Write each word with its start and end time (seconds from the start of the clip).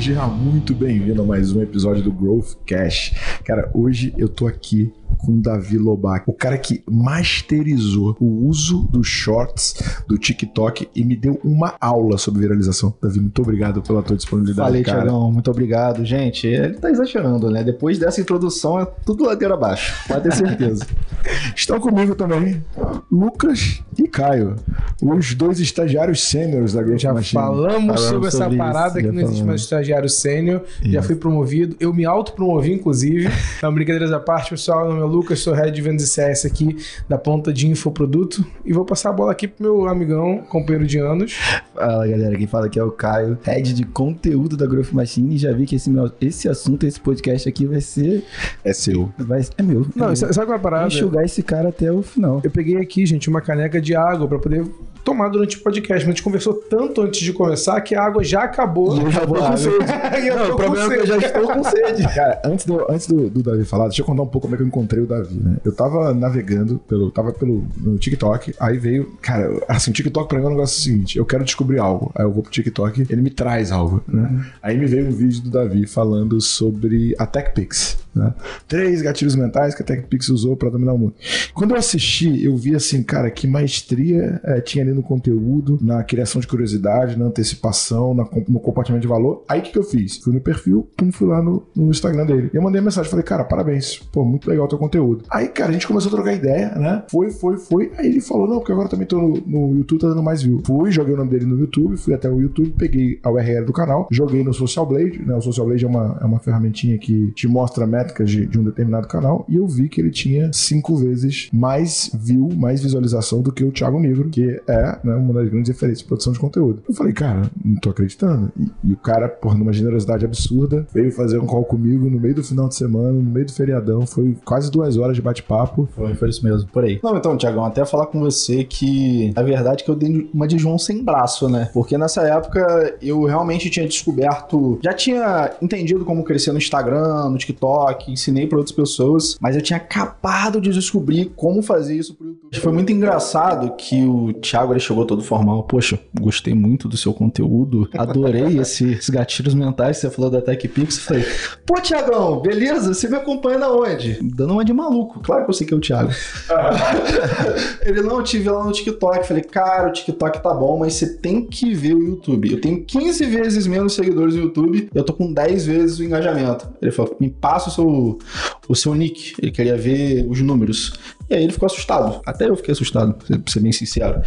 Seja 0.00 0.26
muito 0.28 0.72
bem-vindo 0.72 1.20
a 1.20 1.24
mais 1.26 1.52
um 1.52 1.60
episódio 1.60 2.02
do 2.02 2.10
Growth 2.10 2.54
Cash. 2.66 3.12
Cara, 3.50 3.68
hoje 3.74 4.14
eu 4.16 4.28
tô 4.28 4.46
aqui 4.46 4.92
com 5.18 5.32
o 5.32 5.42
Davi 5.42 5.76
Lobac, 5.76 6.22
o 6.26 6.32
cara 6.32 6.56
que 6.56 6.82
masterizou 6.88 8.16
o 8.20 8.46
uso 8.46 8.88
dos 8.90 9.08
shorts 9.08 9.74
do 10.06 10.16
TikTok 10.16 10.88
e 10.94 11.04
me 11.04 11.16
deu 11.16 11.38
uma 11.44 11.74
aula 11.80 12.16
sobre 12.16 12.42
viralização. 12.42 12.94
Davi, 13.02 13.18
muito 13.18 13.42
obrigado 13.42 13.82
pela 13.82 14.02
tua 14.02 14.16
disponibilidade, 14.16 14.68
Falei, 14.68 14.84
cara. 14.84 15.02
Tiagão, 15.02 15.32
muito 15.32 15.50
obrigado. 15.50 16.04
Gente, 16.04 16.46
ele 16.46 16.74
tá 16.74 16.90
exagerando, 16.90 17.50
né? 17.50 17.64
Depois 17.64 17.98
dessa 17.98 18.20
introdução 18.20 18.80
é 18.80 18.86
tudo 19.04 19.24
ladeira 19.24 19.54
abaixo, 19.54 19.94
pode 20.06 20.22
ter 20.22 20.32
certeza. 20.32 20.86
Estão 21.54 21.78
comigo 21.80 22.14
também 22.14 22.64
Lucas 23.10 23.82
e 23.98 24.06
Caio, 24.08 24.56
os 25.02 25.34
dois 25.34 25.60
estagiários 25.60 26.22
sêniores 26.22 26.72
da 26.72 26.82
Já 26.96 27.12
Machine. 27.12 27.42
falamos, 27.42 27.70
Falamos 27.70 28.00
sobre 28.00 28.28
essa 28.28 28.44
sobre 28.44 28.56
parada 28.56 28.88
isso, 28.88 28.96
que 28.98 29.06
já 29.06 29.12
não 29.12 29.22
existe 29.22 29.44
mais 29.44 29.60
estagiário 29.60 30.08
sênior. 30.08 30.62
Já 30.82 31.02
fui 31.02 31.16
promovido. 31.16 31.76
Eu 31.78 31.92
me 31.92 32.06
autopromovi, 32.06 32.72
inclusive. 32.72 33.28
Então, 33.58 33.72
brincadeiras 33.74 34.12
à 34.12 34.18
parte, 34.18 34.50
pessoal. 34.50 34.86
Meu 34.86 34.96
nome 34.96 35.02
é 35.02 35.16
Lucas, 35.16 35.40
sou 35.40 35.52
head 35.52 35.70
de 35.70 35.82
vendas 35.82 36.02
e 36.04 36.06
CS 36.08 36.46
aqui 36.46 36.76
da 37.08 37.18
ponta 37.18 37.52
de 37.52 37.66
infoproduto. 37.68 38.44
E 38.64 38.72
vou 38.72 38.84
passar 38.84 39.10
a 39.10 39.12
bola 39.12 39.32
aqui 39.32 39.46
pro 39.48 39.62
meu 39.62 39.86
amigão, 39.88 40.38
companheiro 40.48 40.86
de 40.86 40.98
anos. 40.98 41.34
Fala, 41.74 42.06
galera. 42.06 42.36
Quem 42.36 42.46
fala 42.46 42.66
aqui 42.66 42.78
é 42.78 42.82
o 42.84 42.90
Caio, 42.90 43.38
head 43.42 43.74
de 43.74 43.84
conteúdo 43.84 44.56
da 44.56 44.66
Growth 44.66 44.92
Machine. 44.92 45.34
E 45.34 45.38
já 45.38 45.52
vi 45.52 45.66
que 45.66 45.76
esse, 45.76 45.90
meu- 45.90 46.10
esse 46.20 46.48
assunto, 46.48 46.86
esse 46.86 46.98
podcast 47.00 47.48
aqui 47.48 47.66
vai 47.66 47.80
ser. 47.80 48.24
É 48.64 48.72
seu. 48.72 49.12
Vai, 49.18 49.42
é 49.58 49.62
meu. 49.62 49.86
Não, 49.94 50.10
é 50.10 50.16
sabe 50.16 50.34
qual 50.34 50.42
é 50.42 50.48
a 50.48 50.52
meu. 50.52 50.58
parada? 50.60 50.86
enxugar 50.88 51.24
esse 51.24 51.42
cara 51.42 51.68
até 51.68 51.90
o 51.92 52.02
final. 52.02 52.40
Eu 52.42 52.50
peguei 52.50 52.76
aqui, 52.76 53.04
gente, 53.04 53.28
uma 53.28 53.40
caneca 53.40 53.80
de 53.80 53.94
água 53.94 54.26
pra 54.26 54.38
poder 54.38 54.64
tomar 55.04 55.28
durante 55.28 55.56
o 55.56 55.60
podcast. 55.60 56.04
Mas 56.04 56.08
a 56.08 56.10
gente 56.16 56.22
conversou 56.22 56.54
tanto 56.54 57.00
antes 57.02 57.20
de 57.20 57.32
começar 57.32 57.80
que 57.80 57.94
a 57.94 58.02
água 58.02 58.22
já 58.22 58.42
acabou. 58.44 59.10
Já 59.10 59.24
vou 59.24 59.38
com 59.38 59.56
sede. 59.56 59.76
Eu 60.26 60.36
Não, 60.36 60.50
o 60.52 60.56
problema 60.56 60.86
com 60.86 60.92
é 60.92 60.96
que 60.96 61.02
eu 61.02 61.06
já 61.06 61.14
sede. 61.20 61.26
estou 61.26 61.48
com 61.52 61.64
sede. 61.64 62.02
Cara, 62.14 62.42
antes, 62.44 62.66
do, 62.66 62.90
antes 62.90 63.06
do, 63.06 63.30
do 63.30 63.42
Davi 63.42 63.64
falar, 63.64 63.84
deixa 63.88 64.02
eu 64.02 64.06
contar 64.06 64.22
um 64.22 64.26
pouco 64.26 64.46
como 64.46 64.54
é 64.54 64.56
que 64.56 64.62
eu 64.62 64.66
encontrei 64.66 65.02
o 65.02 65.06
Davi, 65.06 65.34
né? 65.34 65.56
Eu 65.64 65.72
tava 65.74 66.12
navegando 66.14 66.78
pelo. 66.88 67.10
Tava 67.10 67.32
pelo 67.32 67.64
no 67.76 67.96
TikTok, 67.98 68.54
aí 68.60 68.78
veio. 68.78 69.12
Cara, 69.22 69.50
assim, 69.68 69.90
o 69.90 69.94
TikTok 69.94 70.28
pra 70.28 70.38
mim 70.38 70.44
é 70.44 70.48
um 70.48 70.50
negócio 70.50 70.80
seguinte: 70.82 71.18
eu 71.18 71.24
quero 71.24 71.44
descobrir 71.44 71.78
algo. 71.78 72.10
Aí 72.14 72.24
eu 72.24 72.30
vou 72.30 72.42
pro 72.42 72.50
TikTok, 72.52 73.06
ele 73.08 73.22
me 73.22 73.30
traz 73.30 73.72
algo, 73.72 74.02
né? 74.06 74.44
Aí 74.62 74.76
me 74.76 74.86
veio 74.86 75.06
um 75.06 75.10
vídeo 75.12 75.42
do 75.42 75.50
Davi 75.50 75.86
falando 75.86 76.40
sobre 76.40 77.14
a 77.18 77.26
TechPix, 77.26 77.98
né? 78.14 78.34
Três 78.66 79.02
gatilhos 79.02 79.34
mentais 79.34 79.74
que 79.74 79.82
a 79.82 79.84
TechPix 79.84 80.28
usou 80.28 80.56
pra 80.56 80.70
dominar 80.70 80.92
o 80.92 80.98
mundo. 80.98 81.14
Quando 81.54 81.72
eu 81.72 81.76
assisti, 81.76 82.44
eu 82.44 82.56
vi 82.56 82.74
assim, 82.74 83.02
cara, 83.02 83.30
que 83.30 83.46
maestria 83.46 84.40
eh, 84.44 84.60
tinha 84.60 84.84
ali 84.84 84.92
no 84.92 85.02
conteúdo, 85.02 85.78
na 85.80 86.02
criação 86.02 86.40
de 86.40 86.46
curiosidade, 86.46 87.18
na 87.18 87.26
antecipação, 87.26 88.14
na 88.14 88.24
no 88.48 88.60
compartilhamento 88.60 89.02
de 89.02 89.08
valor. 89.08 89.44
Aí 89.48 89.60
o 89.60 89.62
que, 89.62 89.72
que 89.72 89.78
eu 89.78 89.82
fiz? 89.82 90.18
Fui 90.18 90.32
no 90.32 90.40
perfil, 90.40 90.88
pum, 90.96 91.12
fui 91.12 91.28
lá 91.28 91.42
no, 91.42 91.66
no 91.74 91.90
Instagram 91.90 92.26
dele. 92.26 92.50
Eu 92.52 92.62
mandei 92.62 92.80
mensagem, 92.80 93.10
falei, 93.10 93.24
cara, 93.24 93.44
parabéns. 93.44 93.98
Pô, 94.12 94.24
muito 94.24 94.48
legal 94.48 94.66
o 94.66 94.68
teu 94.68 94.78
conteúdo. 94.78 95.24
Aí, 95.30 95.48
cara, 95.48 95.70
a 95.70 95.72
gente 95.72 95.86
começou 95.86 96.10
a 96.10 96.14
trocar 96.14 96.32
ideia, 96.32 96.70
né? 96.76 97.02
Foi, 97.10 97.30
foi, 97.30 97.56
foi. 97.56 97.92
Aí 97.96 98.06
ele 98.06 98.20
falou, 98.20 98.48
não, 98.48 98.58
porque 98.58 98.72
agora 98.72 98.88
também 98.88 99.06
tô 99.06 99.18
no, 99.18 99.42
no 99.46 99.76
YouTube, 99.78 100.00
tá 100.00 100.08
dando 100.08 100.22
mais 100.22 100.42
view. 100.42 100.62
Fui, 100.64 100.90
joguei 100.90 101.14
o 101.14 101.16
nome 101.16 101.30
dele 101.30 101.46
no 101.46 101.58
YouTube, 101.58 101.96
fui 101.96 102.14
até 102.14 102.28
o 102.30 102.40
YouTube, 102.40 102.74
peguei 102.76 103.18
a 103.22 103.30
URL 103.30 103.64
do 103.64 103.72
canal, 103.72 104.08
joguei 104.10 104.42
no 104.42 104.52
Social 104.52 104.86
Blade, 104.86 105.20
né? 105.24 105.34
O 105.34 105.40
Social 105.40 105.66
Blade 105.66 105.84
é 105.84 105.88
uma, 105.88 106.18
é 106.20 106.24
uma 106.24 106.38
ferramentinha 106.38 106.98
que 106.98 107.32
te 107.32 107.46
mostra 107.48 107.86
métricas 108.00 108.30
de, 108.30 108.46
de 108.46 108.58
um 108.58 108.64
determinado 108.64 109.06
canal, 109.06 109.44
e 109.48 109.56
eu 109.56 109.66
vi 109.66 109.88
que 109.88 110.00
ele 110.00 110.10
tinha 110.10 110.50
cinco 110.52 110.96
vezes 110.96 111.48
mais 111.52 112.10
view, 112.14 112.48
mais 112.56 112.80
visualização 112.80 113.42
do 113.42 113.52
que 113.52 113.64
o 113.64 113.70
Thiago 113.70 114.00
Nigro, 114.00 114.28
que 114.30 114.60
é 114.66 114.98
né, 115.04 115.14
uma 115.14 115.34
das 115.34 115.48
grandes 115.48 115.68
referências 115.68 116.00
de 116.00 116.04
produção 116.06 116.32
de 116.32 116.38
conteúdo. 116.38 116.82
Eu 116.88 116.94
falei, 116.94 117.12
cara, 117.12 117.42
não 117.64 117.76
tô 117.76 117.90
acreditando. 117.90 118.50
E, 118.58 118.90
e 118.90 118.92
o 118.92 118.96
cara, 118.96 119.28
por 119.28 119.56
numa 119.56 119.72
generosidade 119.72 120.24
absurda, 120.24 120.86
veio 120.92 121.12
fazer 121.12 121.38
um 121.38 121.46
call 121.46 121.64
comigo 121.64 122.08
no 122.08 122.18
meio 122.18 122.34
do 122.34 122.44
final 122.44 122.68
de 122.68 122.74
semana, 122.74 123.12
no 123.12 123.22
meio 123.22 123.46
do 123.46 123.52
feriadão. 123.52 124.06
Foi 124.06 124.36
quase 124.44 124.70
duas 124.70 124.96
horas 124.96 125.16
de 125.16 125.22
bate-papo. 125.22 125.88
Foi, 125.94 126.14
foi 126.14 126.28
isso 126.28 126.44
mesmo, 126.44 126.68
por 126.70 126.84
aí. 126.84 127.00
Não, 127.02 127.16
então, 127.16 127.36
Tiagão, 127.36 127.64
até 127.64 127.84
falar 127.84 128.06
com 128.06 128.20
você 128.20 128.64
que 128.64 129.32
a 129.36 129.42
verdade 129.42 129.82
é 129.82 129.84
que 129.84 129.90
eu 129.90 129.96
dei 129.96 130.30
uma 130.32 130.46
de 130.46 130.58
João 130.58 130.78
sem 130.78 131.02
braço, 131.02 131.48
né? 131.48 131.68
Porque 131.72 131.96
nessa 131.98 132.22
época 132.22 132.96
eu 133.02 133.24
realmente 133.24 133.68
tinha 133.70 133.86
descoberto, 133.86 134.78
já 134.82 134.92
tinha 134.92 135.52
entendido 135.60 136.04
como 136.04 136.24
crescer 136.24 136.52
no 136.52 136.58
Instagram, 136.58 137.30
no 137.30 137.38
TikTok, 137.38 137.89
ensinei 138.08 138.46
para 138.46 138.58
outras 138.58 138.74
pessoas, 138.74 139.36
mas 139.40 139.56
eu 139.56 139.62
tinha 139.62 139.76
acabado 139.76 140.60
de 140.60 140.70
descobrir 140.70 141.32
como 141.36 141.62
fazer 141.62 141.96
isso 141.96 142.14
pro 142.14 142.26
YouTube. 142.26 142.56
Foi 142.60 142.72
muito 142.72 142.92
engraçado 142.92 143.74
que 143.76 144.04
o 144.04 144.32
Thiago 144.34 144.72
ele 144.72 144.80
chegou 144.80 145.04
todo 145.06 145.22
formal. 145.22 145.62
Poxa, 145.64 145.98
gostei 146.20 146.52
muito 146.54 146.88
do 146.88 146.96
seu 146.96 147.12
conteúdo, 147.14 147.88
adorei 147.96 148.58
esse- 148.58 148.92
esses 148.92 149.10
gatilhos 149.10 149.54
mentais 149.54 149.96
que 149.96 150.02
você 150.02 150.10
falou 150.10 150.30
da 150.30 150.40
TechPix. 150.42 150.96
Eu 150.96 151.02
falei, 151.02 151.24
pô, 151.66 151.74
Tiagão, 151.80 152.40
beleza? 152.40 152.92
Você 152.94 153.08
me 153.08 153.16
acompanha 153.16 153.58
na 153.58 153.70
onde? 153.70 154.18
Dando 154.22 154.54
uma 154.54 154.64
de 154.64 154.72
maluco. 154.72 155.20
Claro 155.20 155.44
que 155.44 155.50
eu 155.50 155.54
sei 155.54 155.66
que 155.66 155.74
é 155.74 155.76
o 155.76 155.80
Thiago. 155.80 156.10
Ele 157.84 158.02
não, 158.02 158.18
eu 158.18 158.22
tive 158.24 158.48
lá 158.50 158.64
no 158.64 158.72
TikTok. 158.72 159.26
Falei, 159.26 159.42
cara, 159.42 159.88
o 159.88 159.92
TikTok 159.92 160.42
tá 160.42 160.52
bom, 160.54 160.78
mas 160.78 160.94
você 160.94 161.06
tem 161.14 161.44
que 161.46 161.74
ver 161.74 161.94
o 161.94 162.02
YouTube. 162.02 162.52
Eu 162.52 162.60
tenho 162.60 162.84
15 162.84 163.24
vezes 163.26 163.66
menos 163.66 163.94
seguidores 163.94 164.34
no 164.34 164.42
YouTube, 164.42 164.88
eu 164.94 165.04
tô 165.04 165.12
com 165.12 165.32
10 165.32 165.66
vezes 165.66 165.98
o 165.98 166.04
engajamento. 166.04 166.68
Ele 166.80 166.90
falou, 166.90 167.16
me 167.20 167.30
passa 167.30 167.68
o 167.68 167.72
seu, 167.72 167.79
o 167.86 168.74
seu 168.74 168.94
nick. 168.94 169.34
Ele 169.40 169.50
queria 169.50 169.76
ver 169.76 170.26
os 170.28 170.40
números. 170.40 170.92
E 171.30 171.34
aí 171.36 171.44
ele 171.44 171.52
ficou 171.52 171.66
assustado. 171.66 172.20
Até 172.26 172.48
eu 172.48 172.56
fiquei 172.56 172.72
assustado, 172.72 173.14
pra 173.14 173.38
ser 173.46 173.60
bem 173.60 173.70
sincero. 173.70 174.20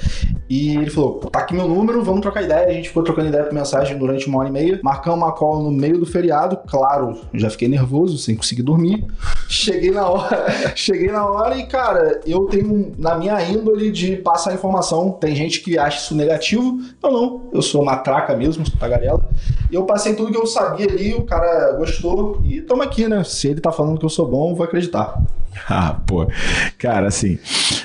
E 0.50 0.78
ele 0.78 0.90
falou: 0.90 1.20
tá 1.20 1.40
aqui 1.40 1.54
meu 1.54 1.68
número, 1.68 2.02
vamos 2.02 2.22
trocar 2.22 2.42
ideia. 2.42 2.68
A 2.68 2.72
gente 2.72 2.88
ficou 2.88 3.04
trocando 3.04 3.28
ideia 3.28 3.44
por 3.44 3.54
mensagem 3.54 3.98
durante 3.98 4.26
uma 4.28 4.40
hora 4.40 4.48
e 4.48 4.52
meia. 4.52 4.80
Marcamos 4.82 5.20
uma 5.20 5.34
call 5.34 5.62
no 5.62 5.70
meio 5.70 5.98
do 5.98 6.06
feriado. 6.06 6.58
Claro, 6.66 7.20
já 7.34 7.50
fiquei 7.50 7.68
nervoso, 7.68 8.18
sem 8.18 8.38
conseguir 8.38 8.64
dormir. 8.64 9.06
Cheguei 9.50 9.92
na 9.92 10.08
hora, 10.08 10.46
cheguei 10.76 11.12
na 11.12 11.26
hora 11.26 11.58
e, 11.58 11.68
cara, 11.68 12.22
eu 12.26 12.46
tenho 12.46 12.94
na 12.98 13.16
minha 13.18 13.40
índole 13.44 13.92
de 13.92 14.16
passar 14.16 14.54
informação. 14.54 15.12
Tem 15.12 15.36
gente 15.36 15.60
que 15.62 15.78
acha 15.78 16.00
isso 16.00 16.16
negativo. 16.16 16.80
Eu 17.04 17.12
não, 17.12 17.50
eu 17.54 17.62
sou 17.62 17.84
matraca 17.84 18.36
mesmo, 18.36 18.66
sou 18.66 18.80
tagarela. 18.80 19.30
Eu 19.70 19.84
passei 19.84 20.16
tudo 20.16 20.32
que 20.32 20.38
eu 20.38 20.48
sabia 20.48 20.88
ali, 20.88 21.14
o 21.14 21.24
cara 21.24 21.74
gostou. 21.74 22.42
E 22.46 22.62
tamo 22.62 22.82
aqui, 22.82 23.08
né? 23.08 23.24
Se 23.24 23.50
ele 23.50 23.60
tá 23.60 23.72
falando 23.72 24.00
que 24.00 24.06
eu 24.06 24.10
sou 24.10 24.28
bom, 24.28 24.52
eu 24.52 24.56
vou 24.56 24.66
acreditar. 24.66 25.22
Ah, 25.70 25.94
pô. 25.94 26.28
Cara, 26.78 27.08
assim, 27.08 27.40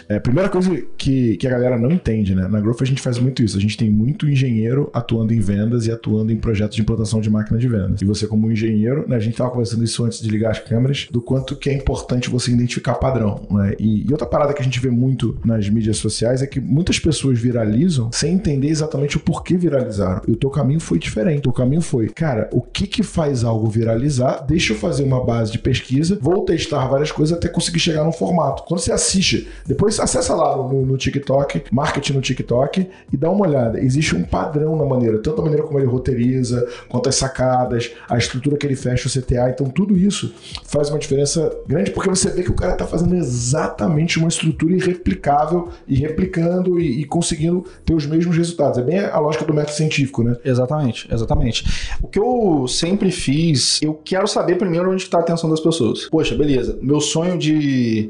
é, 0.09 0.19
primeira 0.19 0.49
coisa 0.49 0.71
que, 0.97 1.37
que 1.37 1.47
a 1.47 1.51
galera 1.51 1.79
não 1.79 1.91
entende, 1.91 2.35
né? 2.35 2.49
Na 2.49 2.61
Growth 2.61 2.83
a 2.83 2.85
gente 2.85 3.01
faz 3.01 3.19
muito 3.19 3.43
isso. 3.43 3.57
A 3.57 3.61
gente 3.61 3.77
tem 3.77 3.91
muito 3.91 4.29
engenheiro 4.29 4.91
atuando 4.93 5.33
em 5.33 5.41
vendas 5.41 5.87
e 5.87 5.93
atuando 5.93 6.33
em 6.33 6.37
projetos 6.37 6.77
de 6.77 6.83
implantação 6.83 7.21
de 7.21 7.31
máquina 7.31 7.59
de 7.59 7.69
vendas. 7.69 8.03
E 8.03 8.05
você, 8.05 8.27
como 8.27 8.51
engenheiro, 8.51 9.05
né? 9.09 9.17
A 9.17 9.21
gente 9.21 9.37
tava 9.37 9.51
conversando 9.51 9.85
isso 9.85 10.05
antes 10.05 10.21
de 10.21 10.29
ligar 10.29 10.51
as 10.51 10.59
câmeras, 10.59 11.07
do 11.11 11.21
quanto 11.21 11.57
que 11.57 11.71
é 11.71 11.75
importante 11.75 12.29
você 12.29 12.51
identificar 12.51 12.95
padrão, 12.95 13.47
né? 13.51 13.75
E, 13.79 14.07
e 14.07 14.13
outra 14.13 14.27
parada 14.27 14.53
que 14.53 14.61
a 14.61 14.65
gente 14.65 14.81
vê 14.81 14.91
muito 14.91 15.39
nas 15.45 15.69
mídias 15.69 15.99
sociais 15.99 16.43
é 16.43 16.47
que 16.47 16.61
muitas 16.61 16.99
pessoas 16.99 17.39
viralizam 17.39 18.11
sem 18.13 18.35
entender 18.35 18.69
exatamente 18.69 19.17
o 19.17 19.21
porquê 19.21 19.57
viralizaram. 19.57 20.23
E 20.27 20.33
o 20.33 20.37
teu 20.37 20.51
caminho 20.51 20.81
foi 20.81 20.99
diferente. 20.99 21.49
O 21.49 21.53
caminho 21.53 21.81
foi, 21.81 22.09
cara, 22.09 22.49
o 22.53 22.61
que 22.61 22.87
que 22.87 23.03
faz 23.03 23.45
algo 23.45 23.69
viralizar? 23.69 24.45
Deixa 24.47 24.73
eu 24.73 24.79
fazer 24.79 25.05
uma 25.05 25.25
base 25.25 25.53
de 25.53 25.59
pesquisa, 25.59 26.19
vou 26.21 26.45
testar 26.45 26.87
várias 26.87 27.13
coisas 27.13 27.37
até 27.37 27.49
conseguir 27.59 27.81
chegar 27.81 28.05
num 28.05 28.13
formato. 28.13 28.63
Quando 28.63 28.81
você 28.81 28.93
assiste, 28.93 29.49
depois 29.67 29.99
acessa 29.99 30.35
lá 30.35 30.57
no, 30.57 30.87
no 30.87 30.97
TikTok, 30.97 31.65
marketing 31.73 32.13
no 32.15 32.21
TikTok 32.21 32.89
e 33.13 33.17
dá 33.17 33.31
uma 33.31 33.47
olhada. 33.47 33.81
Existe 33.81 34.15
um 34.15 34.23
padrão 34.23 34.77
na 34.77 34.85
maneira, 34.85 35.19
tanto 35.19 35.41
a 35.41 35.45
maneira 35.45 35.65
como 35.65 35.79
ele 35.79 35.87
roteiriza, 35.87 36.67
quanto 36.89 37.09
as 37.09 37.17
sacadas, 37.17 37.91
a 38.09 38.17
estrutura 38.17 38.57
que 38.57 38.67
ele 38.67 38.77
fecha 38.77 39.09
o 39.09 39.11
CTA. 39.11 39.51
Então, 39.51 39.69
tudo 39.69 39.97
isso 39.97 40.33
faz 40.65 40.89
uma 40.89 40.99
diferença 40.99 41.53
grande 41.67 41.91
porque 41.91 42.09
você 42.09 42.31
vê 42.31 42.43
que 42.43 42.51
o 42.51 42.55
cara 42.55 42.75
tá 42.75 42.87
fazendo 42.87 43.17
exatamente 43.17 44.19
uma 44.19 44.29
estrutura 44.29 44.75
irreplicável 44.75 45.69
e 45.87 45.97
replicando 45.97 46.81
e, 46.81 47.01
e 47.01 47.05
conseguindo 47.05 47.65
ter 47.85 47.95
os 47.95 48.07
mesmos 48.07 48.37
resultados. 48.37 48.79
É 48.79 48.83
bem 48.83 49.01
a 49.01 49.19
lógica 49.19 49.45
do 49.45 49.53
método 49.53 49.77
científico, 49.77 50.23
né? 50.23 50.37
Exatamente, 50.45 51.09
exatamente. 51.13 51.65
O 52.03 52.07
que 52.07 52.19
eu 52.19 52.67
sempre 52.69 53.11
fiz, 53.11 53.81
eu 53.83 53.95
quero 53.95 54.29
saber 54.29 54.57
primeiro 54.57 54.91
onde 54.93 55.03
está 55.03 55.19
a 55.19 55.21
atenção 55.21 55.51
das 55.51 55.61
pessoas. 55.61 56.09
Poxa, 56.09 56.37
beleza. 56.37 56.79
Meu 56.81 57.01
sonho 57.01 57.37
de 57.39 57.48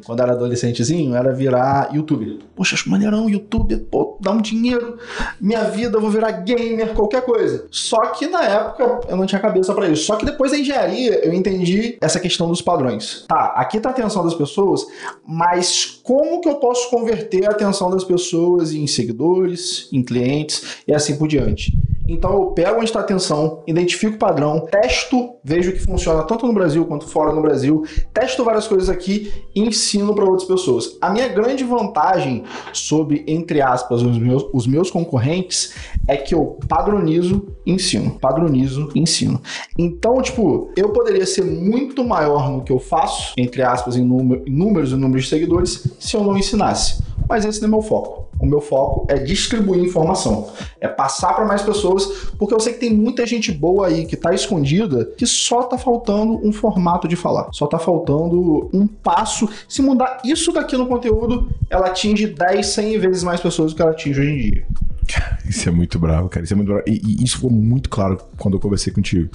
quando 0.04 0.22
era 0.22 0.32
adolescentezinho 0.32 1.14
era 1.14 1.32
virar 1.32 1.90
youtuber. 1.94 2.38
Poxa, 2.58 2.74
acho 2.74 2.90
maneirão, 2.90 3.30
youtuber, 3.30 3.78
pô, 3.88 4.18
dá 4.20 4.32
um 4.32 4.40
dinheiro, 4.40 4.98
minha 5.40 5.62
vida, 5.62 5.96
eu 5.96 6.00
vou 6.00 6.10
virar 6.10 6.32
gamer, 6.32 6.92
qualquer 6.92 7.22
coisa. 7.22 7.68
Só 7.70 8.00
que 8.06 8.26
na 8.26 8.42
época 8.42 9.02
eu 9.08 9.16
não 9.16 9.26
tinha 9.26 9.40
cabeça 9.40 9.72
para 9.72 9.88
isso. 9.88 10.02
Só 10.02 10.16
que 10.16 10.26
depois 10.26 10.50
da 10.50 10.58
engenharia 10.58 11.24
eu 11.24 11.32
entendi 11.32 11.96
essa 12.00 12.18
questão 12.18 12.48
dos 12.48 12.60
padrões. 12.60 13.24
Tá, 13.28 13.54
aqui 13.54 13.78
tá 13.78 13.90
a 13.90 13.92
atenção 13.92 14.24
das 14.24 14.34
pessoas, 14.34 14.84
mas 15.24 16.00
como 16.02 16.40
que 16.40 16.48
eu 16.48 16.56
posso 16.56 16.90
converter 16.90 17.46
a 17.46 17.52
atenção 17.52 17.90
das 17.90 18.02
pessoas 18.02 18.72
em 18.72 18.88
seguidores, 18.88 19.88
em 19.92 20.02
clientes 20.02 20.82
e 20.84 20.92
assim 20.92 21.16
por 21.16 21.28
diante? 21.28 21.72
Então 22.08 22.32
eu 22.32 22.46
pego 22.52 22.76
onde 22.76 22.86
está 22.86 23.00
a 23.00 23.02
atenção, 23.02 23.62
identifico 23.66 24.14
o 24.14 24.18
padrão, 24.18 24.60
testo, 24.60 25.34
vejo 25.44 25.72
que 25.72 25.80
funciona 25.80 26.22
tanto 26.22 26.46
no 26.46 26.54
Brasil 26.54 26.86
quanto 26.86 27.06
fora 27.06 27.34
no 27.34 27.42
Brasil, 27.42 27.84
testo 28.14 28.42
várias 28.42 28.66
coisas 28.66 28.88
aqui 28.88 29.30
e 29.54 29.60
ensino 29.60 30.14
para 30.14 30.24
outras 30.24 30.48
pessoas. 30.48 30.96
A 31.02 31.10
minha 31.10 31.28
grande 31.28 31.64
vantagem 31.64 32.44
sobre, 32.72 33.24
entre 33.26 33.60
aspas, 33.60 34.02
os 34.02 34.18
meus, 34.18 34.46
os 34.52 34.66
meus 34.66 34.90
concorrentes 34.90 35.74
é 36.06 36.16
que 36.16 36.34
eu 36.34 36.58
padronizo 36.68 37.46
ensino. 37.66 38.18
Padronizo 38.20 38.90
ensino. 38.94 39.40
Então, 39.76 40.20
tipo, 40.22 40.70
eu 40.76 40.90
poderia 40.90 41.26
ser 41.26 41.44
muito 41.44 42.04
maior 42.04 42.50
no 42.50 42.62
que 42.62 42.72
eu 42.72 42.78
faço, 42.78 43.34
entre 43.36 43.62
aspas, 43.62 43.96
em, 43.96 44.04
número, 44.04 44.42
em 44.46 44.52
números 44.52 44.92
e 44.92 44.96
números 44.96 45.24
de 45.24 45.30
seguidores, 45.30 45.86
se 45.98 46.16
eu 46.16 46.24
não 46.24 46.36
ensinasse. 46.36 47.02
Mas 47.28 47.44
esse 47.44 47.60
não 47.60 47.68
é 47.68 47.70
meu 47.72 47.82
foco. 47.82 48.28
O 48.40 48.46
meu 48.46 48.60
foco 48.60 49.06
é 49.08 49.18
distribuir 49.18 49.82
informação, 49.82 50.48
é 50.80 50.86
passar 50.86 51.34
para 51.34 51.44
mais 51.44 51.60
pessoas, 51.60 52.06
porque 52.38 52.54
eu 52.54 52.60
sei 52.60 52.72
que 52.72 52.78
tem 52.78 52.94
muita 52.94 53.26
gente 53.26 53.50
boa 53.50 53.88
aí 53.88 54.06
que 54.06 54.14
está 54.14 54.32
escondida 54.32 55.04
que 55.16 55.26
só 55.26 55.62
está 55.62 55.76
faltando 55.76 56.38
um 56.46 56.52
formato 56.52 57.08
de 57.08 57.16
falar, 57.16 57.48
só 57.52 57.64
está 57.64 57.78
faltando 57.78 58.70
um 58.72 58.86
passo. 58.86 59.48
Se 59.68 59.82
mudar 59.82 60.20
isso 60.24 60.52
daqui 60.52 60.76
no 60.76 60.86
conteúdo, 60.86 61.50
ela 61.68 61.88
atinge 61.88 62.28
10, 62.28 62.64
100 62.64 62.98
vezes 62.98 63.22
mais 63.24 63.40
pessoas 63.40 63.72
do 63.72 63.76
que 63.76 63.82
ela 63.82 63.90
atinge 63.90 64.20
hoje 64.20 64.30
em 64.30 64.38
dia. 64.50 64.66
Isso 65.48 65.68
é 65.68 65.72
muito 65.72 65.98
bravo, 65.98 66.28
cara. 66.28 66.44
Isso 66.44 66.52
é 66.52 66.56
muito 66.56 66.68
bravo. 66.68 66.84
E, 66.86 67.00
e, 67.04 67.24
isso 67.24 67.36
ficou 67.36 67.50
muito 67.50 67.88
claro 67.88 68.18
quando 68.36 68.54
eu 68.54 68.60
conversei 68.60 68.92
contigo. 68.92 69.28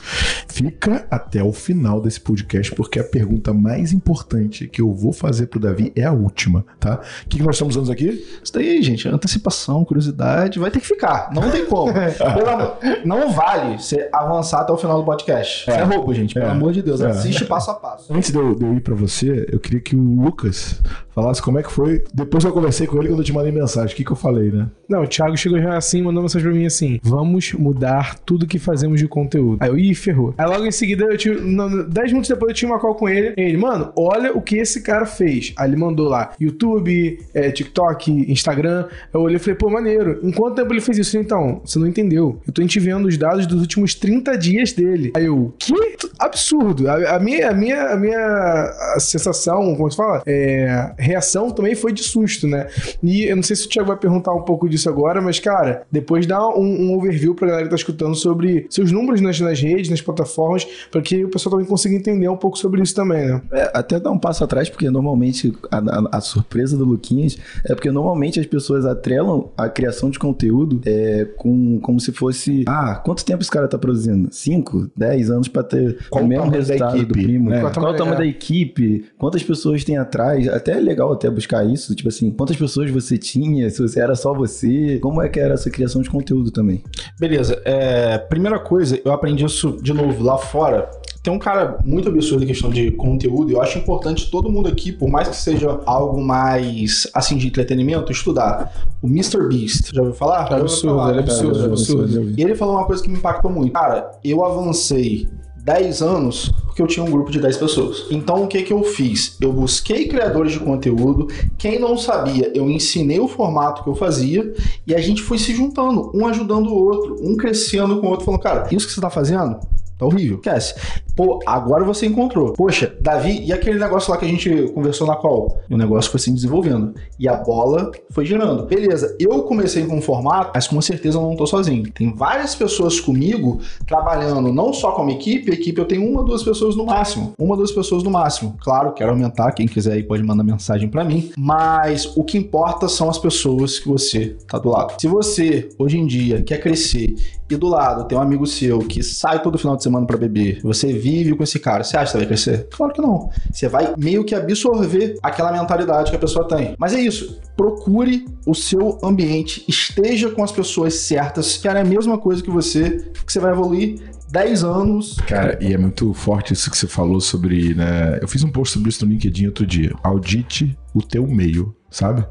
Fica 0.47 1.05
até 1.09 1.43
o 1.43 1.51
final 1.51 2.01
desse 2.01 2.19
podcast, 2.19 2.73
porque 2.75 2.99
a 2.99 3.03
pergunta 3.03 3.53
mais 3.53 3.91
importante 3.91 4.67
que 4.67 4.81
eu 4.81 4.93
vou 4.93 5.13
fazer 5.13 5.47
pro 5.47 5.59
Davi 5.59 5.91
é 5.95 6.03
a 6.03 6.11
última, 6.11 6.65
tá? 6.79 7.01
O 7.25 7.29
que, 7.29 7.37
que 7.37 7.43
nós 7.43 7.55
estamos 7.55 7.75
usando 7.75 7.91
aqui? 7.91 8.25
Isso 8.43 8.53
daí, 8.53 8.81
gente, 8.81 9.07
antecipação, 9.07 9.83
curiosidade, 9.83 10.59
vai 10.59 10.71
ter 10.71 10.79
que 10.79 10.87
ficar. 10.87 11.29
Não 11.33 11.49
tem 11.49 11.65
como. 11.65 11.93
Pela, 11.93 12.79
não 13.05 13.31
vale 13.31 13.77
você 13.77 14.09
avançar 14.11 14.61
até 14.61 14.71
o 14.71 14.77
final 14.77 14.99
do 14.99 15.05
podcast. 15.05 15.69
É. 15.69 15.79
É 15.79 15.83
roubo, 15.83 16.13
gente. 16.13 16.33
Pelo 16.33 16.45
é. 16.45 16.49
amor 16.49 16.71
de 16.71 16.81
Deus. 16.81 17.01
É. 17.01 17.07
Assiste 17.07 17.45
passo 17.45 17.71
a 17.71 17.75
passo. 17.75 18.13
Antes 18.13 18.31
de 18.31 18.37
eu, 18.37 18.55
de 18.55 18.65
eu 18.65 18.73
ir 18.73 18.81
pra 18.81 18.95
você, 18.95 19.47
eu 19.51 19.59
queria 19.59 19.79
que 19.79 19.95
o 19.95 20.01
Lucas 20.01 20.81
falasse 21.13 21.41
como 21.41 21.59
é 21.59 21.63
que 21.63 21.71
foi. 21.71 22.03
Depois 22.13 22.43
que 22.43 22.49
eu 22.49 22.53
conversei 22.53 22.87
com 22.87 22.97
ele, 22.97 23.09
quando 23.09 23.19
eu 23.19 23.25
te 23.25 23.33
mandei 23.33 23.51
mensagem, 23.51 23.93
o 23.93 23.95
que, 23.95 24.03
que 24.03 24.11
eu 24.11 24.15
falei, 24.15 24.51
né? 24.51 24.67
Não, 24.89 25.03
o 25.03 25.07
Thiago 25.07 25.37
chegou 25.37 25.57
já 25.63 25.77
assim, 25.77 26.01
mandou 26.01 26.21
mensagem 26.21 26.47
pra 26.47 26.57
mim 26.57 26.65
assim: 26.65 26.99
vamos 27.01 27.53
mudar 27.53 28.19
tudo 28.19 28.47
que 28.47 28.59
fazemos 28.59 28.99
de 28.99 29.07
conteúdo. 29.07 29.57
Aí 29.61 29.69
eu, 29.69 29.77
ih, 29.77 29.95
ferrou. 29.95 30.33
Aí 30.37 30.45
logo 30.45 30.65
em 30.65 30.71
seguida, 30.71 31.05
eu 31.05 31.17
tive. 31.17 31.39
10 31.39 32.11
minutos 32.11 32.29
depois 32.29 32.49
eu 32.49 32.55
tinha 32.55 32.71
uma 32.71 32.79
call 32.79 32.95
com 32.95 33.09
ele. 33.09 33.33
Ele, 33.37 33.57
mano, 33.57 33.91
olha 33.95 34.35
o 34.35 34.41
que 34.41 34.57
esse 34.57 34.81
cara 34.81 35.05
fez. 35.05 35.53
Aí 35.57 35.69
ele 35.69 35.77
mandou 35.77 36.07
lá: 36.09 36.33
YouTube, 36.39 37.19
é, 37.33 37.51
TikTok, 37.51 38.11
Instagram. 38.31 38.87
Eu 39.13 39.21
olhei 39.21 39.37
e 39.37 39.39
falei, 39.39 39.55
pô, 39.55 39.69
maneiro. 39.69 40.19
Em 40.23 40.31
quanto 40.31 40.55
tempo 40.55 40.73
ele 40.73 40.81
fez 40.81 40.97
isso? 40.97 41.17
Então, 41.17 41.61
você 41.63 41.79
não 41.79 41.87
entendeu. 41.87 42.39
Eu 42.45 42.53
tô 42.53 42.61
vendo 42.79 43.07
os 43.07 43.17
dados 43.17 43.45
dos 43.45 43.61
últimos 43.61 43.93
30 43.95 44.37
dias 44.37 44.73
dele. 44.73 45.11
Aí 45.15 45.25
eu, 45.25 45.53
que 45.59 45.73
absurdo. 46.19 46.89
A, 46.89 47.15
a 47.15 47.19
minha, 47.19 47.49
a 47.49 47.53
minha, 47.53 47.87
a 47.89 47.95
minha 47.95 48.97
sensação, 48.99 49.75
como 49.75 49.89
você 49.89 49.97
fala, 49.97 50.23
é, 50.25 50.93
reação 50.97 51.51
também 51.51 51.75
foi 51.75 51.93
de 51.93 52.03
susto, 52.03 52.47
né? 52.47 52.67
E 53.01 53.25
eu 53.25 53.35
não 53.35 53.43
sei 53.43 53.55
se 53.55 53.65
o 53.65 53.69
Thiago 53.69 53.87
vai 53.87 53.97
perguntar 53.97 54.33
um 54.33 54.41
pouco 54.41 54.67
disso 54.67 54.89
agora, 54.89 55.21
mas, 55.21 55.39
cara, 55.39 55.52
depois 55.91 56.25
dá 56.25 56.47
um, 56.49 56.89
um 56.89 56.97
overview 56.97 57.35
pra 57.35 57.47
galera 57.47 57.65
que 57.65 57.69
tá 57.69 57.75
escutando 57.75 58.15
sobre 58.15 58.65
seus 58.69 58.91
números 58.91 59.21
nas, 59.21 59.39
nas 59.39 59.59
redes, 59.59 59.89
nas 59.89 60.01
plataformas, 60.01 60.65
para 60.91 61.01
que 61.01 61.23
o 61.25 61.29
pessoal 61.29 61.51
também 61.51 61.67
consiga 61.67 61.95
entender 61.95 62.27
um 62.27 62.37
pouco 62.37 62.57
sobre 62.57 62.81
isso 62.81 62.95
também, 62.95 63.27
né? 63.27 63.41
É, 63.51 63.71
até 63.73 63.99
dar 63.99 64.11
um 64.11 64.17
passo 64.17 64.43
atrás, 64.43 64.69
porque 64.69 64.89
normalmente 64.89 65.53
a, 65.71 65.77
a, 65.77 66.17
a, 66.17 66.21
surpresa 66.21 66.77
do 66.77 66.85
Luquinhas 66.85 67.37
é 67.65 67.73
porque 67.73 67.91
normalmente 67.91 68.39
as 68.39 68.45
pessoas 68.45 68.85
atrelam 68.85 69.49
a 69.57 69.69
criação 69.69 70.09
de 70.09 70.19
conteúdo 70.19 70.81
é, 70.85 71.25
com, 71.37 71.79
como 71.79 71.99
se 71.99 72.11
fosse, 72.11 72.63
ah, 72.67 72.95
quanto 72.95 73.25
tempo 73.25 73.41
esse 73.41 73.51
cara 73.51 73.67
tá 73.67 73.77
produzindo? 73.77 74.29
5, 74.31 74.91
10 74.95 75.29
anos 75.31 75.47
para 75.47 75.63
ter 75.63 75.97
Qual 76.09 76.23
o 76.23 76.27
mesmo 76.27 76.49
resultado 76.49 77.05
do 77.05 77.13
primo? 77.13 77.49
Né? 77.49 77.61
Qual, 77.61 77.71
Qual 77.71 77.93
o 77.93 77.95
tamanho 77.95 78.17
da 78.17 78.25
equipe? 78.25 79.05
Quantas 79.17 79.43
pessoas 79.43 79.83
tem 79.83 79.97
atrás? 79.97 80.47
Até 80.47 80.73
é 80.73 80.79
legal 80.79 81.11
até 81.11 81.29
buscar 81.29 81.65
isso, 81.65 81.95
tipo 81.95 82.09
assim, 82.09 82.31
quantas 82.31 82.55
pessoas 82.55 82.89
você 82.89 83.17
tinha? 83.17 83.69
Se 83.69 83.81
você 83.81 83.99
era 83.99 84.15
só 84.15 84.33
você? 84.33 84.99
Como 84.99 85.21
é 85.21 85.29
que 85.29 85.39
era 85.43 85.53
essa 85.53 85.69
criação 85.69 86.01
de 86.01 86.09
conteúdo 86.09 86.51
também? 86.51 86.83
Beleza, 87.19 87.61
é, 87.65 88.17
primeira 88.17 88.59
coisa, 88.59 88.99
eu 89.03 89.11
aprendi 89.11 89.45
isso 89.45 89.77
de 89.81 89.93
novo 89.93 90.23
lá 90.23 90.37
fora 90.37 90.89
tem 91.23 91.31
um 91.31 91.39
cara 91.39 91.77
muito 91.85 92.09
absurdo 92.09 92.43
em 92.43 92.47
questão 92.47 92.69
de 92.69 92.91
conteúdo 92.91 93.49
e 93.49 93.53
eu 93.53 93.61
acho 93.61 93.79
importante 93.79 94.29
todo 94.29 94.51
mundo 94.51 94.67
aqui, 94.67 94.91
por 94.91 95.09
mais 95.09 95.29
que 95.29 95.37
seja 95.37 95.79
algo 95.85 96.21
mais 96.21 97.07
assim 97.13 97.37
de 97.37 97.47
entretenimento, 97.47 98.11
estudar. 98.11 98.73
O 99.01 99.07
Mr. 99.07 99.47
Beast, 99.47 99.93
já 99.93 100.01
ouviu 100.01 100.13
falar? 100.13 100.51
É 100.51 100.55
absurdo, 100.55 100.97
falar, 100.97 101.15
é 101.15 101.19
absurdo, 101.19 101.61
é 101.61 101.65
absurdo. 101.65 102.33
E 102.37 102.41
ele 102.41 102.55
falou 102.55 102.75
uma 102.75 102.85
coisa 102.85 103.01
que 103.01 103.09
me 103.09 103.17
impactou 103.17 103.49
muito. 103.49 103.71
Cara, 103.71 104.11
eu 104.21 104.43
avancei 104.43 105.29
10 105.63 106.01
anos 106.01 106.51
porque 106.65 106.81
eu 106.81 106.87
tinha 106.87 107.05
um 107.05 107.09
grupo 107.11 107.31
de 107.31 107.39
10 107.39 107.57
pessoas. 107.57 108.07
Então 108.09 108.43
o 108.43 108.47
que 108.47 108.63
que 108.63 108.73
eu 108.73 108.83
fiz? 108.83 109.37
Eu 109.39 109.53
busquei 109.53 110.07
criadores 110.07 110.53
de 110.53 110.59
conteúdo, 110.59 111.27
quem 111.57 111.79
não 111.79 111.95
sabia, 111.95 112.51
eu 112.55 112.69
ensinei 112.69 113.19
o 113.19 113.27
formato 113.27 113.83
que 113.83 113.89
eu 113.89 113.95
fazia 113.95 114.53
e 114.87 114.95
a 114.95 114.99
gente 114.99 115.21
foi 115.21 115.37
se 115.37 115.53
juntando, 115.53 116.11
um 116.13 116.25
ajudando 116.25 116.67
o 116.67 116.75
outro, 116.75 117.15
um 117.21 117.37
crescendo 117.37 118.01
com 118.01 118.07
o 118.07 118.09
outro, 118.09 118.25
falando, 118.25 118.41
cara, 118.41 118.67
isso 118.71 118.87
que 118.87 118.93
você 118.93 119.01
tá 119.01 119.09
fazendo 119.09 119.59
Tá 119.97 120.05
horrível. 120.05 120.37
Esquece. 120.37 120.75
Pô, 121.15 121.39
agora 121.45 121.83
você 121.83 122.07
encontrou. 122.07 122.53
Poxa, 122.53 122.95
Davi, 122.99 123.43
e 123.45 123.53
aquele 123.53 123.79
negócio 123.79 124.11
lá 124.11 124.17
que 124.17 124.25
a 124.25 124.27
gente 124.27 124.71
conversou 124.73 125.05
na 125.05 125.15
call? 125.15 125.59
O 125.69 125.77
negócio 125.77 126.09
foi 126.09 126.19
se 126.19 126.31
desenvolvendo. 126.31 126.95
E 127.19 127.27
a 127.27 127.35
bola 127.35 127.91
foi 128.09 128.25
girando. 128.25 128.65
Beleza, 128.65 129.15
eu 129.19 129.43
comecei 129.43 129.85
com 129.85 129.97
um 129.97 130.01
formato, 130.01 130.51
mas 130.55 130.67
com 130.67 130.81
certeza 130.81 131.17
eu 131.17 131.21
não 131.21 131.35
tô 131.35 131.45
sozinho. 131.45 131.91
Tem 131.91 132.13
várias 132.13 132.55
pessoas 132.55 132.99
comigo 132.99 133.59
trabalhando 133.85 134.51
não 134.51 134.73
só 134.73 134.91
como 134.91 135.11
equipe, 135.11 135.51
equipe 135.51 135.79
eu 135.79 135.85
tenho 135.85 136.09
uma, 136.09 136.23
duas 136.23 136.41
pessoas 136.41 136.75
no 136.75 136.85
máximo. 136.85 137.33
Uma, 137.37 137.55
duas 137.55 137.71
pessoas 137.71 138.01
no 138.01 138.09
máximo. 138.09 138.57
Claro, 138.59 138.93
quero 138.93 139.11
aumentar. 139.11 139.51
Quem 139.51 139.67
quiser 139.67 139.93
aí 139.93 140.03
pode 140.03 140.23
mandar 140.23 140.43
mensagem 140.43 140.89
para 140.89 141.03
mim. 141.03 141.31
Mas 141.37 142.05
o 142.17 142.23
que 142.23 142.37
importa 142.37 142.87
são 142.87 143.09
as 143.09 143.19
pessoas 143.19 143.77
que 143.77 143.87
você 143.87 144.35
tá 144.47 144.57
do 144.57 144.69
lado. 144.69 144.99
Se 144.99 145.07
você, 145.07 145.69
hoje 145.77 145.99
em 145.99 146.07
dia, 146.07 146.41
quer 146.41 146.59
crescer 146.59 147.15
e 147.53 147.57
do 147.57 147.67
lado 147.67 148.07
tem 148.07 148.17
um 148.17 148.21
amigo 148.21 148.45
seu 148.45 148.79
que 148.79 149.03
sai 149.03 149.41
todo 149.41 149.57
final 149.57 149.75
de 149.75 149.83
semana 149.83 150.05
para 150.05 150.17
beber, 150.17 150.59
você 150.63 150.91
vive 150.93 151.35
com 151.35 151.43
esse 151.43 151.59
cara, 151.59 151.83
você 151.83 151.97
acha 151.97 152.11
que 152.11 152.17
vai 152.17 152.27
crescer? 152.27 152.67
Claro 152.71 152.93
que 152.93 153.01
não. 153.01 153.29
Você 153.51 153.67
vai 153.67 153.93
meio 153.97 154.23
que 154.23 154.35
absorver 154.35 155.15
aquela 155.21 155.51
mentalidade 155.51 156.09
que 156.09 156.15
a 156.15 156.19
pessoa 156.19 156.47
tem. 156.47 156.75
Mas 156.77 156.93
é 156.93 156.99
isso. 156.99 157.39
Procure 157.55 158.25
o 158.45 158.53
seu 158.53 158.97
ambiente, 159.03 159.63
esteja 159.67 160.29
com 160.29 160.43
as 160.43 160.51
pessoas 160.51 160.95
certas, 160.95 161.57
que 161.57 161.67
é 161.67 161.79
a 161.79 161.83
mesma 161.83 162.17
coisa 162.17 162.41
que 162.41 162.49
você, 162.49 163.11
que 163.25 163.31
você 163.31 163.39
vai 163.39 163.51
evoluir 163.51 164.01
10 164.33 164.63
anos. 164.63 165.17
Cara, 165.27 165.59
e 165.61 165.73
é 165.73 165.77
muito 165.77 166.11
forte 166.13 166.53
isso 166.53 166.71
que 166.71 166.75
você 166.75 166.87
falou 166.87 167.21
sobre, 167.21 167.75
né? 167.75 168.17
Eu 168.19 168.27
fiz 168.27 168.43
um 168.43 168.49
post 168.49 168.73
sobre 168.73 168.89
isso 168.89 169.05
no 169.05 169.11
LinkedIn 169.11 169.45
outro 169.45 169.65
dia. 169.65 169.93
Audite 170.01 170.75
o 170.93 171.03
teu 171.03 171.27
meio 171.27 171.75
sabe? 171.93 172.25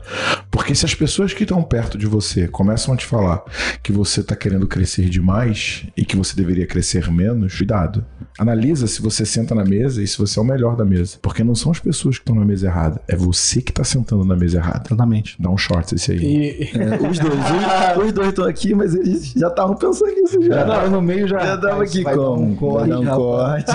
Porque 0.50 0.74
se 0.74 0.84
as 0.84 0.94
pessoas 0.94 1.32
que 1.32 1.44
estão 1.44 1.62
perto 1.62 1.96
de 1.96 2.06
você 2.06 2.48
começam 2.48 2.92
a 2.92 2.96
te 2.96 3.06
falar 3.06 3.42
que 3.82 3.92
você 3.92 4.20
está 4.20 4.36
querendo 4.36 4.66
crescer 4.66 5.08
demais 5.08 5.86
e 5.96 6.04
que 6.04 6.16
você 6.16 6.36
deveria 6.36 6.66
crescer 6.66 7.10
menos, 7.10 7.56
cuidado. 7.56 8.04
Analisa 8.38 8.86
se 8.86 9.00
você 9.00 9.24
senta 9.24 9.54
na 9.54 9.64
mesa 9.64 10.02
e 10.02 10.06
se 10.06 10.18
você 10.18 10.38
é 10.38 10.42
o 10.42 10.44
melhor 10.44 10.76
da 10.76 10.84
mesa. 10.84 11.16
Porque 11.22 11.44
não 11.44 11.54
são 11.54 11.70
as 11.70 11.78
pessoas 11.78 12.16
que 12.16 12.22
estão 12.22 12.34
na 12.34 12.44
mesa 12.44 12.66
errada, 12.66 13.00
é 13.06 13.14
você 13.14 13.62
que 13.62 13.70
está 13.70 13.84
sentando 13.84 14.24
na 14.24 14.34
mesa 14.34 14.58
errada. 14.58 14.84
Exatamente. 14.86 15.36
Dá 15.40 15.50
um 15.50 15.56
short 15.56 15.94
esse 15.94 16.12
aí. 16.12 16.18
E... 16.18 16.70
É, 16.76 17.08
os 17.08 17.18
dois. 17.18 17.34
Os, 17.34 18.02
os 18.04 18.12
dois 18.12 18.28
estão 18.28 18.44
aqui, 18.46 18.74
mas 18.74 18.94
eles 18.94 19.32
já 19.32 19.48
estavam 19.48 19.76
pensando 19.76 20.12
nisso 20.12 20.42
já. 20.42 20.64
Não, 20.64 20.90
no 20.90 21.02
meio 21.02 21.28
já. 21.28 21.38
Já 21.38 21.58
tava 21.58 21.82
aqui 21.84 22.02
como? 22.02 22.42
Um 22.42 22.56
corte, 22.56 22.92
um 22.92 23.06
corte. 23.06 23.72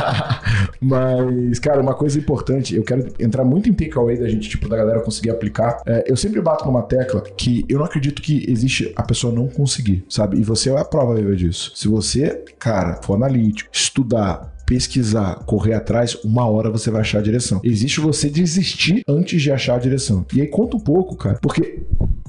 mas, 0.80 1.58
cara, 1.58 1.80
uma 1.80 1.94
coisa 1.94 2.18
importante, 2.18 2.74
eu 2.74 2.82
quero 2.82 3.12
entrar 3.18 3.44
muito 3.44 3.68
em 3.68 3.72
takeaway 3.72 4.16
da 4.18 4.28
gente, 4.28 4.48
tipo, 4.48 4.68
da 4.68 4.76
galera 4.76 4.93
conseguir 5.00 5.30
aplicar. 5.30 5.82
É, 5.86 6.04
eu 6.06 6.16
sempre 6.16 6.40
bato 6.40 6.64
numa 6.64 6.82
tecla 6.82 7.20
que 7.20 7.64
eu 7.68 7.78
não 7.78 7.86
acredito 7.86 8.22
que 8.22 8.44
existe 8.50 8.92
a 8.96 9.02
pessoa 9.02 9.32
não 9.32 9.48
conseguir, 9.48 10.04
sabe? 10.08 10.38
E 10.38 10.42
você 10.42 10.70
é 10.70 10.78
a 10.78 10.84
prova 10.84 11.14
disso. 11.34 11.72
Se 11.74 11.88
você, 11.88 12.44
cara, 12.58 13.00
for 13.02 13.14
analítico, 13.14 13.70
estudar, 13.72 14.54
pesquisar, 14.66 15.36
correr 15.46 15.74
atrás, 15.74 16.14
uma 16.24 16.46
hora 16.46 16.70
você 16.70 16.90
vai 16.90 17.02
achar 17.02 17.18
a 17.18 17.22
direção. 17.22 17.60
Existe 17.62 18.00
você 18.00 18.28
desistir 18.28 19.02
antes 19.06 19.40
de 19.40 19.50
achar 19.50 19.76
a 19.76 19.78
direção. 19.78 20.24
E 20.34 20.40
aí 20.40 20.46
conta 20.46 20.76
um 20.76 20.80
pouco, 20.80 21.16
cara, 21.16 21.38
porque 21.40 21.82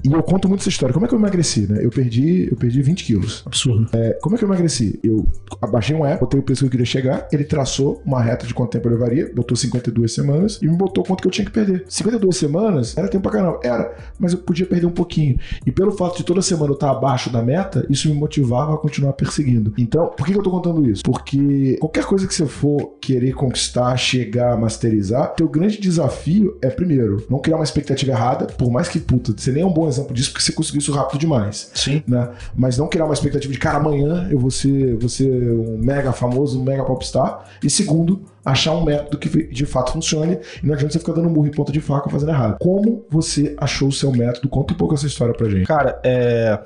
e 0.06 0.14
eu 0.14 0.22
conto 0.22 0.48
muito 0.48 0.62
essa 0.62 0.70
história. 0.70 0.94
Como 0.94 1.06
é 1.06 1.10
que 1.10 1.16
eu 1.16 1.20
emagreci, 1.20 1.62
né? 1.62 1.80
Eu 1.84 1.90
perdi, 1.90 2.48
eu 2.50 2.56
perdi 2.56 2.82
20 2.82 3.04
quilos. 3.04 3.44
Absurdo. 3.46 3.88
É, 3.92 4.18
como 4.22 4.36
é 4.36 4.38
que 4.38 4.44
eu 4.44 4.48
emagreci? 4.48 5.00
Eu 5.04 5.26
abaixei 5.62 5.96
um 5.96 6.06
app, 6.06 6.20
botei 6.20 6.40
o 6.40 6.44
peso 6.44 6.60
que 6.60 6.66
eu 6.66 6.70
queria 6.70 6.86
chegar, 6.86 7.28
ele 7.32 7.44
traçou 7.44 8.02
uma 8.06 8.22
reta 8.22 8.46
de 8.46 8.54
quanto 8.54 8.72
tempo 8.72 8.88
eu 8.88 8.92
levaria, 8.92 9.32
botou 9.34 9.58
52 9.58 10.14
semanas 10.14 10.60
e 10.62 10.68
me 10.68 10.76
botou 10.76 11.04
quanto 11.04 11.22
que 11.22 11.28
eu 11.28 11.32
tinha 11.32 11.46
que 11.46 11.52
perder. 11.52 11.86
52 11.88 12.38
semanas 12.38 12.96
era 12.96 13.08
tempo 13.08 13.24
pra 13.24 13.32
caramba. 13.32 13.60
Era, 13.64 13.96
mas 14.20 14.34
eu 14.34 14.40
podia 14.40 14.66
perder 14.66 14.86
um 14.86 14.92
pouquinho. 14.92 15.40
E 15.66 15.72
pelo 15.72 15.92
fato 15.92 16.18
de 16.18 16.24
toda 16.24 16.42
semana 16.42 16.72
eu 16.72 16.76
estar 16.76 16.92
abaixo 16.92 17.32
da 17.32 17.42
meta, 17.42 17.86
isso 17.90 18.08
me 18.08 18.14
motivava 18.14 18.76
a 18.76 18.78
continuar 18.78 19.14
perseguindo. 19.14 19.74
Então, 19.78 20.10
por 20.16 20.26
que 20.26 20.34
eu 20.34 20.44
tô 20.44 20.52
contando 20.52 20.88
isso? 20.88 21.02
Porque 21.04 21.78
qualquer 21.80 22.06
coisa 22.06 22.28
que 22.28 22.36
você 22.36 22.46
for 22.46 22.96
querer 23.02 23.34
conquistar, 23.34 23.98
chegar, 23.98 24.56
masterizar, 24.56 25.34
teu 25.34 25.48
grande 25.48 25.80
desafio 25.80 26.58
é, 26.62 26.70
primeiro, 26.70 27.26
não 27.30 27.40
criar 27.40 27.58
uma 27.58 27.64
expectativa 27.64 28.12
errada, 28.12 28.46
por 28.46 28.70
mais 28.70 28.88
que, 28.88 29.00
puta, 29.00 29.34
você 29.36 29.52
nem 29.52 29.64
é 29.64 29.66
um 29.66 29.74
bom 29.74 29.88
exemplo 29.96 30.14
disso 30.14 30.32
porque 30.32 30.44
você 30.44 30.52
conseguiu 30.52 30.80
isso 30.80 30.92
rápido 30.92 31.20
demais. 31.20 31.72
Sim. 31.74 32.04
Né? 32.08 32.30
Mas 32.56 32.78
não 32.78 32.88
criar 32.88 33.06
uma 33.06 33.14
expectativa 33.14 33.52
de, 33.52 33.60
cara, 33.60 33.78
amanhã 33.78 34.28
eu 34.30 34.40
vou 34.40 34.52
ser, 34.52 34.96
vou 34.98 35.10
ser 35.10 35.32
um 35.32 35.78
mega 35.78 36.12
famoso, 36.12 36.60
um 36.60 36.64
mega 36.64 36.84
popstar. 36.84 37.46
E 37.64 37.70
segundo, 37.70 38.24
achar 38.46 38.74
um 38.74 38.84
método 38.84 39.18
que 39.18 39.48
de 39.48 39.66
fato 39.66 39.92
funcione 39.92 40.38
e 40.62 40.68
não 40.68 40.76
adianta 40.76 40.94
você 40.94 41.00
ficar 41.00 41.14
dando 41.14 41.30
murro 41.30 41.48
em 41.48 41.52
ponta 41.52 41.72
de 41.72 41.82
faca 41.82 42.10
fazendo 42.10 42.30
errado. 42.30 42.58
Como 42.60 43.04
você 43.10 43.56
achou 43.58 43.88
o 43.88 43.92
seu 43.92 44.12
método? 44.12 44.48
Conta 44.48 44.74
um 44.74 44.78
pouco 44.78 44.94
essa 44.94 45.08
história 45.08 45.34
pra 45.34 45.50
gente. 45.50 45.66
Cara, 45.66 46.00
é. 46.04 46.60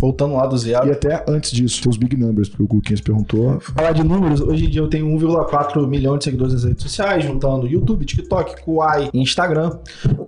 Voltando 0.00 0.34
lá 0.34 0.46
do 0.46 0.58
zero. 0.58 0.88
E 0.88 0.90
até 0.90 1.24
antes 1.28 1.52
disso, 1.52 1.80
seus 1.82 1.96
big 1.96 2.16
numbers, 2.16 2.48
porque 2.48 2.64
o 2.64 2.66
Guquinhas 2.66 3.00
perguntou. 3.00 3.60
Falar 3.60 3.92
de 3.92 4.02
números, 4.02 4.40
hoje 4.40 4.66
em 4.66 4.68
dia 4.68 4.80
eu 4.80 4.88
tenho 4.88 5.06
1,4 5.06 5.86
milhão 5.86 6.18
de 6.18 6.24
seguidores 6.24 6.52
nas 6.52 6.64
redes 6.64 6.82
sociais, 6.82 7.24
juntando 7.24 7.66
YouTube, 7.66 8.04
TikTok, 8.04 8.62
Kuai 8.62 9.08
e 9.14 9.20
Instagram. 9.20 9.78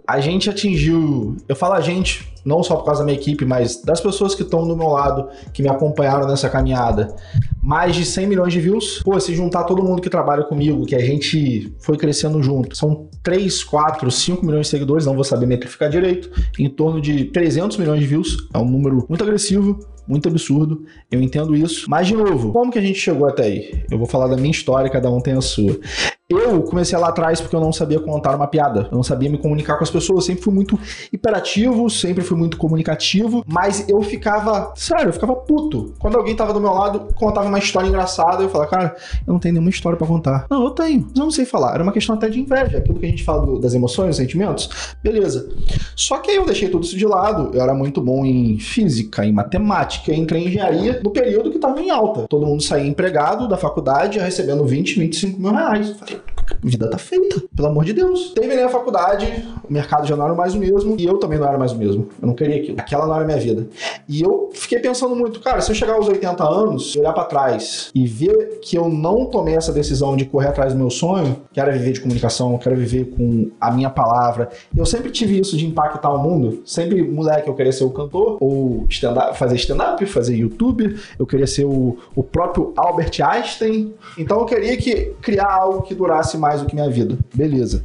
A 0.06 0.20
gente 0.20 0.48
atingiu. 0.48 1.36
Eu 1.48 1.56
falo 1.56 1.74
a 1.74 1.80
gente, 1.80 2.32
não 2.44 2.62
só 2.62 2.76
por 2.76 2.84
causa 2.84 3.00
da 3.00 3.06
minha 3.06 3.18
equipe, 3.18 3.44
mas 3.44 3.82
das 3.82 4.00
pessoas 4.00 4.34
que 4.34 4.42
estão 4.42 4.66
do 4.66 4.76
meu 4.76 4.88
lado, 4.88 5.28
que 5.52 5.62
me 5.62 5.68
acompanharam 5.68 6.26
nessa 6.28 6.48
caminhada. 6.48 7.14
Mais 7.60 7.96
de 7.96 8.04
100 8.04 8.26
milhões 8.26 8.52
de 8.52 8.60
views. 8.60 9.02
Pô, 9.02 9.18
se 9.18 9.34
juntar 9.34 9.64
todo 9.64 9.82
mundo 9.82 10.00
que 10.00 10.08
trabalha 10.08 10.44
comigo, 10.44 10.86
que 10.86 10.94
a 10.94 11.00
gente 11.00 11.74
foi 11.80 11.96
crescendo 11.96 12.40
junto, 12.42 12.76
são 12.76 13.08
3, 13.22 13.64
4, 13.64 14.10
5 14.10 14.46
milhões 14.46 14.66
de 14.66 14.70
seguidores, 14.70 15.04
não 15.04 15.14
vou 15.14 15.24
saber 15.24 15.46
metrificar 15.46 15.90
direito, 15.90 16.30
em 16.58 16.68
torno 16.68 17.00
de 17.00 17.24
300 17.24 17.76
milhões 17.76 17.98
de 17.98 18.06
views. 18.06 18.48
É 18.54 18.58
um 18.58 18.68
número 18.68 19.04
muito 19.08 19.24
agressivo 19.24 19.78
muito 20.06 20.28
absurdo, 20.28 20.84
eu 21.10 21.20
entendo 21.20 21.56
isso. 21.56 21.86
Mas, 21.90 22.06
de 22.06 22.14
novo, 22.14 22.52
como 22.52 22.70
que 22.70 22.78
a 22.78 22.82
gente 22.82 22.98
chegou 22.98 23.26
até 23.28 23.42
aí? 23.42 23.84
Eu 23.90 23.98
vou 23.98 24.06
falar 24.06 24.28
da 24.28 24.36
minha 24.36 24.50
história, 24.50 24.88
cada 24.88 25.10
um 25.10 25.20
tem 25.20 25.34
a 25.34 25.40
sua. 25.40 25.78
Eu 26.28 26.60
comecei 26.64 26.98
lá 26.98 27.10
atrás 27.10 27.40
porque 27.40 27.54
eu 27.54 27.60
não 27.60 27.72
sabia 27.72 28.00
contar 28.00 28.34
uma 28.34 28.48
piada, 28.48 28.88
eu 28.90 28.96
não 28.96 29.02
sabia 29.04 29.30
me 29.30 29.38
comunicar 29.38 29.76
com 29.76 29.84
as 29.84 29.90
pessoas, 29.90 30.18
eu 30.18 30.22
sempre 30.22 30.42
fui 30.42 30.52
muito 30.52 30.76
hiperativo, 31.12 31.88
sempre 31.88 32.24
fui 32.24 32.36
muito 32.36 32.56
comunicativo, 32.56 33.44
mas 33.46 33.88
eu 33.88 34.02
ficava, 34.02 34.72
sério, 34.74 35.10
eu 35.10 35.12
ficava 35.12 35.36
puto. 35.36 35.94
Quando 36.00 36.16
alguém 36.16 36.34
tava 36.34 36.52
do 36.52 36.60
meu 36.60 36.72
lado, 36.72 37.14
contava 37.14 37.46
uma 37.46 37.60
história 37.60 37.86
engraçada, 37.86 38.42
eu 38.42 38.48
falava, 38.48 38.68
cara, 38.68 38.96
eu 39.24 39.32
não 39.34 39.38
tenho 39.38 39.52
nenhuma 39.54 39.70
história 39.70 39.96
para 39.96 40.04
contar. 40.04 40.46
Não, 40.50 40.64
eu 40.64 40.70
tenho, 40.70 41.02
mas 41.02 41.16
eu 41.16 41.22
não 41.22 41.30
sei 41.30 41.44
falar. 41.44 41.74
Era 41.74 41.84
uma 41.84 41.92
questão 41.92 42.16
até 42.16 42.28
de 42.28 42.40
inveja, 42.40 42.78
aquilo 42.78 42.98
que 42.98 43.06
a 43.06 43.08
gente 43.08 43.22
fala 43.22 43.46
do, 43.46 43.60
das 43.60 43.72
emoções, 43.72 44.16
sentimentos. 44.16 44.96
Beleza. 45.00 45.48
Só 45.94 46.18
que 46.18 46.32
aí 46.32 46.38
eu 46.38 46.44
deixei 46.44 46.68
tudo 46.68 46.82
isso 46.82 46.96
de 46.96 47.06
lado, 47.06 47.52
eu 47.54 47.62
era 47.62 47.72
muito 47.72 48.00
bom 48.00 48.26
em 48.26 48.58
física, 48.58 49.24
em 49.24 49.30
matemática, 49.30 50.12
entrei 50.12 50.42
em 50.42 50.48
engenharia 50.48 51.00
no 51.04 51.10
período 51.10 51.52
que 51.52 51.60
tava 51.60 51.80
em 51.80 51.88
alta. 51.88 52.26
Todo 52.28 52.44
mundo 52.44 52.64
saía 52.64 52.84
empregado 52.84 53.46
da 53.46 53.56
faculdade 53.56 54.18
recebendo 54.18 54.64
20, 54.64 54.98
25 54.98 55.40
mil 55.40 55.52
reais. 55.52 55.90
Falei, 55.90 56.15
a 56.15 56.15
vida 56.62 56.88
tá 56.88 56.98
feita, 56.98 57.42
pelo 57.54 57.68
amor 57.68 57.84
de 57.84 57.92
Deus. 57.92 58.32
Terminei 58.34 58.64
a 58.64 58.68
faculdade, 58.68 59.46
o 59.68 59.72
mercado 59.72 60.06
já 60.06 60.16
não 60.16 60.24
era 60.24 60.34
mais 60.34 60.54
o 60.54 60.58
mesmo, 60.58 60.96
e 60.98 61.04
eu 61.04 61.18
também 61.18 61.38
não 61.38 61.46
era 61.46 61.58
mais 61.58 61.72
o 61.72 61.76
mesmo. 61.76 62.08
Eu 62.20 62.28
não 62.28 62.34
queria 62.34 62.56
aquilo. 62.56 62.76
Aquela 62.78 63.06
não 63.06 63.14
era 63.14 63.24
a 63.24 63.26
minha 63.26 63.38
vida. 63.38 63.66
E 64.08 64.22
eu 64.22 64.50
fiquei 64.52 64.78
pensando 64.78 65.14
muito, 65.16 65.40
cara, 65.40 65.60
se 65.60 65.70
eu 65.70 65.74
chegar 65.74 65.94
aos 65.94 66.08
80 66.08 66.44
anos, 66.44 66.94
olhar 66.96 67.12
para 67.12 67.24
trás 67.24 67.90
e 67.94 68.06
ver 68.06 68.60
que 68.60 68.76
eu 68.76 68.88
não 68.88 69.26
tomei 69.26 69.54
essa 69.56 69.72
decisão 69.72 70.16
de 70.16 70.24
correr 70.24 70.48
atrás 70.48 70.72
do 70.72 70.78
meu 70.78 70.90
sonho, 70.90 71.42
que 71.52 71.60
era 71.60 71.72
viver 71.72 71.92
de 71.92 72.00
comunicação, 72.00 72.56
quero 72.58 72.76
viver 72.76 73.06
com 73.16 73.50
a 73.60 73.70
minha 73.70 73.90
palavra. 73.90 74.48
Eu 74.76 74.86
sempre 74.86 75.10
tive 75.10 75.38
isso 75.38 75.56
de 75.56 75.66
impactar 75.66 76.12
o 76.12 76.18
mundo. 76.18 76.62
Sempre, 76.64 77.02
moleque, 77.02 77.48
eu 77.48 77.54
queria 77.54 77.72
ser 77.72 77.84
o 77.84 77.90
cantor, 77.90 78.36
ou 78.40 78.86
stand 78.88 79.16
fazer 79.34 79.56
stand-up, 79.56 80.04
fazer 80.06 80.36
YouTube, 80.36 80.96
eu 81.18 81.26
queria 81.26 81.46
ser 81.46 81.64
o, 81.64 81.96
o 82.14 82.22
próprio 82.22 82.72
Albert 82.76 83.12
Einstein. 83.20 83.94
Então 84.18 84.40
eu 84.40 84.44
queria 84.44 84.76
que 84.76 85.14
criar 85.20 85.52
algo 85.52 85.82
que 85.82 85.94
durasse 85.94 86.35
mais 86.36 86.60
do 86.60 86.66
que 86.66 86.74
minha 86.74 86.90
vida. 86.90 87.18
Beleza. 87.34 87.82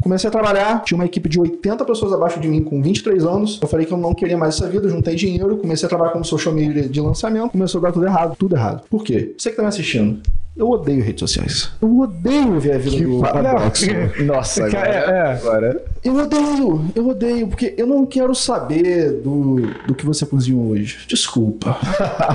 Comecei 0.00 0.28
a 0.28 0.30
trabalhar, 0.30 0.84
tinha 0.84 0.96
uma 0.96 1.04
equipe 1.04 1.28
de 1.28 1.40
80 1.40 1.84
pessoas 1.84 2.12
abaixo 2.12 2.38
de 2.38 2.46
mim 2.46 2.62
com 2.62 2.80
23 2.80 3.24
anos. 3.24 3.58
Eu 3.60 3.66
falei 3.66 3.84
que 3.84 3.92
eu 3.92 3.98
não 3.98 4.14
queria 4.14 4.38
mais 4.38 4.54
essa 4.54 4.68
vida, 4.68 4.88
juntei 4.88 5.16
dinheiro, 5.16 5.56
comecei 5.56 5.86
a 5.86 5.88
trabalhar 5.88 6.12
como 6.12 6.24
social 6.24 6.54
media 6.54 6.88
de 6.88 7.00
lançamento, 7.00 7.50
começou 7.50 7.80
a 7.80 7.82
dar 7.82 7.92
tudo 7.92 8.06
errado, 8.06 8.36
tudo 8.38 8.54
errado. 8.54 8.84
Por 8.88 9.02
quê? 9.02 9.34
Você 9.36 9.50
que 9.50 9.56
tá 9.56 9.62
me 9.62 9.68
assistindo, 9.68 10.22
eu 10.58 10.68
odeio 10.68 11.04
redes 11.04 11.20
sociais. 11.20 11.70
Eu 11.80 12.00
odeio 12.00 12.58
ver 12.58 12.72
a 12.72 12.78
vida 12.78 12.96
Que 12.96 13.04
do 13.04 13.20
paradoxo. 13.20 13.86
Nossa, 14.24 14.68
Cara, 14.68 14.98
agora, 14.98 15.16
é. 15.16 15.32
agora. 15.32 15.84
Eu 16.02 16.16
odeio, 16.16 16.84
eu 16.96 17.08
odeio, 17.08 17.48
porque 17.48 17.74
eu 17.78 17.86
não 17.86 18.04
quero 18.04 18.34
saber 18.34 19.12
do, 19.12 19.56
do 19.86 19.94
que 19.94 20.04
você 20.04 20.26
cozinhou 20.26 20.66
hoje. 20.66 20.98
Desculpa. 21.06 21.78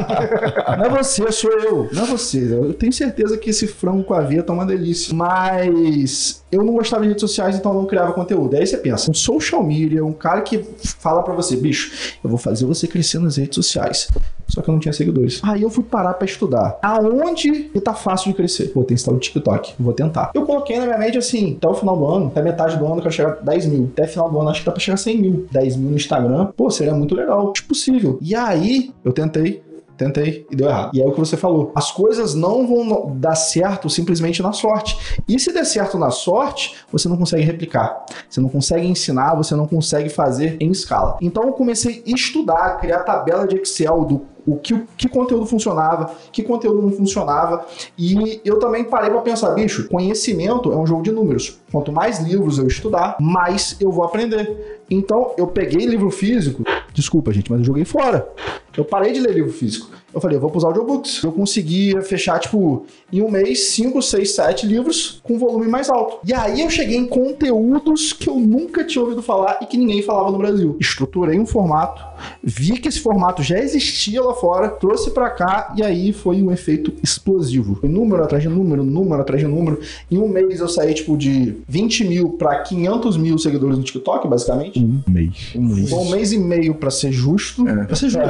não 0.77 0.85
é 0.85 0.89
você, 0.89 1.29
sou 1.33 1.51
eu. 1.51 1.89
Não 1.91 2.03
é 2.03 2.05
você. 2.05 2.53
Eu 2.53 2.73
tenho 2.73 2.93
certeza 2.93 3.37
que 3.37 3.49
esse 3.49 3.67
frango 3.67 4.03
com 4.03 4.13
aveia 4.13 4.41
tá 4.41 4.53
uma 4.53 4.65
delícia. 4.65 5.13
Mas 5.13 6.43
eu 6.49 6.63
não 6.63 6.73
gostava 6.73 7.01
de 7.03 7.09
redes 7.09 7.21
sociais, 7.21 7.57
então 7.57 7.73
eu 7.73 7.79
não 7.79 7.85
criava 7.85 8.13
conteúdo. 8.13 8.55
Aí 8.55 8.65
você 8.65 8.77
pensa, 8.77 9.11
um 9.11 9.13
social 9.13 9.61
media, 9.61 10.03
um 10.05 10.13
cara 10.13 10.41
que 10.41 10.63
fala 10.99 11.21
pra 11.23 11.33
você, 11.33 11.57
bicho, 11.57 11.91
eu 12.23 12.29
vou 12.29 12.39
fazer 12.39 12.65
você 12.65 12.87
crescer 12.87 13.19
nas 13.19 13.35
redes 13.35 13.55
sociais. 13.55 14.07
Só 14.53 14.61
que 14.61 14.69
eu 14.69 14.73
não 14.73 14.79
tinha 14.79 14.93
seguidores. 14.93 15.41
Aí 15.43 15.63
eu 15.63 15.69
fui 15.69 15.83
parar 15.83 16.13
pra 16.13 16.25
estudar. 16.25 16.77
Aonde 16.83 17.69
que 17.73 17.81
tá 17.81 17.95
fácil 17.95 18.29
de 18.29 18.37
crescer? 18.37 18.71
Vou 18.75 18.83
tentar 18.83 19.11
o 19.11 19.17
TikTok. 19.17 19.73
Vou 19.79 19.93
tentar. 19.93 20.29
Eu 20.35 20.45
coloquei 20.45 20.77
na 20.77 20.85
minha 20.85 20.97
mente 20.99 21.17
assim, 21.17 21.55
até 21.57 21.67
o 21.67 21.73
final 21.73 21.97
do 21.97 22.05
ano, 22.05 22.27
até 22.27 22.41
metade 22.43 22.77
do 22.77 22.85
ano, 22.85 22.97
eu 22.97 23.01
quero 23.01 23.13
chegar 23.13 23.31
a 23.31 23.35
10 23.35 23.65
mil. 23.65 23.89
Até 23.91 24.05
final 24.05 24.29
do 24.29 24.39
ano, 24.39 24.49
acho 24.49 24.59
que 24.59 24.65
dá 24.67 24.71
pra 24.71 24.79
chegar 24.79 24.93
a 24.93 24.97
100 24.97 25.17
mil. 25.17 25.47
10 25.51 25.75
mil 25.77 25.89
no 25.89 25.95
Instagram, 25.95 26.51
pô, 26.55 26.69
seria 26.69 26.93
muito 26.93 27.15
legal. 27.15 27.51
Acho 27.51 27.65
possível. 27.65 28.19
E 28.21 28.35
aí, 28.35 28.91
eu 29.03 29.11
tentei, 29.11 29.63
Tentei 29.97 30.45
e 30.49 30.55
deu 30.55 30.67
errado. 30.67 30.91
E 30.93 31.01
é 31.01 31.05
o 31.05 31.11
que 31.11 31.19
você 31.19 31.37
falou. 31.37 31.71
As 31.75 31.91
coisas 31.91 32.33
não 32.33 32.67
vão 32.67 33.15
dar 33.15 33.35
certo 33.35 33.89
simplesmente 33.89 34.41
na 34.41 34.51
sorte. 34.51 34.97
E 35.27 35.39
se 35.39 35.53
der 35.53 35.65
certo 35.65 35.97
na 35.97 36.09
sorte, 36.09 36.75
você 36.91 37.07
não 37.07 37.17
consegue 37.17 37.43
replicar. 37.43 38.03
Você 38.29 38.41
não 38.41 38.49
consegue 38.49 38.87
ensinar, 38.87 39.35
você 39.35 39.55
não 39.55 39.67
consegue 39.67 40.09
fazer 40.09 40.57
em 40.59 40.71
escala. 40.71 41.17
Então 41.21 41.43
eu 41.43 41.53
comecei 41.53 42.03
a 42.05 42.09
estudar, 42.09 42.79
criar 42.79 42.99
tabela 42.99 43.47
de 43.47 43.57
Excel 43.57 44.03
do 44.05 44.32
o 44.45 44.57
que, 44.57 44.79
que 44.97 45.07
conteúdo 45.07 45.45
funcionava, 45.45 46.13
que 46.31 46.43
conteúdo 46.43 46.81
não 46.81 46.91
funcionava. 46.91 47.65
E 47.97 48.41
eu 48.43 48.59
também 48.59 48.83
parei 48.83 49.09
para 49.09 49.21
pensar, 49.21 49.51
bicho, 49.51 49.87
conhecimento 49.87 50.71
é 50.71 50.75
um 50.75 50.85
jogo 50.85 51.03
de 51.03 51.11
números. 51.11 51.59
Quanto 51.71 51.91
mais 51.91 52.19
livros 52.19 52.57
eu 52.57 52.67
estudar, 52.67 53.17
mais 53.19 53.77
eu 53.79 53.91
vou 53.91 54.03
aprender. 54.03 54.81
Então 54.89 55.33
eu 55.37 55.47
peguei 55.47 55.85
livro 55.85 56.11
físico, 56.11 56.63
desculpa 56.93 57.31
gente, 57.31 57.49
mas 57.49 57.59
eu 57.59 57.65
joguei 57.65 57.85
fora. 57.85 58.27
Eu 58.75 58.83
parei 58.83 59.11
de 59.11 59.19
ler 59.19 59.33
livro 59.33 59.51
físico. 59.51 59.89
Eu 60.13 60.21
falei, 60.21 60.37
eu 60.37 60.41
vou 60.41 60.51
pros 60.51 60.63
audiobooks. 60.63 61.23
Eu 61.23 61.31
conseguia 61.31 62.01
fechar, 62.01 62.39
tipo, 62.39 62.85
em 63.11 63.21
um 63.21 63.31
mês, 63.31 63.69
5, 63.69 63.99
6, 63.99 64.35
7 64.35 64.67
livros 64.67 65.19
com 65.23 65.39
volume 65.39 65.67
mais 65.67 65.89
alto. 65.89 66.19
E 66.23 66.33
aí 66.33 66.61
eu 66.61 66.69
cheguei 66.69 66.97
em 66.97 67.07
conteúdos 67.07 68.13
que 68.13 68.29
eu 68.29 68.35
nunca 68.35 68.83
tinha 68.83 69.03
ouvido 69.03 69.23
falar 69.23 69.59
e 69.61 69.65
que 69.65 69.77
ninguém 69.77 70.03
falava 70.03 70.31
no 70.31 70.37
Brasil. 70.37 70.77
Estruturei 70.79 71.39
um 71.39 71.45
formato, 71.45 72.03
vi 72.43 72.79
que 72.79 72.87
esse 72.87 72.99
formato 72.99 73.41
já 73.41 73.57
existia 73.57 74.21
lá 74.21 74.32
fora, 74.33 74.69
trouxe 74.69 75.11
pra 75.11 75.29
cá 75.29 75.73
e 75.75 75.83
aí 75.83 76.13
foi 76.13 76.41
um 76.41 76.51
efeito 76.51 76.93
explosivo. 77.01 77.75
Foi 77.75 77.89
número 77.89 78.23
atrás 78.23 78.43
de 78.43 78.49
número, 78.49 78.83
número 78.83 79.21
atrás 79.21 79.41
de 79.41 79.47
número. 79.47 79.79
Em 80.09 80.17
um 80.17 80.27
mês 80.27 80.59
eu 80.59 80.67
saí, 80.67 80.93
tipo, 80.93 81.17
de 81.17 81.57
20 81.67 82.05
mil 82.05 82.29
pra 82.31 82.59
500 82.59 83.17
mil 83.17 83.37
seguidores 83.37 83.77
no 83.77 83.83
TikTok, 83.83 84.27
basicamente. 84.27 84.79
Um 84.79 85.01
mês. 85.07 85.53
Um 85.55 85.61
mês. 85.61 85.89
Foi 85.89 85.99
um 85.99 86.09
mês 86.09 86.33
e 86.33 86.37
meio 86.37 86.75
pra 86.75 86.91
ser 86.91 87.11
justo. 87.11 87.63
Pra 87.63 87.95
ser 87.95 88.09
justo. 88.09 88.27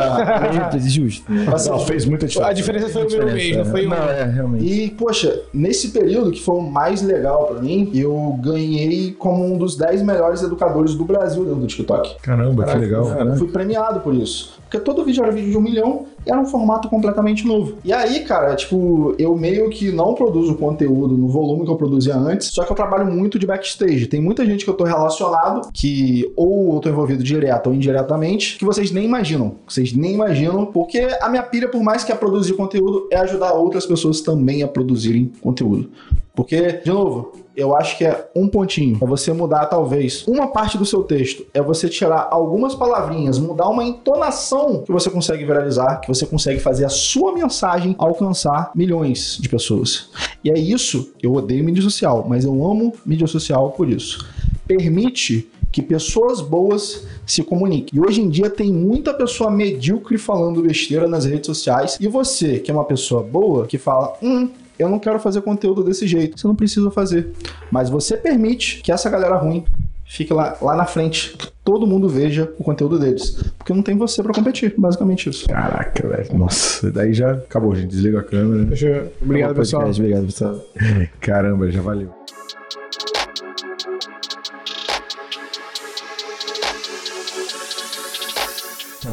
Justo, 0.51 0.89
justo. 0.89 1.45
Pra 1.45 1.57
ser 1.57 1.69
Não, 1.69 1.79
fez 1.79 2.05
muita 2.05 2.27
diferença. 2.27 2.51
A 2.51 2.53
diferença 2.53 2.89
foi 2.89 3.05
o 3.05 3.09
meu 3.09 3.25
mês, 3.33 3.57
não 3.57 3.65
foi 3.65 3.85
um. 3.85 3.89
Não, 3.89 4.09
é, 4.09 4.23
realmente. 4.25 4.65
E, 4.65 4.89
poxa, 4.91 5.41
nesse 5.53 5.89
período 5.89 6.31
que 6.31 6.41
foi 6.41 6.55
o 6.55 6.61
mais 6.61 7.01
legal 7.01 7.47
pra 7.47 7.61
mim, 7.61 7.91
eu 7.93 8.37
ganhei 8.41 9.11
como 9.11 9.45
um 9.45 9.57
dos 9.57 9.75
10 9.75 10.01
melhores 10.01 10.41
educadores 10.41 10.95
do 10.95 11.05
Brasil 11.05 11.43
dentro 11.43 11.59
do 11.59 11.67
TikTok. 11.67 12.15
Caramba, 12.21 12.65
que 12.65 12.77
legal. 12.77 13.07
Eu 13.07 13.35
fui 13.35 13.47
premiado 13.47 13.99
por 13.99 14.13
isso. 14.13 14.61
Porque 14.73 14.85
todo 14.85 15.05
vídeo 15.05 15.23
era 15.23 15.31
vídeo 15.31 15.51
de 15.51 15.57
um 15.57 15.61
milhão 15.61 16.07
era 16.25 16.39
um 16.39 16.45
formato 16.45 16.89
completamente 16.89 17.45
novo. 17.45 17.77
E 17.83 17.91
aí, 17.91 18.21
cara, 18.21 18.55
tipo, 18.55 19.15
eu 19.17 19.35
meio 19.35 19.69
que 19.69 19.91
não 19.91 20.13
produzo 20.13 20.55
conteúdo 20.55 21.17
no 21.17 21.27
volume 21.27 21.65
que 21.65 21.71
eu 21.71 21.75
produzia 21.75 22.15
antes, 22.15 22.47
só 22.47 22.63
que 22.63 22.71
eu 22.71 22.75
trabalho 22.75 23.05
muito 23.11 23.37
de 23.39 23.45
backstage. 23.45 24.07
Tem 24.07 24.21
muita 24.21 24.45
gente 24.45 24.63
que 24.63 24.69
eu 24.69 24.75
tô 24.75 24.83
relacionado, 24.83 25.69
que 25.73 26.31
ou 26.35 26.75
eu 26.75 26.79
tô 26.79 26.89
envolvido 26.89 27.23
direto 27.23 27.67
ou 27.67 27.73
indiretamente, 27.73 28.57
que 28.57 28.65
vocês 28.65 28.91
nem 28.91 29.05
imaginam. 29.05 29.55
Vocês 29.67 29.93
nem 29.93 30.13
imaginam, 30.13 30.65
porque 30.65 31.07
a 31.21 31.29
minha 31.29 31.43
pilha, 31.43 31.69
por 31.69 31.83
mais 31.83 32.03
que 32.03 32.11
é 32.11 32.15
produzir 32.15 32.53
conteúdo, 32.53 33.07
é 33.11 33.17
ajudar 33.17 33.53
outras 33.53 33.85
pessoas 33.85 34.21
também 34.21 34.63
a 34.63 34.67
produzirem 34.67 35.31
conteúdo. 35.41 35.89
Porque, 36.35 36.79
de 36.83 36.89
novo, 36.89 37.31
eu 37.55 37.75
acho 37.75 37.97
que 37.97 38.05
é 38.05 38.27
um 38.35 38.47
pontinho. 38.47 38.97
É 38.99 39.05
você 39.05 39.31
mudar, 39.31 39.67
talvez, 39.67 40.25
uma 40.27 40.47
parte 40.47 40.77
do 40.77 40.85
seu 40.85 41.03
texto. 41.03 41.45
É 41.53 41.61
você 41.61 41.87
tirar 41.87 42.27
algumas 42.31 42.73
palavrinhas, 42.73 43.37
mudar 43.37 43.69
uma 43.69 43.83
entonação 43.83 44.81
que 44.81 44.91
você 44.91 45.11
consegue 45.11 45.45
viralizar, 45.45 45.97
que 45.97 46.07
você 46.13 46.25
consegue 46.25 46.59
fazer 46.59 46.85
a 46.85 46.89
sua 46.89 47.33
mensagem 47.33 47.95
alcançar 47.97 48.71
milhões 48.75 49.37
de 49.39 49.49
pessoas. 49.49 50.09
E 50.43 50.49
é 50.49 50.57
isso, 50.57 51.11
eu 51.21 51.33
odeio 51.33 51.63
mídia 51.63 51.81
social, 51.81 52.25
mas 52.27 52.45
eu 52.45 52.51
amo 52.65 52.93
mídia 53.05 53.27
social 53.27 53.71
por 53.71 53.89
isso. 53.89 54.27
Permite 54.67 55.49
que 55.71 55.81
pessoas 55.81 56.39
boas 56.39 57.05
se 57.25 57.43
comuniquem. 57.43 57.97
E 57.97 57.99
hoje 57.99 58.21
em 58.21 58.29
dia 58.29 58.49
tem 58.49 58.71
muita 58.71 59.11
pessoa 59.13 59.49
medíocre 59.49 60.19
falando 60.19 60.61
besteira 60.61 61.07
nas 61.07 61.25
redes 61.25 61.47
sociais. 61.47 61.97
E 61.99 62.07
você, 62.07 62.59
que 62.59 62.69
é 62.69 62.73
uma 62.73 62.85
pessoa 62.85 63.23
boa, 63.23 63.65
que 63.65 63.79
fala, 63.79 64.13
hum, 64.21 64.49
eu 64.77 64.87
não 64.87 64.99
quero 64.99 65.19
fazer 65.19 65.41
conteúdo 65.41 65.83
desse 65.83 66.05
jeito. 66.05 66.39
Você 66.39 66.47
não 66.47 66.55
precisa 66.55 66.91
fazer. 66.91 67.33
Mas 67.71 67.89
você 67.89 68.15
permite 68.15 68.81
que 68.83 68.91
essa 68.91 69.09
galera 69.09 69.35
ruim 69.35 69.65
fique 70.13 70.31
lá, 70.31 70.55
lá 70.61 70.75
na 70.75 70.85
frente, 70.85 71.35
que 71.35 71.47
todo 71.63 71.87
mundo 71.87 72.07
veja 72.07 72.53
o 72.59 72.63
conteúdo 72.63 72.99
deles. 72.99 73.31
Porque 73.57 73.73
não 73.73 73.81
tem 73.81 73.97
você 73.97 74.21
pra 74.21 74.31
competir, 74.31 74.73
basicamente 74.77 75.27
isso. 75.29 75.47
Caraca, 75.47 76.07
velho. 76.07 76.37
Nossa, 76.37 76.91
daí 76.91 77.13
já 77.13 77.31
acabou, 77.31 77.75
gente. 77.75 77.89
Desliga 77.89 78.19
a 78.19 78.23
câmera. 78.23 78.63
Deixa 78.65 78.87
eu- 78.87 79.11
Obrigado, 79.21 79.49
Acabou 79.51 79.61
pessoal. 79.63 79.81
podcast, 79.83 80.01
Obrigado, 80.01 80.25
pessoal. 80.25 80.65
Caramba, 81.19 81.71
já 81.71 81.81
valeu. 81.81 82.09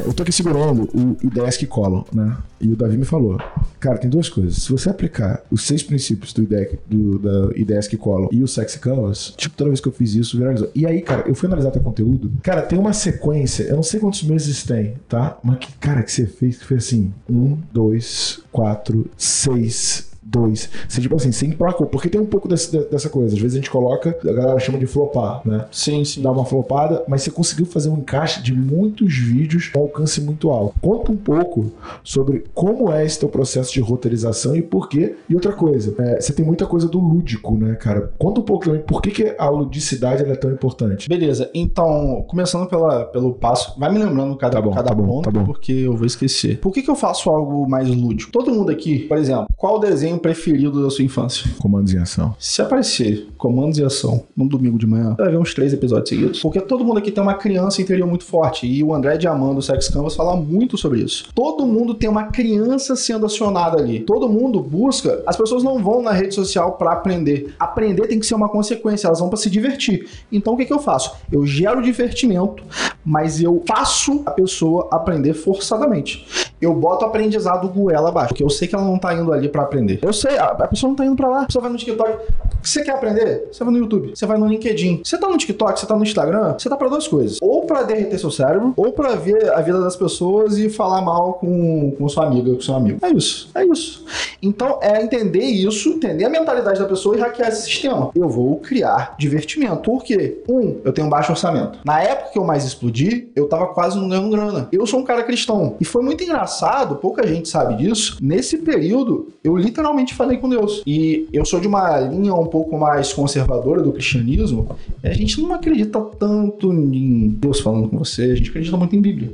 Eu 0.07 0.13
tô 0.13 0.23
aqui 0.23 0.33
segurando 0.33 0.89
o 0.95 1.17
Ideias 1.23 1.57
que 1.57 1.67
Colam, 1.67 2.05
né? 2.13 2.37
E 2.61 2.73
o 2.73 2.77
Davi 2.77 2.97
me 2.97 3.05
falou: 3.05 3.39
Cara, 3.81 3.99
tem 3.99 4.11
duas 4.11 4.29
coisas. 4.29 4.63
Se 4.63 4.71
você 4.71 4.91
aplicar 4.91 5.43
os 5.51 5.63
seis 5.63 5.83
princípios 5.83 6.33
do, 6.33 6.43
ideia, 6.43 6.79
do 6.87 7.19
da 7.19 7.57
Ideias 7.57 7.89
que 7.89 7.97
Colam 7.97 8.29
e 8.31 8.43
o 8.43 8.49
Sexy 8.49 8.79
Canvas, 8.79 9.33
tipo, 9.37 9.57
toda 9.57 9.71
vez 9.71 9.81
que 9.81 9.89
eu 9.89 9.93
fiz 9.93 10.15
isso, 10.15 10.37
viralizou. 10.37 10.71
E 10.75 10.87
aí, 10.87 11.01
cara, 11.01 11.27
eu 11.27 11.35
fui 11.35 11.47
analisar 11.47 11.71
teu 11.71 11.83
conteúdo. 11.83 12.31
Cara, 12.43 12.63
tem 12.63 12.79
uma 12.79 12.93
sequência, 12.93 13.65
eu 13.65 13.77
não 13.77 13.83
sei 13.83 13.99
quantos 13.99 14.23
meses 14.23 14.63
tem, 14.65 14.95
tá? 15.09 15.39
Mas 15.43 15.59
que, 15.59 15.73
cara, 15.79 16.03
que 16.03 16.13
você 16.13 16.27
fez 16.27 16.59
que 16.59 16.65
foi 16.67 16.77
assim: 16.77 17.13
um, 17.29 17.57
dois, 17.73 18.41
quatro, 18.53 19.09
seis. 19.17 20.10
Dois. 20.23 20.69
Você, 20.89 21.01
tipo 21.01 21.17
assim, 21.17 21.33
você 21.33 21.47
emplacou. 21.47 21.87
Porque 21.87 22.09
tem 22.09 22.21
um 22.21 22.27
pouco 22.27 22.47
desse- 22.49 22.77
dessa 22.91 23.09
coisa. 23.09 23.35
Às 23.35 23.41
vezes 23.41 23.55
a 23.57 23.61
gente 23.61 23.71
coloca, 23.71 24.17
a 24.23 24.33
galera 24.33 24.59
chama 24.61 24.79
de 24.79 24.87
flopar, 24.87 25.41
né? 25.45 25.65
Sim, 25.71 26.05
sim. 26.05 26.23
Dá 26.23 26.31
uma 26.31 26.45
flopada, 26.45 27.03
mas 27.09 27.23
você 27.23 27.31
conseguiu 27.31 27.67
fazer 27.67 27.89
um 27.89 27.99
encaixe 27.99 28.43
de 28.43 28.55
muitos 28.55 29.15
vídeos 29.17 29.69
com 29.69 29.81
alcance 29.81 30.21
muito 30.21 30.51
alto. 30.51 30.75
Conta 30.81 31.11
um 31.13 31.17
pouco 31.17 31.73
sobre 32.05 32.45
como 32.55 32.93
é 32.93 33.05
esse 33.05 33.19
teu 33.19 33.29
processo 33.29 33.73
de 33.73 33.81
roteirização 33.81 34.55
e 34.55 34.63
por 34.63 34.89
quê. 34.89 35.17
E 35.29 35.35
outra 35.35 35.53
coisa, 35.53 35.95
é, 35.99 36.21
você 36.21 36.33
tem 36.33 36.45
muita 36.45 36.67
coisa 36.67 36.87
do 36.89 36.99
lúdico, 36.99 37.55
né, 37.57 37.75
cara? 37.75 38.13
Conta 38.19 38.41
um 38.41 38.45
pouco 38.45 38.67
também 38.67 38.83
por 38.83 39.01
que, 39.01 39.11
que 39.11 39.35
a 39.39 39.49
ludicidade 39.49 40.23
é 40.23 40.35
tão 40.35 40.51
importante. 40.53 41.09
Beleza, 41.09 41.51
então, 41.55 42.25
começando 42.29 42.69
pela, 42.69 43.05
pelo 43.07 43.33
passo, 43.35 43.79
vai 43.79 43.93
me 43.93 43.99
lembrando 43.99 44.37
cada, 44.37 44.57
Tá 44.57 44.61
bom, 44.63 44.71
cada 44.73 44.89
tá 44.89 44.95
bom, 44.95 45.07
ponto, 45.07 45.25
tá 45.25 45.31
bom. 45.31 45.45
porque 45.45 45.73
eu 45.73 45.97
vou 45.97 46.07
esquecer. 46.07 46.59
Por 46.59 46.73
que, 46.73 46.83
que 46.83 46.91
eu 46.91 46.95
faço 46.97 47.31
algo 47.31 47.69
mais 47.69 47.89
lúdico? 47.89 48.31
Todo 48.33 48.51
mundo 48.53 48.71
aqui, 48.71 49.01
por 49.01 49.17
exemplo, 49.17 49.47
qual 49.57 49.77
o 49.77 49.79
desenho 49.79 50.19
preferido 50.21 50.83
da 50.83 50.91
sua 50.91 51.05
infância? 51.05 51.51
Comandos 51.59 51.93
em 51.93 51.99
ação. 51.99 52.35
Se 52.39 52.63
aparecer 52.63 53.29
comandos 53.37 53.79
e 53.79 53.85
ação 53.85 54.25
num 54.37 54.47
domingo 54.47 54.79
de 54.79 54.87
manhã, 54.87 55.15
vai 55.19 55.31
ver 55.31 55.39
uns 55.39 55.55
três 55.55 55.73
episódios 55.73 56.09
seguidos. 56.09 56.41
Porque 56.41 56.61
todo 56.61 56.85
mundo 56.85 56.99
aqui 56.99 57.11
tem 57.11 57.23
uma 57.23 57.35
criança 57.35 57.81
interior 57.81 58.07
muito 58.07 58.25
forte. 58.25 58.67
E 58.67 58.83
o 58.83 58.95
André 58.95 59.17
Diamant 59.17 59.55
do 59.55 59.63
Sex 59.63 59.89
Canvas 59.89 60.15
fala 60.15 60.37
muito 60.37 60.77
sobre 60.77 61.01
isso. 61.01 61.29
Todo 61.35 61.67
mundo 61.67 61.95
tem 61.95 62.09
uma 62.09 62.25
criança 62.25 62.95
sendo 62.97 63.27
acionada 63.27 63.79
ali. 63.79 64.01
Todo 64.01 64.29
mundo 64.29 64.61
busca. 64.61 65.23
As 65.27 65.37
pessoas 65.37 65.63
não 65.63 65.83
vão 65.83 66.03
na 66.03 66.13
rede 66.13 66.35
social 66.35 66.73
pra 66.73 66.93
aprender. 66.93 67.55
Aprender 67.59 68.07
tem 68.07 68.19
que 68.19 68.27
ser 68.27 68.35
uma 68.35 68.49
consequência. 68.49 69.07
Elas 69.07 69.21
vão 69.21 69.29
pra 69.29 69.39
se 69.39 69.49
divertir. 69.49 70.09
Então 70.31 70.55
o 70.55 70.57
que, 70.57 70.65
que 70.65 70.73
eu 70.73 70.79
faço? 70.79 71.13
Eu 71.31 71.47
gero 71.47 71.83
divertimento, 71.83 72.63
mas 73.05 73.43
eu 73.43 73.63
faço 73.67 74.23
a 74.27 74.31
pessoa 74.31 74.89
aprender 74.91 75.35
forçadamente. 75.35 76.27
Eu 76.61 76.75
boto 76.75 77.05
aprendizado 77.05 77.69
goela 77.69 78.11
abaixo. 78.11 78.29
Porque 78.29 78.45
eu 78.45 78.51
sei 78.51 78.69
que 78.69 78.75
ela 78.75 78.85
não 78.85 78.99
tá 78.99 79.15
indo 79.15 79.33
ali 79.33 79.49
pra 79.49 79.63
aprender. 79.63 80.00
Eu 80.03 80.13
sei, 80.13 80.39
a, 80.39 80.47
a 80.47 80.69
pessoa 80.69 80.89
não 80.89 80.97
tá 80.97 81.05
indo 81.05 81.17
pra 81.17 81.29
lá. 81.29 81.43
A 81.43 81.47
pessoa 81.47 81.63
vai 81.63 81.73
no 81.73 81.79
TikTok. 81.79 82.19
Você 82.63 82.83
quer 82.83 82.93
aprender? 82.93 83.49
Você 83.51 83.65
vai 83.65 83.73
no 83.73 83.79
YouTube, 83.79 84.11
você 84.15 84.27
vai 84.27 84.39
no 84.39 84.47
LinkedIn. 84.47 85.03
Você 85.05 85.17
tá 85.19 85.29
no 85.29 85.37
TikTok, 85.37 85.81
você 85.81 85.87
tá 85.87 85.97
no 85.97 86.03
Instagram, 86.03 86.55
você 86.59 86.69
tá 86.69 86.77
pra 86.77 86.89
duas 86.89 87.09
coisas. 87.09 87.39
Ou 87.41 87.65
pra 87.65 87.83
derreter 87.83 88.19
seu 88.19 88.31
cérebro, 88.31 88.75
ou 88.77 88.93
pra 88.93 89.15
ver 89.15 89.51
a 89.53 89.61
vida 89.61 89.81
das 89.81 89.97
pessoas 89.97 90.59
e 90.59 90.69
falar 90.69 91.01
mal 91.01 91.35
com, 91.35 91.93
com 91.93 92.09
sua 92.09 92.27
amiga, 92.27 92.55
com 92.55 92.61
seu 92.61 92.75
amigo. 92.75 92.99
É 93.03 93.11
isso, 93.11 93.51
é 93.55 93.65
isso. 93.65 94.05
Então 94.43 94.79
é 94.83 95.03
entender 95.03 95.45
isso, 95.45 95.91
entender 95.91 96.25
a 96.25 96.29
mentalidade 96.29 96.79
da 96.79 96.87
pessoa 96.87 97.17
e 97.17 97.21
hackear 97.21 97.49
esse 97.49 97.63
sistema. 97.63 98.11
Eu 98.15 98.29
vou 98.29 98.57
criar 98.59 99.15
divertimento. 99.19 99.83
Por 99.83 100.03
quê? 100.03 100.43
Um, 100.49 100.79
eu 100.85 100.93
tenho 100.93 101.07
um 101.07 101.11
baixo 101.11 101.33
orçamento. 101.33 101.79
Na 101.85 102.03
época 102.03 102.33
que 102.33 102.39
eu 102.39 102.45
mais 102.45 102.65
explodi, 102.65 103.31
eu 103.35 103.49
tava 103.49 103.69
quase 103.69 103.99
não 103.99 104.09
ganhando 104.09 104.31
grana. 104.31 104.69
Eu 104.73 104.87
sou 104.87 105.01
um 105.01 105.05
cara 105.05 105.23
cristão. 105.23 105.77
E 105.81 105.85
foi 105.85 106.03
muito 106.03 106.23
engraçado, 106.23 106.97
pouca 106.97 107.27
gente 107.27 107.49
sabe 107.49 107.77
disso. 107.77 108.19
Nesse 108.21 108.59
período, 108.59 109.29
eu 109.43 109.57
literalmente 109.57 109.90
falei 110.15 110.39
com 110.39 110.49
Deus. 110.49 110.83
E 110.87 111.29
eu 111.33 111.45
sou 111.45 111.61
de 111.61 111.69
uma 111.69 111.99
linha 112.01 112.35
um 112.35 112.47
pouco 112.47 112.79
mais 112.79 113.13
conservadora 113.13 113.83
do 113.83 113.93
cristianismo. 113.93 114.77
E 115.03 115.09
a 115.09 115.13
gente 115.13 115.41
não 115.41 115.55
acredita 115.55 116.01
tanto 116.19 116.73
em 116.73 117.29
Deus 117.29 117.61
falando 117.61 117.89
com 117.89 117.99
você, 117.99 118.23
a 118.23 118.35
gente 118.35 118.51
acredita 118.51 118.77
muito 118.77 118.95
em 118.95 119.01
Bíblia. 119.01 119.33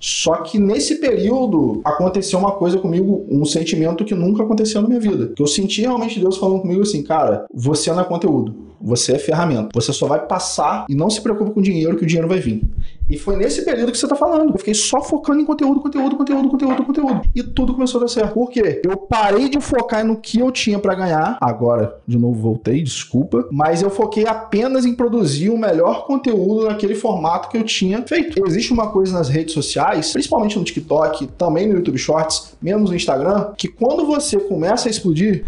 Só 0.00 0.36
que 0.36 0.58
nesse 0.58 0.96
período 0.96 1.80
aconteceu 1.84 2.38
uma 2.38 2.52
coisa 2.52 2.78
comigo, 2.78 3.24
um 3.28 3.44
sentimento 3.44 4.04
que 4.04 4.14
nunca 4.14 4.42
aconteceu 4.42 4.82
na 4.82 4.88
minha 4.88 5.00
vida. 5.00 5.32
Que 5.34 5.42
eu 5.42 5.46
senti 5.46 5.82
realmente 5.82 6.20
Deus 6.20 6.36
falando 6.36 6.60
comigo 6.60 6.82
assim, 6.82 7.02
cara, 7.02 7.46
você 7.52 7.92
não 7.92 8.00
é 8.00 8.04
conteúdo. 8.04 8.54
Você 8.80 9.12
é 9.12 9.18
ferramenta. 9.18 9.68
Você 9.74 9.92
só 9.92 10.06
vai 10.06 10.26
passar 10.26 10.86
e 10.88 10.94
não 10.94 11.08
se 11.08 11.20
preocupe 11.20 11.52
com 11.52 11.60
o 11.60 11.62
dinheiro, 11.62 11.96
que 11.96 12.02
o 12.02 12.06
dinheiro 12.06 12.28
vai 12.28 12.40
vir. 12.40 12.62
E 13.12 13.18
foi 13.18 13.36
nesse 13.36 13.62
período 13.62 13.92
que 13.92 13.98
você 13.98 14.08
tá 14.08 14.16
falando. 14.16 14.54
Eu 14.54 14.58
fiquei 14.58 14.72
só 14.72 15.02
focando 15.02 15.42
em 15.42 15.44
conteúdo, 15.44 15.82
conteúdo, 15.82 16.16
conteúdo, 16.16 16.48
conteúdo, 16.48 16.82
conteúdo. 16.82 17.20
E 17.34 17.42
tudo 17.42 17.74
começou 17.74 17.98
a 18.00 18.04
dar 18.04 18.08
certo. 18.08 18.32
Por 18.32 18.48
quê? 18.48 18.80
Eu 18.82 18.96
parei 18.96 19.50
de 19.50 19.60
focar 19.60 20.02
no 20.02 20.16
que 20.16 20.38
eu 20.38 20.50
tinha 20.50 20.78
pra 20.78 20.94
ganhar. 20.94 21.36
Agora, 21.38 22.00
de 22.06 22.16
novo, 22.16 22.40
voltei, 22.40 22.82
desculpa. 22.82 23.46
Mas 23.52 23.82
eu 23.82 23.90
foquei 23.90 24.26
apenas 24.26 24.86
em 24.86 24.94
produzir 24.94 25.50
o 25.50 25.58
melhor 25.58 26.06
conteúdo 26.06 26.64
naquele 26.64 26.94
formato 26.94 27.50
que 27.50 27.58
eu 27.58 27.64
tinha 27.64 28.02
feito. 28.06 28.42
Existe 28.46 28.72
uma 28.72 28.90
coisa 28.90 29.12
nas 29.12 29.28
redes 29.28 29.52
sociais, 29.52 30.10
principalmente 30.10 30.58
no 30.58 30.64
TikTok, 30.64 31.26
também 31.36 31.68
no 31.68 31.74
YouTube 31.74 31.98
Shorts, 31.98 32.56
menos 32.62 32.88
no 32.88 32.96
Instagram, 32.96 33.52
que 33.58 33.68
quando 33.68 34.06
você 34.06 34.40
começa 34.40 34.88
a 34.88 34.90
explodir, 34.90 35.44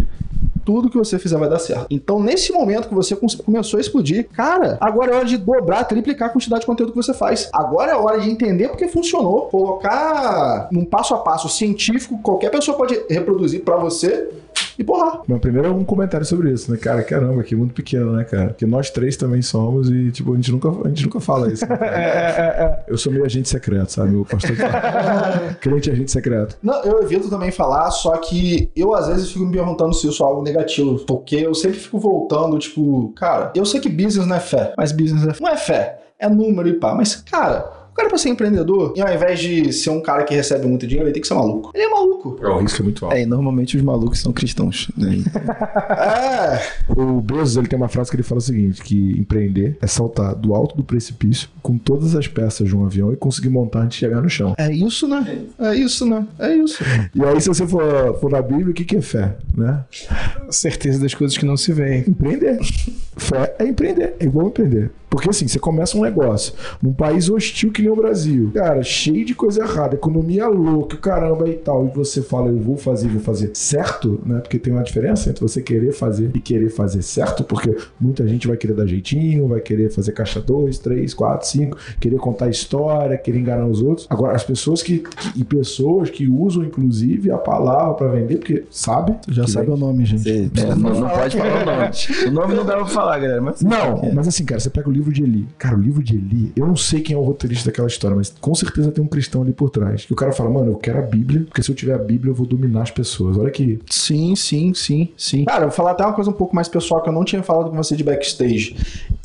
tudo 0.65 0.91
que 0.91 0.97
você 0.97 1.19
fizer 1.19 1.39
vai 1.39 1.49
dar 1.49 1.59
certo. 1.59 1.87
Então, 1.91 2.21
nesse 2.21 2.53
momento 2.53 2.89
que 2.89 2.95
você 2.95 3.17
começou 3.17 3.79
a 3.79 3.81
explodir, 3.81 4.29
cara, 4.33 4.79
agora 4.81 5.13
é 5.13 5.17
hora 5.17 5.25
de 5.25 5.37
dobrar, 5.37 5.85
triplicar 5.85 6.29
a 6.29 6.33
quantidade 6.33 6.61
de 6.61 6.67
conteúdo 6.67 6.93
que 6.93 6.97
você 6.97 7.15
faz. 7.15 7.49
Agora 7.53 7.93
é 7.93 7.97
hora 7.97 8.21
de 8.21 8.31
entender 8.31 8.69
porque 8.69 8.89
funcionou, 8.89 9.43
colocar 9.47 10.69
num 10.71 10.85
passo 10.85 11.15
a 11.15 11.19
passo 11.19 11.49
científico, 11.49 12.19
qualquer 12.23 12.51
pessoa 12.51 12.77
pode 12.77 13.01
reproduzir 13.09 13.63
pra 13.63 13.77
você 13.77 14.31
e 14.79 14.85
porra. 14.85 15.21
Meu 15.27 15.39
primeiro 15.39 15.69
é 15.69 15.71
um 15.71 15.85
comentário 15.85 16.27
sobre 16.27 16.51
isso, 16.51 16.71
né? 16.71 16.77
Cara, 16.77 17.03
caramba, 17.03 17.43
que 17.43 17.55
mundo 17.55 17.73
pequeno, 17.73 18.13
né, 18.13 18.25
cara? 18.25 18.49
Porque 18.49 18.67
nós 18.67 18.91
três 18.91 19.17
também 19.17 19.43
somos 19.43 19.91
e, 19.91 20.11
tipo, 20.11 20.33
a 20.33 20.37
gente 20.37 20.51
nunca, 20.53 20.69
a 20.69 20.89
gente 20.89 21.05
nunca 21.05 21.21
fala 21.21 21.53
isso. 21.53 21.67
né, 21.67 21.77
cara? 21.77 22.85
Eu 22.89 22.99
sou 22.99 23.13
meio 23.13 23.25
agente 23.25 23.49
secreto, 23.49 23.91
sabe? 23.93 24.15
O 24.17 24.25
pastor 24.25 24.57
fala. 24.57 25.57
Crente 25.61 25.91
agente 25.91 26.11
secreto. 26.11 26.57
Não, 26.63 26.83
eu 26.85 27.03
evito 27.03 27.29
também 27.31 27.51
falar, 27.51 27.91
só 27.91 28.17
que 28.17 28.71
eu 28.77 28.95
às 28.95 29.09
vezes 29.09 29.31
fico 29.31 29.45
me 29.45 29.53
perguntando 29.53 29.95
se 29.95 30.09
isso 30.09 30.23
é 30.23 30.27
algo 30.27 30.43
negativo, 30.43 30.99
porque 31.07 31.37
eu 31.37 31.55
sempre 31.55 31.79
fico 31.79 31.99
voltando, 31.99 32.59
tipo, 32.59 33.13
cara, 33.17 33.53
eu 33.55 33.65
sei 33.65 33.81
que 33.81 33.89
business 33.89 34.27
não 34.27 34.37
é 34.37 34.41
fé, 34.41 34.75
mas 34.77 34.93
business 34.93 35.23
é, 35.25 35.43
não 35.43 35.49
é 35.49 35.57
fé, 35.57 35.99
é 36.19 36.29
número 36.29 36.69
e 36.69 36.75
pá, 36.75 36.95
mas 36.95 37.17
cara, 37.17 37.71
o 37.95 37.97
cara 37.97 38.09
pra 38.09 38.19
ser 38.19 38.29
empreendedor, 38.31 38.93
e 38.97 39.01
ao 39.01 39.15
invés 39.15 39.39
de 39.39 39.73
ser 39.73 39.91
um 39.91 40.01
cara 40.01 40.25
que 40.25 40.35
recebe 40.35 40.67
muito 40.67 40.85
dinheiro, 40.85 41.07
ele 41.07 41.15
tem 41.15 41.23
que 41.23 41.29
ser 41.29 41.35
maluco. 41.35 41.71
Ele 41.73 41.85
é 41.85 41.89
maluco. 41.89 42.37
O 42.43 42.59
risco 42.59 42.83
é 42.83 42.85
muito 42.85 43.05
alto. 43.05 43.17
É, 43.17 43.23
e 43.23 43.27
normalmente 43.27 43.77
os 43.77 43.83
malucos 43.85 44.19
são 44.19 44.33
cristãos. 44.33 44.91
Né? 44.97 45.19
É, 45.95 46.61
O 46.97 47.21
Bezos, 47.21 47.57
ele 47.57 47.69
tem 47.69 47.77
uma 47.79 47.89
frase 47.89 48.11
que 48.11 48.17
ele 48.17 48.23
fala 48.23 48.39
o 48.39 48.43
seguinte, 48.43 48.83
que 48.83 49.19
empreender 49.19 49.79
é 49.81 49.87
saltar 49.87 50.35
do 50.35 50.55
alto 50.55 50.77
do 50.77 50.83
precipício 50.83 51.49
com 51.63 51.79
todas 51.79 52.17
as 52.17 52.27
peças 52.27 52.69
de 52.69 52.77
um 52.77 52.85
avião 52.85 53.13
e 53.13 53.17
conseguir 53.17 53.49
montar 53.49 53.81
antes 53.81 53.99
de 53.99 54.01
chegar 54.01 54.21
no 54.21 54.29
chão. 54.29 54.55
é 54.59 54.73
isso, 54.73 55.07
né? 55.07 55.39
É 55.59 55.75
isso, 55.75 56.05
né? 56.07 56.27
É 56.39 56.55
isso. 56.55 56.83
E 57.15 57.25
aí, 57.25 57.41
se 57.41 57.49
você 57.49 57.67
for, 57.67 58.19
for 58.21 58.31
na 58.31 58.43
Bíblia, 58.43 58.71
o 58.71 58.75
que, 58.75 58.85
que 58.85 58.97
é 58.97 59.03
fé, 59.03 59.37
né? 59.57 59.85
Certeza 60.51 60.99
das 61.01 61.15
coisas 61.15 61.37
que 61.39 61.45
não 61.45 61.57
se 61.57 61.73
veem. 61.73 62.05
Empreender. 62.09 62.59
Fé 63.17 63.55
é 63.59 63.67
empreender, 63.67 64.15
é 64.19 64.25
igual 64.25 64.49
empreender. 64.49 64.91
Porque 65.15 65.31
assim, 65.31 65.47
você 65.47 65.61
começa 65.61 65.97
um 65.97 66.03
negócio 66.03 66.55
num 66.83 66.93
país 66.93 67.31
hostil 67.31 67.71
que 67.71 67.81
nem 67.83 67.91
o 67.91 67.95
Brasil, 67.95 68.51
cara, 68.53 68.83
cheio 68.83 69.25
de 69.25 69.33
coisa 69.33 69.63
errada, 69.63 69.95
economia 69.95 70.49
louca, 70.49 70.97
caramba 70.97 71.49
e 71.49 71.53
tal, 71.55 71.87
e 71.87 71.97
você 71.97 72.21
fala, 72.21 72.49
eu 72.49 72.59
vou 72.59 72.77
fazer, 72.77 73.07
vou 73.09 73.21
fazer 73.21 73.51
certo, 73.55 74.21
né? 74.27 74.41
Porque 74.41 74.59
tem 74.59 74.73
uma 74.73 74.83
diferença 74.83 75.31
entre 75.31 75.41
você 75.41 75.63
querer 75.63 75.93
fazer 75.93 76.33
e 76.35 76.41
querer 76.41 76.69
fazer 76.69 77.01
certo, 77.03 77.45
porque 77.45 77.77
muita 78.01 78.27
gente 78.27 78.49
vai 78.49 78.57
querer 78.57 78.75
dar 78.75 78.87
jeitinho, 78.87 79.47
vai 79.47 79.61
querer 79.61 79.89
fazer 79.89 80.11
caixa 80.11 80.41
2, 80.41 80.79
3, 80.79 81.15
4, 81.15 81.47
5, 81.47 81.77
querer 82.01 82.17
contar 82.17 82.49
história, 82.49 83.17
querer 83.17 83.39
enganar 83.39 83.67
os 83.67 83.81
outros. 83.81 84.09
Agora, 84.11 84.35
as 84.35 84.43
pessoas 84.43 84.83
que, 84.83 84.99
que- 84.99 85.41
e 85.41 85.45
pessoas 85.45 86.11
que 86.11 86.27
usam, 86.29 86.65
inclusive, 86.65 87.31
a 87.31 87.39
palavra 87.39 87.95
pra 87.95 88.09
vender, 88.09 88.39
porque 88.39 88.65
sabe. 88.69 89.15
Já 89.29 89.47
sabe 89.47 89.67
vai- 89.67 89.77
o 89.77 89.79
nome, 89.79 90.05
gente. 90.05 90.23
Você- 90.23 90.51
é, 90.61 90.75
não, 90.75 90.91
não 91.01 91.09
pode 91.09 91.37
falar 91.37 91.63
o 91.63 91.67
nome. 91.67 91.91
O 92.27 92.31
nome 92.33 92.55
não 92.55 92.65
dá 92.65 92.77
pra 92.77 92.87
falar, 92.87 93.19
galera. 93.21 93.41
Mas 93.41 93.63
Não, 93.63 94.11
mas 94.13 94.27
assim, 94.27 94.45
cara, 94.45 94.59
você 94.61 94.71
pega 94.71 94.89
o 94.89 94.93
livro 94.93 95.04
de 95.13 95.23
Eli. 95.23 95.47
Cara, 95.59 95.77
o 95.77 95.81
livro 95.81 96.03
de 96.03 96.15
Eli, 96.17 96.53
eu 96.57 96.67
não 96.67 96.77
sei 96.77 97.01
quem 97.01 97.15
é 97.15 97.19
o 97.19 97.23
roteirista 97.23 97.71
daquela, 97.71 97.89
história, 97.89 98.17
mas 98.17 98.35
com 98.41 98.55
certeza 98.55 98.91
tem 98.91 99.03
um 99.05 99.09
cristão 99.09 99.43
ali 99.43 99.53
por 99.53 99.71
trás. 99.71 100.05
Que 100.05 100.13
o 100.13 100.17
cara 100.17 100.33
fala, 100.33 100.51
mano, 100.51 100.73
eu 100.73 100.77
quero 100.77 100.99
a 100.99 101.03
Bíblia, 101.03 101.43
porque 101.45 101.63
se 101.63 101.71
eu 101.71 101.75
tiver 101.75 101.95
a 101.95 101.99
Bíblia 101.99 102.31
eu 102.31 102.35
vou 102.35 102.47
dominar 102.47 102.83
as 102.83 102.91
pessoas. 102.91 103.37
Olha 103.37 103.51
que. 103.51 103.79
Sim, 103.91 104.35
sim, 104.37 104.73
sim, 104.75 105.09
sim. 105.17 105.45
Cara, 105.45 105.65
eu 105.65 105.69
vou 105.69 105.77
falar 105.77 105.93
até 105.93 106.05
uma 106.05 106.13
coisa 106.15 106.31
um 106.31 106.35
pouco 106.35 106.55
mais 106.55 106.69
pessoal 106.69 107.03
que 107.03 107.09
eu 107.09 107.13
não 107.13 107.25
tinha 107.25 107.43
falado 107.43 107.71
com 107.71 107.77
você 107.77 107.95
de 107.97 108.03
backstage. 108.05 108.77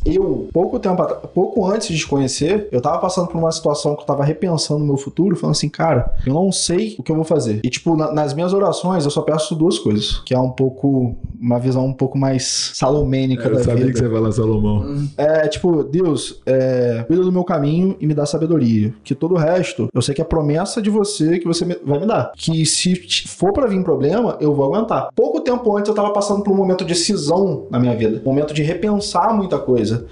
Eu, 0.05 0.47
pouco 0.53 0.79
tempo 0.79 1.03
pouco 1.33 1.65
antes 1.65 1.89
de 1.89 1.97
te 1.97 2.07
conhecer, 2.07 2.67
eu 2.71 2.81
tava 2.81 2.97
passando 2.99 3.27
por 3.27 3.37
uma 3.37 3.51
situação 3.51 3.95
que 3.95 4.01
eu 4.01 4.05
tava 4.05 4.23
repensando 4.23 4.81
o 4.83 4.87
meu 4.87 4.95
futuro, 4.97 5.35
falando 5.35 5.55
assim, 5.55 5.67
cara, 5.69 6.13
eu 6.25 6.33
não 6.33 6.51
sei 6.51 6.95
o 6.97 7.03
que 7.03 7.11
eu 7.11 7.15
vou 7.15 7.25
fazer. 7.25 7.59
E, 7.63 7.69
tipo, 7.69 7.95
na- 7.97 8.11
nas 8.11 8.33
minhas 8.33 8.53
orações, 8.53 9.03
eu 9.03 9.11
só 9.11 9.21
peço 9.21 9.55
duas 9.55 9.77
coisas, 9.77 10.19
que 10.25 10.33
é 10.33 10.39
um 10.39 10.49
pouco, 10.51 11.15
uma 11.39 11.59
visão 11.59 11.85
um 11.85 11.93
pouco 11.93 12.17
mais 12.17 12.71
salomênica 12.73 13.49
da 13.49 13.57
vida. 13.75 13.91
você 13.93 14.03
ia 14.05 14.09
falar, 14.09 14.31
Salomão. 14.31 15.07
É 15.17 15.47
tipo, 15.47 15.68
Deus, 15.83 16.41
é, 16.45 17.03
cuida 17.07 17.23
do 17.23 17.31
meu 17.31 17.43
caminho 17.43 17.95
e 17.99 18.07
me 18.07 18.13
dá 18.13 18.25
sabedoria. 18.25 18.93
Que 19.03 19.13
todo 19.15 19.35
o 19.35 19.37
resto, 19.37 19.89
eu 19.93 20.01
sei 20.01 20.13
que 20.15 20.21
é 20.21 20.25
promessa 20.25 20.81
de 20.81 20.89
você 20.89 21.39
que 21.39 21.47
você 21.47 21.65
me- 21.65 21.77
vai 21.83 21.99
me 21.99 22.05
dar. 22.07 22.31
Que 22.35 22.65
se 22.65 22.95
for 23.27 23.51
pra 23.53 23.67
vir 23.67 23.83
problema, 23.83 24.37
eu 24.39 24.53
vou 24.53 24.65
aguentar. 24.73 25.09
Pouco 25.15 25.41
tempo 25.41 25.75
antes 25.77 25.89
eu 25.89 25.95
tava 25.95 26.11
passando 26.11 26.43
por 26.43 26.51
um 26.51 26.55
momento 26.55 26.83
de 26.85 26.95
cisão 26.95 27.65
na 27.69 27.79
minha 27.79 27.95
vida. 27.95 28.21
Momento 28.25 28.53
de 28.53 28.61
repensar 28.63 29.33
muita 29.33 29.57
coisa. 29.57 30.05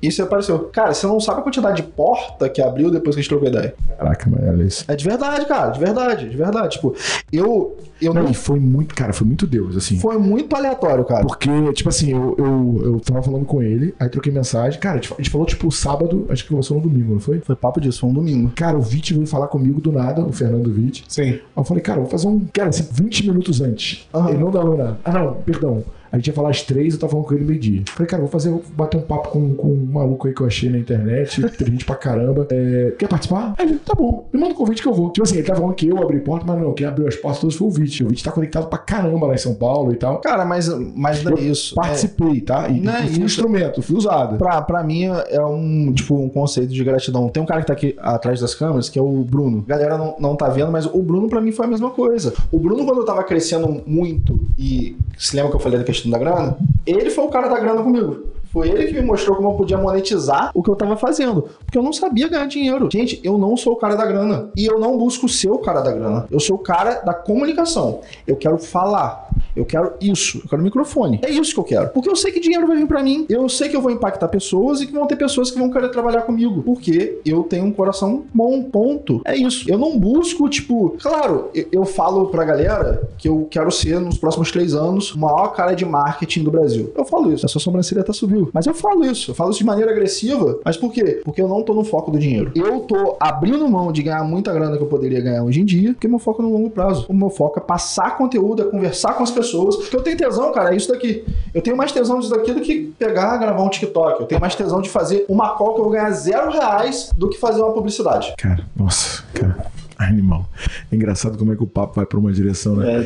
Isso 0.00 0.22
apareceu. 0.22 0.58
Cara, 0.72 0.94
você 0.94 1.06
não 1.06 1.18
sabe 1.20 1.40
a 1.40 1.42
quantidade 1.42 1.82
de 1.82 1.88
porta 1.88 2.48
que 2.48 2.62
abriu 2.62 2.90
depois 2.90 3.14
que 3.16 3.20
a 3.20 3.22
gente 3.22 3.28
trocou 3.30 3.48
ideia. 3.48 3.74
Caraca, 3.96 4.30
mano, 4.30 4.48
olha 4.48 4.62
isso. 4.64 4.84
É 4.86 4.94
de 4.94 5.04
verdade, 5.04 5.44
cara, 5.46 5.70
de 5.70 5.80
verdade, 5.80 6.28
de 6.28 6.36
verdade. 6.36 6.76
Tipo, 6.76 6.94
eu, 7.32 7.76
eu 8.00 8.14
Não, 8.14 8.22
não. 8.22 8.30
e 8.30 8.34
foi 8.34 8.60
muito, 8.60 8.94
cara, 8.94 9.12
foi 9.12 9.26
muito 9.26 9.46
Deus, 9.46 9.76
assim. 9.76 9.98
Foi 9.98 10.16
muito 10.16 10.54
aleatório, 10.54 11.04
cara. 11.04 11.26
Porque, 11.26 11.50
tipo 11.72 11.88
assim, 11.88 12.12
eu, 12.12 12.34
eu, 12.38 12.80
eu 12.84 13.00
tava 13.00 13.22
falando 13.22 13.44
com 13.44 13.60
ele, 13.62 13.94
aí 13.98 14.08
troquei 14.08 14.32
mensagem. 14.32 14.78
Cara, 14.78 14.87
a 14.92 14.94
gente, 14.94 15.12
a 15.12 15.16
gente 15.16 15.30
falou, 15.30 15.46
tipo, 15.46 15.70
sábado, 15.70 16.26
acho 16.28 16.42
que 16.44 16.50
começou 16.50 16.76
no 16.76 16.82
domingo, 16.82 17.14
não 17.14 17.20
foi? 17.20 17.40
Foi 17.40 17.56
papo 17.56 17.80
disso, 17.80 18.00
foi 18.00 18.10
um 18.10 18.12
domingo. 18.12 18.52
Cara, 18.54 18.76
o 18.76 18.82
Vit 18.82 19.14
veio 19.14 19.26
falar 19.26 19.48
comigo 19.48 19.80
do 19.80 19.92
nada, 19.92 20.22
o 20.22 20.32
Fernando 20.32 20.72
Vit. 20.72 21.04
Sim. 21.08 21.22
Aí 21.22 21.42
eu 21.56 21.64
falei, 21.64 21.82
cara, 21.82 22.00
vou 22.00 22.08
fazer 22.08 22.28
um. 22.28 22.40
Cara, 22.52 22.68
assim, 22.68 22.86
20 22.90 23.28
minutos 23.28 23.60
antes. 23.60 24.08
Aham. 24.14 24.30
Ele 24.30 24.38
não 24.38 24.50
dava 24.50 24.76
nada. 24.76 24.98
Ah, 25.04 25.12
não, 25.12 25.34
perdão. 25.34 25.84
A 26.10 26.16
gente 26.16 26.28
ia 26.28 26.32
falar 26.32 26.50
às 26.50 26.62
três, 26.62 26.94
eu 26.94 27.00
tava 27.00 27.10
falando 27.12 27.26
com 27.26 27.34
ele 27.34 27.44
meio-dia. 27.44 27.82
Falei, 27.88 28.06
cara, 28.08 28.22
vou 28.22 28.30
fazer, 28.30 28.50
vou 28.50 28.62
bater 28.76 28.96
um 28.96 29.02
papo 29.02 29.28
com, 29.30 29.54
com 29.54 29.68
um 29.68 29.86
maluco 29.92 30.26
aí 30.26 30.34
que 30.34 30.40
eu 30.40 30.46
achei 30.46 30.70
na 30.70 30.78
internet, 30.78 31.42
tem 31.56 31.66
gente 31.68 31.84
pra 31.84 31.96
caramba. 31.96 32.46
É, 32.50 32.92
quer 32.98 33.08
participar? 33.08 33.54
Aí 33.58 33.66
ele, 33.68 33.78
tá 33.78 33.94
bom, 33.94 34.26
me 34.32 34.40
manda 34.40 34.52
um 34.52 34.56
convite 34.56 34.82
que 34.82 34.88
eu 34.88 34.94
vou. 34.94 35.10
Tipo 35.10 35.24
assim, 35.24 35.36
ele 35.36 35.46
tava 35.46 35.60
falando 35.60 35.74
que 35.74 35.88
eu 35.88 35.98
abri 36.02 36.20
porta, 36.20 36.44
mas 36.46 36.60
não, 36.60 36.72
quem 36.72 36.86
abriu 36.86 37.06
as 37.08 37.16
portas 37.16 37.40
todas 37.40 37.56
foi 37.56 37.68
o 37.68 37.70
Vit. 37.70 38.04
O 38.04 38.08
Vit 38.08 38.22
tá 38.24 38.32
conectado 38.32 38.68
pra 38.68 38.78
caramba 38.78 39.26
lá 39.26 39.34
em 39.34 39.38
São 39.38 39.54
Paulo 39.54 39.92
e 39.92 39.96
tal. 39.96 40.18
Cara, 40.20 40.44
mas, 40.44 40.68
mas 40.94 41.22
não 41.22 41.36
é 41.36 41.40
isso. 41.40 41.74
É- 41.78 41.82
Participei, 41.82 42.40
tá? 42.40 42.68
E, 42.68 42.80
Não 42.80 42.92
é 42.94 43.06
fui 43.06 43.22
instrumento, 43.24 43.82
fui 43.82 43.96
usado. 43.96 44.36
Pra, 44.38 44.60
pra 44.62 44.82
mim 44.82 45.04
é 45.04 45.40
um, 45.44 45.92
tipo, 45.92 46.14
um 46.16 46.28
conceito 46.28 46.72
de 46.72 46.82
gratidão. 46.84 47.28
Tem 47.28 47.42
um 47.42 47.46
cara 47.46 47.60
que 47.60 47.66
tá 47.66 47.72
aqui 47.72 47.94
atrás 47.98 48.40
das 48.40 48.54
câmeras, 48.54 48.88
que 48.88 48.98
é 48.98 49.02
o 49.02 49.24
Bruno. 49.24 49.64
A 49.66 49.70
galera 49.70 49.96
não, 49.98 50.16
não 50.18 50.36
tá 50.36 50.48
vendo, 50.48 50.70
mas 50.70 50.86
o 50.86 51.02
Bruno 51.02 51.28
pra 51.28 51.40
mim 51.40 51.52
foi 51.52 51.66
a 51.66 51.68
mesma 51.68 51.90
coisa. 51.90 52.32
O 52.50 52.58
Bruno, 52.58 52.84
quando 52.84 52.98
eu 52.98 53.04
tava 53.04 53.22
crescendo 53.24 53.82
muito, 53.86 54.38
e 54.58 54.96
se 55.16 55.34
lembra 55.36 55.50
que 55.50 55.56
eu 55.56 55.60
falei 55.60 55.78
da 55.78 55.84
questão 55.84 55.97
da 56.06 56.18
grana? 56.18 56.56
Ele 56.86 57.10
foi 57.10 57.24
o 57.24 57.28
cara 57.28 57.48
da 57.48 57.58
grana 57.58 57.82
comigo. 57.82 58.24
Foi 58.58 58.68
ele 58.70 58.86
que 58.86 58.94
me 58.94 59.06
mostrou 59.06 59.36
como 59.36 59.50
eu 59.50 59.54
podia 59.54 59.78
monetizar 59.78 60.50
o 60.54 60.62
que 60.62 60.70
eu 60.70 60.76
tava 60.76 60.96
fazendo. 60.96 61.48
Porque 61.64 61.78
eu 61.78 61.82
não 61.82 61.92
sabia 61.92 62.28
ganhar 62.28 62.46
dinheiro. 62.46 62.88
Gente, 62.92 63.20
eu 63.22 63.38
não 63.38 63.56
sou 63.56 63.74
o 63.74 63.76
cara 63.76 63.94
da 63.94 64.04
grana. 64.04 64.50
E 64.56 64.66
eu 64.66 64.78
não 64.78 64.98
busco 64.98 65.28
ser 65.28 65.50
o 65.50 65.58
cara 65.58 65.80
da 65.80 65.92
grana. 65.92 66.26
Eu 66.30 66.40
sou 66.40 66.56
o 66.56 66.58
cara 66.58 67.00
da 67.00 67.14
comunicação. 67.14 68.00
Eu 68.26 68.36
quero 68.36 68.58
falar. 68.58 69.28
Eu 69.54 69.64
quero 69.64 69.92
isso. 70.00 70.38
Eu 70.38 70.48
quero 70.48 70.62
microfone. 70.62 71.20
É 71.22 71.30
isso 71.30 71.52
que 71.52 71.60
eu 71.60 71.64
quero. 71.64 71.88
Porque 71.88 72.08
eu 72.08 72.16
sei 72.16 72.32
que 72.32 72.40
dinheiro 72.40 72.66
vai 72.66 72.76
vir 72.76 72.86
pra 72.86 73.02
mim. 73.02 73.26
Eu 73.28 73.48
sei 73.48 73.68
que 73.68 73.76
eu 73.76 73.80
vou 73.80 73.90
impactar 73.90 74.28
pessoas 74.28 74.80
e 74.80 74.86
que 74.86 74.92
vão 74.92 75.06
ter 75.06 75.16
pessoas 75.16 75.50
que 75.50 75.58
vão 75.58 75.70
querer 75.70 75.90
trabalhar 75.90 76.22
comigo. 76.22 76.62
Porque 76.62 77.20
eu 77.24 77.42
tenho 77.44 77.64
um 77.64 77.72
coração 77.72 78.24
bom, 78.32 78.62
ponto. 78.62 79.22
É 79.24 79.36
isso. 79.36 79.70
Eu 79.70 79.78
não 79.78 79.98
busco, 79.98 80.48
tipo. 80.48 80.96
Claro, 81.00 81.50
eu, 81.54 81.66
eu 81.72 81.84
falo 81.84 82.26
pra 82.26 82.44
galera 82.44 83.08
que 83.16 83.28
eu 83.28 83.46
quero 83.50 83.70
ser, 83.70 84.00
nos 84.00 84.18
próximos 84.18 84.50
três 84.50 84.74
anos, 84.74 85.14
o 85.14 85.18
maior 85.18 85.48
cara 85.48 85.74
de 85.74 85.84
marketing 85.84 86.44
do 86.44 86.50
Brasil. 86.50 86.92
Eu 86.96 87.04
falo 87.04 87.32
isso. 87.32 87.44
A 87.46 87.48
sua 87.48 87.60
sobrancelha 87.60 88.00
até 88.00 88.12
subiu. 88.12 88.47
Mas 88.52 88.66
eu 88.66 88.74
falo 88.74 89.04
isso. 89.04 89.30
Eu 89.30 89.34
falo 89.34 89.50
isso 89.50 89.58
de 89.58 89.64
maneira 89.64 89.90
agressiva. 89.90 90.58
Mas 90.64 90.76
por 90.76 90.92
quê? 90.92 91.20
Porque 91.24 91.40
eu 91.40 91.48
não 91.48 91.62
tô 91.62 91.74
no 91.74 91.84
foco 91.84 92.10
do 92.10 92.18
dinheiro. 92.18 92.52
Eu 92.54 92.80
tô 92.80 93.16
abrindo 93.20 93.68
mão 93.68 93.92
de 93.92 94.02
ganhar 94.02 94.24
muita 94.24 94.52
grana 94.52 94.76
que 94.76 94.82
eu 94.82 94.86
poderia 94.86 95.20
ganhar 95.20 95.42
hoje 95.42 95.60
em 95.60 95.64
dia, 95.64 95.92
porque 95.92 96.08
meu 96.08 96.18
foco 96.18 96.42
é 96.42 96.44
no 96.44 96.52
longo 96.52 96.70
prazo. 96.70 97.06
O 97.08 97.14
meu 97.14 97.30
foco 97.30 97.58
é 97.58 97.62
passar 97.62 98.16
conteúdo, 98.16 98.62
é 98.62 98.64
conversar 98.66 99.14
com 99.14 99.22
as 99.22 99.30
pessoas. 99.30 99.76
Porque 99.76 99.96
eu 99.96 100.02
tenho 100.02 100.16
tesão, 100.16 100.52
cara, 100.52 100.72
é 100.72 100.76
isso 100.76 100.88
daqui. 100.88 101.24
Eu 101.54 101.62
tenho 101.62 101.76
mais 101.76 101.92
tesão 101.92 102.18
disso 102.18 102.30
daqui 102.30 102.52
do 102.52 102.60
que 102.60 102.92
pegar, 102.98 103.36
gravar 103.36 103.62
um 103.62 103.68
TikTok. 103.68 104.20
Eu 104.20 104.26
tenho 104.26 104.40
mais 104.40 104.54
tesão 104.54 104.80
de 104.80 104.88
fazer 104.88 105.24
uma 105.28 105.50
call 105.50 105.74
que 105.74 105.80
eu 105.80 105.84
vou 105.84 105.92
ganhar 105.92 106.10
zero 106.10 106.50
reais 106.50 107.10
do 107.16 107.28
que 107.28 107.38
fazer 107.38 107.60
uma 107.60 107.72
publicidade. 107.72 108.34
Cara, 108.38 108.64
nossa, 108.76 109.22
cara. 109.34 109.66
Animal. 110.08 110.48
É 110.90 110.94
engraçado 110.94 111.36
como 111.36 111.52
é 111.52 111.56
que 111.56 111.62
o 111.62 111.66
papo 111.66 111.96
vai 111.96 112.06
pra 112.06 112.18
uma 112.18 112.32
direção, 112.32 112.76
né? 112.76 113.04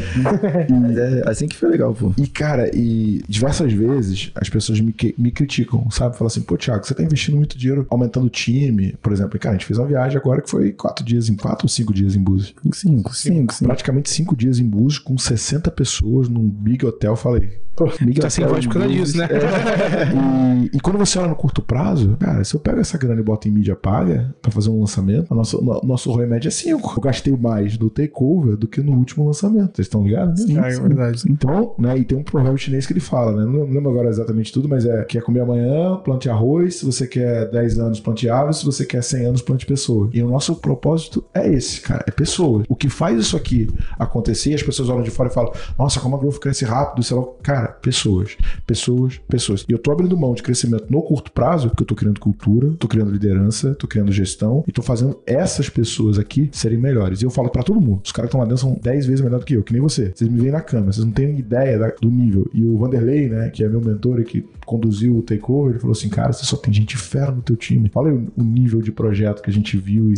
Mas 0.70 0.96
é 0.98 1.22
assim 1.26 1.48
que 1.48 1.56
foi 1.56 1.70
legal, 1.70 1.94
pô. 1.94 2.12
E, 2.18 2.26
cara, 2.26 2.70
e 2.74 3.22
diversas 3.28 3.72
vezes 3.72 4.30
as 4.34 4.48
pessoas 4.48 4.80
me, 4.80 4.94
me 5.16 5.30
criticam, 5.30 5.90
sabe? 5.90 6.16
Falam 6.16 6.26
assim, 6.26 6.42
pô, 6.42 6.56
Thiago, 6.56 6.86
você 6.86 6.94
tá 6.94 7.02
investindo 7.02 7.36
muito 7.36 7.56
dinheiro 7.56 7.86
aumentando 7.90 8.26
o 8.26 8.30
time. 8.30 8.94
Por 9.02 9.12
exemplo, 9.12 9.38
cara, 9.38 9.54
a 9.54 9.58
gente 9.58 9.66
fez 9.66 9.78
uma 9.78 9.86
viagem 9.86 10.18
agora 10.18 10.42
que 10.42 10.50
foi 10.50 10.72
quatro 10.72 11.04
dias 11.04 11.28
em 11.28 11.34
quatro 11.34 11.64
ou 11.64 11.68
cinco 11.68 11.92
dias 11.92 12.14
em 12.14 12.20
Búzios. 12.20 12.54
Cinco, 12.74 13.14
cinco, 13.14 13.14
cinco. 13.14 13.64
Praticamente 13.64 14.10
cinco 14.10 14.36
dias 14.36 14.58
em 14.58 14.66
Búzios 14.66 14.98
com 14.98 15.16
60 15.16 15.70
pessoas 15.70 16.28
num 16.28 16.48
big 16.48 16.84
hotel. 16.84 17.16
Falei, 17.16 17.58
Pô, 17.74 17.86
tá 18.20 18.28
sem 18.30 18.44
voz 18.46 18.66
por 18.66 18.74
causa 18.74 18.88
disso, 18.88 19.16
né? 19.18 19.28
E, 20.72 20.76
e 20.76 20.80
quando 20.80 20.98
você 20.98 21.18
olha 21.18 21.28
no 21.28 21.34
curto 21.36 21.62
prazo, 21.62 22.16
cara, 22.20 22.44
se 22.44 22.54
eu 22.54 22.60
pego 22.60 22.80
essa 22.80 22.96
grana 22.98 23.20
e 23.20 23.24
boto 23.24 23.48
em 23.48 23.50
mídia 23.50 23.74
paga 23.74 24.34
pra 24.40 24.50
fazer 24.52 24.70
um 24.70 24.78
lançamento, 24.80 25.26
a 25.32 25.34
nossa, 25.34 25.56
no- 25.60 25.80
nosso 25.82 26.10
ROI 26.12 26.26
médio 26.26 26.48
é 26.48 26.50
5. 26.50 26.94
Eu 26.96 27.00
gastei 27.00 27.36
mais 27.36 27.78
no 27.78 27.90
takeover 27.90 28.56
do 28.56 28.68
que 28.68 28.80
no 28.80 28.92
último 28.92 29.26
lançamento. 29.26 29.76
Vocês 29.76 29.86
estão 29.86 30.04
ligados? 30.04 30.44
Ah, 30.56 30.68
é 30.68 30.78
verdade. 30.80 31.22
Então, 31.28 31.74
né, 31.78 31.96
e 31.98 32.04
tem 32.04 32.16
um 32.18 32.22
provérbio 32.22 32.58
chinês 32.58 32.86
que 32.86 32.92
ele 32.92 33.00
fala, 33.00 33.32
né? 33.32 33.44
Não 33.50 33.64
lembro 33.64 33.90
agora 33.90 34.08
exatamente 34.08 34.52
tudo, 34.52 34.68
mas 34.68 34.84
é: 34.84 35.04
quer 35.04 35.22
comer 35.22 35.40
amanhã, 35.40 35.96
plante 35.96 36.28
arroz. 36.28 36.76
Se 36.76 36.84
você 36.86 37.06
quer 37.06 37.50
10 37.50 37.78
anos, 37.78 38.00
plante 38.00 38.28
aves. 38.28 38.58
Se 38.58 38.64
você 38.64 38.84
quer 38.84 39.02
100 39.02 39.24
anos, 39.26 39.42
plante 39.42 39.66
pessoas. 39.66 40.10
E 40.12 40.22
o 40.22 40.28
nosso 40.28 40.54
propósito 40.56 41.24
é 41.34 41.48
esse, 41.52 41.80
cara: 41.80 42.04
é 42.06 42.10
pessoas. 42.10 42.64
O 42.68 42.76
que 42.76 42.88
faz 42.88 43.18
isso 43.18 43.36
aqui 43.36 43.68
acontecer, 43.98 44.54
as 44.54 44.62
pessoas 44.62 44.88
olham 44.88 45.02
de 45.02 45.10
fora 45.10 45.28
e 45.28 45.32
falam: 45.32 45.52
nossa, 45.78 45.98
como 46.00 46.16
a 46.16 46.18
Growth 46.18 46.38
cresce 46.38 46.64
rápido, 46.64 47.02
sei 47.02 47.16
lá. 47.16 47.24
Cara, 47.42 47.61
pessoas, 47.68 48.36
pessoas, 48.66 49.18
pessoas. 49.28 49.64
E 49.68 49.72
eu 49.72 49.78
tô 49.78 49.92
abrindo 49.92 50.16
mão 50.16 50.34
de 50.34 50.42
crescimento 50.42 50.86
no 50.90 51.02
curto 51.02 51.30
prazo, 51.32 51.68
porque 51.68 51.82
eu 51.82 51.86
tô 51.86 51.94
criando 51.94 52.20
cultura, 52.20 52.72
tô 52.78 52.88
criando 52.88 53.10
liderança, 53.10 53.74
tô 53.74 53.86
criando 53.86 54.12
gestão 54.12 54.64
e 54.66 54.72
tô 54.72 54.82
fazendo 54.82 55.18
essas 55.26 55.68
pessoas 55.68 56.18
aqui 56.18 56.48
serem 56.52 56.78
melhores. 56.78 57.22
E 57.22 57.24
eu 57.24 57.30
falo 57.30 57.48
pra 57.50 57.62
todo 57.62 57.80
mundo: 57.80 58.00
os 58.04 58.12
caras 58.12 58.28
que 58.30 58.36
estão 58.36 58.40
lá 58.40 58.46
dentro 58.46 58.60
são 58.60 58.78
10 58.80 59.06
vezes 59.06 59.20
melhor 59.20 59.40
do 59.40 59.46
que 59.46 59.54
eu, 59.54 59.62
que 59.62 59.72
nem 59.72 59.82
você. 59.82 60.12
Vocês 60.14 60.30
me 60.30 60.38
veem 60.40 60.52
na 60.52 60.60
câmera, 60.60 60.92
vocês 60.92 61.04
não 61.04 61.12
têm 61.12 61.38
ideia 61.38 61.78
da- 61.78 61.92
do 62.00 62.10
nível. 62.10 62.48
E 62.52 62.64
o 62.64 62.76
Vanderlei, 62.78 63.28
né, 63.28 63.50
que 63.50 63.62
é 63.64 63.68
meu 63.68 63.80
mentor 63.80 64.20
e 64.20 64.24
que 64.24 64.44
conduziu 64.66 65.16
o 65.16 65.22
takeover, 65.22 65.72
ele 65.72 65.78
falou 65.80 65.92
assim: 65.92 66.08
cara, 66.08 66.32
você 66.32 66.44
só 66.44 66.56
tem 66.56 66.72
gente 66.72 66.96
fera 66.96 67.30
no 67.32 67.42
teu 67.42 67.56
time. 67.56 67.88
Fala 67.88 68.08
aí 68.08 68.14
o, 68.14 68.32
o 68.36 68.42
nível 68.44 68.80
de 68.80 68.92
projeto 68.92 69.42
que 69.42 69.50
a 69.50 69.52
gente 69.52 69.76
viu 69.76 70.10
e, 70.10 70.14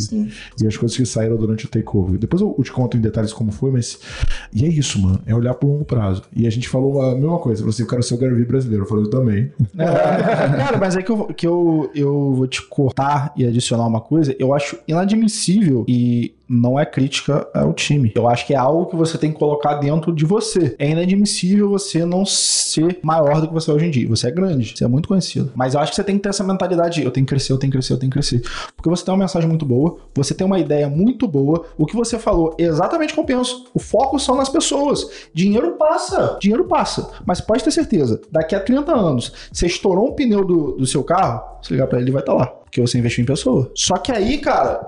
e 0.61 0.67
as 0.67 0.77
coisas 0.77 0.95
que 0.95 1.05
saíram 1.05 1.35
durante 1.37 1.65
o 1.65 1.69
takeover. 1.69 2.17
Depois 2.19 2.41
eu, 2.41 2.53
eu 2.57 2.63
te 2.63 2.71
conto 2.71 2.97
em 2.97 3.01
detalhes 3.01 3.33
como 3.33 3.51
foi, 3.51 3.71
mas. 3.71 3.99
E 4.53 4.65
é 4.65 4.67
isso, 4.67 4.99
mano. 5.01 5.19
É 5.25 5.35
olhar 5.35 5.53
pro 5.55 5.67
longo 5.67 5.85
prazo. 5.85 6.23
E 6.35 6.45
a 6.47 6.49
gente 6.49 6.67
falou 6.69 7.01
a 7.01 7.15
mesma 7.15 7.34
coisa. 7.39 7.59
Falou 7.59 7.71
assim: 7.71 7.83
eu 7.83 7.87
quero 7.87 8.03
ser 8.03 8.13
o 8.13 8.17
Gary 8.17 8.45
brasileiro. 8.45 8.83
Eu 8.83 8.87
falei, 8.87 9.05
eu 9.05 9.09
também. 9.09 9.51
Cara, 9.75 10.77
mas 10.77 10.95
é 10.95 11.01
que, 11.01 11.11
eu, 11.11 11.25
que 11.27 11.47
eu, 11.47 11.91
eu 11.93 12.33
vou 12.33 12.47
te 12.47 12.61
cortar 12.61 13.33
e 13.35 13.45
adicionar 13.45 13.85
uma 13.85 14.01
coisa. 14.01 14.35
Eu 14.39 14.53
acho 14.53 14.77
inadmissível 14.87 15.85
e 15.87 16.33
não 16.47 16.79
é 16.79 16.85
crítica 16.85 17.47
ao 17.53 17.73
time. 17.73 18.11
Eu 18.15 18.27
acho 18.27 18.45
que 18.45 18.53
é 18.53 18.57
algo 18.57 18.85
que 18.85 18.95
você 18.95 19.17
tem 19.17 19.31
que 19.31 19.39
colocar 19.39 19.75
dentro 19.75 20.13
de 20.13 20.25
você. 20.25 20.75
É 20.77 20.89
inadmissível 20.89 21.69
você 21.69 22.05
não 22.05 22.25
ser 22.25 22.99
maior 23.01 23.41
do 23.41 23.47
que 23.47 23.53
você 23.53 23.71
é 23.71 23.73
hoje 23.73 23.85
em 23.85 23.91
dia. 23.91 24.07
Você 24.09 24.27
é 24.27 24.31
grande, 24.31 24.73
você 24.75 24.83
é 24.83 24.87
muito 24.87 25.07
conhecido. 25.07 25.51
Mas 25.55 25.73
eu 25.73 25.79
acho 25.79 25.91
que 25.91 25.95
você 25.95 26.03
tem 26.03 26.15
que 26.15 26.23
ter 26.23 26.29
essa 26.29 26.43
mentalidade: 26.43 27.03
eu 27.03 27.11
tenho 27.11 27.25
que 27.25 27.29
crescer, 27.29 27.51
eu 27.51 27.57
tenho 27.57 27.71
que 27.71 27.77
crescer, 27.77 27.93
eu 27.93 27.97
tenho 27.97 28.11
que 28.11 28.17
crescer. 28.19 28.41
Porque 28.75 28.89
você 28.89 29.03
tem 29.03 29.13
uma 29.13 29.19
mensagem 29.19 29.47
muito 29.47 29.65
boa, 29.65 29.97
você 30.13 30.33
tem 30.33 30.45
uma 30.45 30.59
ideia 30.59 30.89
muito 30.89 31.27
boa. 31.27 31.65
O 31.77 31.85
que 31.85 31.95
você 31.95 32.19
falou 32.19 32.55
exatamente 32.57 33.11
o 33.11 33.15
que 33.15 33.19
eu 33.19 33.25
penso. 33.25 33.65
O 33.73 33.79
foco 33.79 34.19
são 34.19 34.35
nas 34.35 34.49
pessoas. 34.49 35.07
Dinheiro 35.33 35.73
passa, 35.73 36.37
dinheiro 36.39 36.65
passa. 36.65 37.09
Mas 37.25 37.41
pode 37.41 37.63
ter 37.63 37.71
certeza, 37.71 38.21
daqui 38.31 38.55
a 38.55 38.59
30 38.59 38.91
anos, 38.93 39.31
você 39.51 39.65
estourou 39.65 40.09
um 40.09 40.13
pneu 40.13 40.43
do, 40.45 40.73
do 40.73 40.85
seu 40.85 41.03
carro, 41.03 41.41
se 41.61 41.73
ligar 41.73 41.87
pra 41.87 41.97
ele, 41.97 42.05
ele 42.05 42.11
vai 42.11 42.21
estar 42.21 42.33
lá. 42.33 42.47
Porque 42.47 42.81
você 42.81 42.97
investiu 42.97 43.23
em 43.23 43.25
pessoa. 43.25 43.71
Só 43.73 43.97
que 43.97 44.11
aí, 44.11 44.37
cara, 44.37 44.85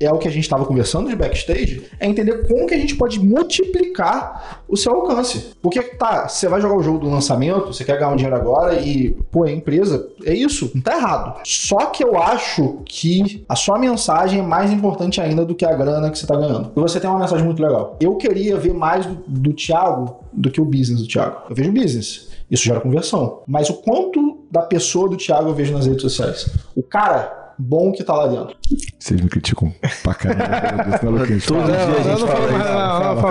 é 0.00 0.12
o 0.12 0.18
que 0.18 0.28
a 0.28 0.30
gente 0.30 0.44
estava 0.44 0.64
conversando 0.64 1.08
de 1.08 1.16
backstage, 1.16 1.84
é 1.98 2.06
entender 2.06 2.46
como 2.46 2.66
que 2.66 2.74
a 2.74 2.78
gente 2.78 2.94
pode 2.94 3.18
multiplicar 3.18 4.62
o 4.68 4.76
seu 4.76 4.94
alcance. 4.94 5.52
Porque, 5.62 5.82
tá, 5.82 6.28
você 6.28 6.48
vai 6.48 6.60
jogar 6.60 6.76
o 6.76 6.82
jogo 6.82 6.98
do 6.98 7.10
lançamento, 7.10 7.68
você 7.68 7.84
quer 7.84 7.98
ganhar 7.98 8.10
um 8.10 8.16
dinheiro 8.16 8.36
agora 8.36 8.74
e, 8.80 9.12
pô, 9.30 9.46
é 9.46 9.52
empresa, 9.52 10.08
é 10.24 10.34
isso, 10.34 10.70
não 10.74 10.82
tá 10.82 10.96
errado. 10.96 11.40
Só 11.44 11.86
que 11.86 12.04
eu 12.04 12.18
acho 12.18 12.80
que 12.84 13.44
a 13.48 13.56
sua 13.56 13.78
mensagem 13.78 14.40
é 14.40 14.42
mais 14.42 14.72
importante 14.72 15.20
ainda 15.20 15.44
do 15.44 15.54
que 15.54 15.64
a 15.64 15.74
grana 15.74 16.10
que 16.10 16.18
você 16.18 16.26
tá 16.26 16.36
ganhando. 16.36 16.72
E 16.76 16.80
você 16.80 17.00
tem 17.00 17.08
uma 17.08 17.18
mensagem 17.18 17.44
muito 17.44 17.62
legal. 17.62 17.96
Eu 18.00 18.16
queria 18.16 18.56
ver 18.56 18.74
mais 18.74 19.06
do, 19.06 19.14
do 19.26 19.52
Thiago 19.52 20.16
do 20.32 20.50
que 20.50 20.60
o 20.60 20.64
business 20.64 21.00
do 21.00 21.08
Thiago. 21.08 21.42
Eu 21.48 21.56
vejo 21.56 21.72
business. 21.72 22.28
Isso 22.50 22.64
gera 22.64 22.80
conversão. 22.80 23.40
Mas 23.46 23.68
o 23.70 23.74
quanto 23.74 24.46
da 24.50 24.62
pessoa 24.62 25.08
do 25.08 25.16
Thiago 25.16 25.48
eu 25.48 25.54
vejo 25.54 25.72
nas 25.72 25.86
redes 25.86 26.02
sociais? 26.02 26.48
O 26.74 26.82
cara 26.82 27.45
bom 27.58 27.92
que 27.92 28.04
tá 28.04 28.14
lá 28.14 28.26
dentro. 28.26 28.56
Vocês 28.98 29.20
me 29.20 29.28
criticam 29.28 29.72
pra 30.02 30.14
caramba. 30.14 30.98
Todo 31.46 31.70
dia 31.70 31.84
a 31.84 32.06
gente 32.08 32.20
fala 32.40 32.50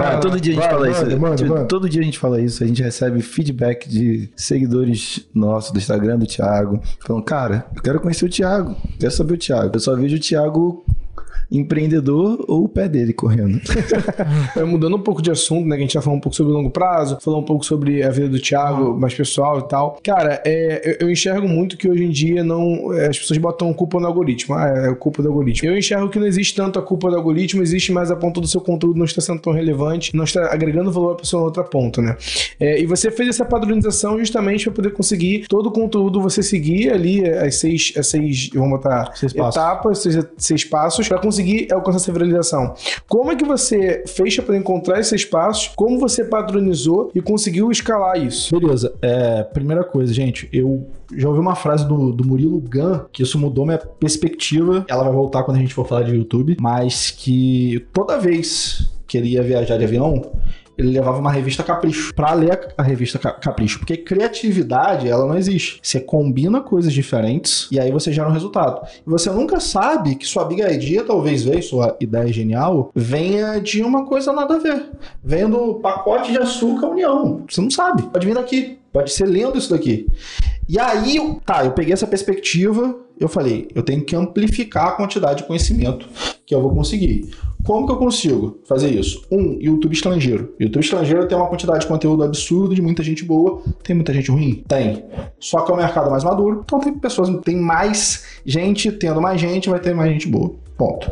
isso. 0.09 0.17
todo 0.19 0.39
dia 0.39 0.51
a 0.51 0.55
gente 0.55 0.69
fala 0.69 0.89
isso. 0.89 1.65
Todo 1.67 1.89
dia 1.89 2.01
a 2.01 2.05
gente 2.05 2.19
fala 2.19 2.41
isso. 2.41 2.63
A 2.63 2.67
gente 2.67 2.83
recebe 2.83 3.21
feedback 3.21 3.87
de 3.89 4.29
seguidores 4.35 5.27
nossos 5.33 5.71
do 5.71 5.77
Instagram 5.77 6.19
do 6.19 6.25
Thiago. 6.25 6.81
Falando, 7.05 7.23
cara, 7.23 7.65
eu 7.75 7.81
quero 7.81 7.99
conhecer 7.99 8.25
o 8.25 8.29
Thiago. 8.29 8.75
Quero 8.99 9.11
saber 9.11 9.33
o 9.33 9.37
Thiago. 9.37 9.75
Eu 9.75 9.79
só 9.79 9.95
vejo 9.95 10.15
o 10.15 10.19
Thiago 10.19 10.85
empreendedor 11.51 12.43
ou 12.47 12.65
o 12.65 12.69
pé 12.69 12.87
dele 12.87 13.13
correndo. 13.13 13.61
É, 14.55 14.63
mudando 14.63 14.95
um 14.95 15.01
pouco 15.01 15.21
de 15.21 15.31
assunto, 15.31 15.67
né? 15.67 15.75
Que 15.75 15.81
a 15.81 15.85
gente 15.85 15.93
já 15.93 16.01
falou 16.01 16.17
um 16.17 16.21
pouco 16.21 16.35
sobre 16.35 16.51
o 16.51 16.55
longo 16.55 16.69
prazo, 16.69 17.17
falou 17.21 17.41
um 17.41 17.43
pouco 17.43 17.65
sobre 17.65 18.03
a 18.03 18.09
vida 18.09 18.29
do 18.29 18.39
Thiago, 18.39 18.97
mais 18.97 19.13
pessoal 19.13 19.59
e 19.59 19.67
tal. 19.67 19.99
Cara, 20.03 20.41
é, 20.45 20.81
eu, 21.01 21.07
eu 21.07 21.11
enxergo 21.11 21.47
muito 21.47 21.77
que 21.77 21.89
hoje 21.89 22.03
em 22.03 22.09
dia 22.09 22.43
não. 22.43 22.93
é, 22.93 23.07
as 23.07 23.19
pessoas 23.19 23.37
botam 23.37 23.73
culpa 23.73 23.99
no 23.99 24.07
algoritmo. 24.07 24.55
Ah, 24.55 24.67
é 24.67 24.95
culpa 24.95 25.21
do 25.21 25.29
algoritmo. 25.29 25.69
Eu 25.69 25.77
enxergo 25.77 26.09
que 26.09 26.19
não 26.19 26.27
existe 26.27 26.55
tanto 26.55 26.79
a 26.79 26.81
culpa 26.81 27.09
do 27.09 27.15
algoritmo, 27.15 27.61
existe 27.61 27.91
mais 27.91 28.11
a 28.11 28.15
ponta 28.15 28.39
do 28.41 28.47
seu 28.47 28.61
conteúdo 28.61 28.97
não 28.97 29.05
está 29.05 29.21
sendo 29.21 29.41
tão 29.41 29.53
relevante, 29.53 30.15
não 30.15 30.23
está 30.23 30.51
agregando 30.51 30.91
valor 30.91 31.13
à 31.13 31.15
pessoa 31.15 31.41
na 31.41 31.45
outra 31.47 31.63
ponta, 31.63 32.01
né? 32.01 32.15
É, 32.59 32.81
e 32.81 32.85
você 32.85 33.11
fez 33.11 33.29
essa 33.29 33.45
padronização 33.45 34.17
justamente 34.17 34.65
para 34.65 34.73
poder 34.73 34.91
conseguir 34.91 35.45
todo 35.47 35.67
o 35.67 35.71
conteúdo 35.71 36.21
você 36.21 36.41
seguir 36.41 36.91
ali, 36.91 37.27
as 37.27 37.55
seis, 37.55 37.93
as 37.97 38.07
seis 38.07 38.49
vamos 38.53 38.71
botar, 38.71 39.11
Seis 39.15 39.33
etapas, 39.33 39.99
seis, 39.99 40.17
seis 40.37 40.63
passos, 40.63 41.07
para 41.07 41.19
conseguir 41.19 41.34
alcançar 41.71 41.97
essa 41.97 42.11
viralização. 42.11 42.73
Como 43.07 43.31
é 43.31 43.35
que 43.35 43.45
você 43.45 44.03
fez 44.07 44.37
para 44.39 44.57
encontrar 44.57 44.99
esses 44.99 45.25
passos? 45.25 45.71
Como 45.75 45.99
você 45.99 46.23
padronizou 46.23 47.11
e 47.13 47.21
conseguiu 47.21 47.71
escalar 47.71 48.17
isso? 48.21 48.57
Beleza. 48.57 48.93
É, 49.01 49.43
primeira 49.43 49.83
coisa, 49.83 50.13
gente, 50.13 50.49
eu 50.51 50.85
já 51.15 51.27
ouvi 51.27 51.39
uma 51.39 51.55
frase 51.55 51.87
do, 51.87 52.11
do 52.11 52.25
Murilo 52.25 52.59
Gun 52.59 53.01
que 53.11 53.23
isso 53.23 53.37
mudou 53.37 53.65
minha 53.65 53.77
perspectiva. 53.77 54.85
Ela 54.87 55.03
vai 55.03 55.13
voltar 55.13 55.43
quando 55.43 55.57
a 55.57 55.59
gente 55.59 55.73
for 55.73 55.87
falar 55.87 56.03
de 56.03 56.15
YouTube, 56.15 56.57
mas 56.59 57.11
que 57.11 57.85
toda 57.93 58.17
vez 58.17 58.89
que 59.07 59.17
ele 59.17 59.29
ia 59.29 59.43
viajar 59.43 59.77
de 59.77 59.83
avião, 59.83 60.31
ele 60.77 60.89
levava 60.91 61.19
uma 61.19 61.31
revista 61.31 61.63
Capricho 61.63 62.13
pra 62.13 62.33
ler 62.33 62.73
a 62.77 62.83
revista 62.83 63.17
Ca- 63.17 63.31
Capricho, 63.33 63.79
porque 63.79 63.97
criatividade 63.97 65.07
ela 65.07 65.25
não 65.25 65.37
existe. 65.37 65.79
Você 65.81 65.99
combina 65.99 66.61
coisas 66.61 66.91
diferentes 66.93 67.67
e 67.71 67.79
aí 67.79 67.91
você 67.91 68.11
gera 68.11 68.27
um 68.29 68.33
resultado. 68.33 68.85
E 69.05 69.09
você 69.09 69.29
nunca 69.29 69.59
sabe 69.59 70.15
que 70.15 70.25
sua 70.25 70.45
big 70.45 70.61
idea 70.61 71.03
talvez 71.03 71.43
veio, 71.43 71.63
sua 71.63 71.95
ideia 71.99 72.31
genial, 72.31 72.91
venha 72.93 73.59
de 73.59 73.81
uma 73.81 74.05
coisa 74.05 74.33
nada 74.33 74.55
a 74.55 74.59
ver. 74.59 74.85
Venha 75.23 75.47
do 75.47 75.75
pacote 75.75 76.31
de 76.31 76.37
açúcar 76.37 76.87
União. 76.87 77.43
Você 77.49 77.61
não 77.61 77.71
sabe. 77.71 78.03
Pode 78.03 78.25
vir 78.25 78.33
daqui. 78.35 78.77
Pode 78.91 79.11
ser 79.11 79.25
lendo 79.25 79.57
isso 79.57 79.69
daqui. 79.71 80.07
E 80.67 80.79
aí, 80.79 81.19
tá, 81.45 81.63
eu 81.65 81.71
peguei 81.71 81.93
essa 81.93 82.07
perspectiva, 82.07 82.95
eu 83.19 83.27
falei, 83.27 83.67
eu 83.75 83.83
tenho 83.83 84.03
que 84.03 84.15
amplificar 84.15 84.87
a 84.87 84.91
quantidade 84.93 85.41
de 85.41 85.47
conhecimento 85.47 86.07
que 86.45 86.55
eu 86.55 86.61
vou 86.61 86.73
conseguir. 86.73 87.29
Como 87.65 87.87
que 87.87 87.93
eu 87.93 87.97
consigo 87.97 88.59
fazer 88.63 88.89
isso? 88.89 89.25
Um, 89.31 89.57
YouTube 89.59 89.93
estrangeiro. 89.93 90.53
YouTube 90.59 90.83
estrangeiro 90.83 91.27
tem 91.27 91.35
uma 91.35 91.47
quantidade 91.47 91.79
de 91.79 91.87
conteúdo 91.87 92.23
absurdo, 92.23 92.75
de 92.75 92.81
muita 92.81 93.01
gente 93.01 93.25
boa. 93.25 93.59
Tem 93.83 93.95
muita 93.95 94.13
gente 94.13 94.29
ruim? 94.29 94.63
Tem. 94.67 95.03
Só 95.39 95.61
que 95.61 95.71
é 95.71 95.73
um 95.73 95.77
mercado 95.77 96.11
mais 96.11 96.23
maduro, 96.23 96.61
então 96.63 96.79
tem 96.79 96.93
pessoas, 96.93 97.27
tem 97.43 97.55
mais 97.55 98.39
gente, 98.45 98.91
tendo 98.91 99.19
mais 99.19 99.41
gente, 99.41 99.67
vai 99.67 99.79
ter 99.79 99.95
mais 99.95 100.11
gente 100.11 100.27
boa. 100.27 100.53
Ponto. 100.77 101.09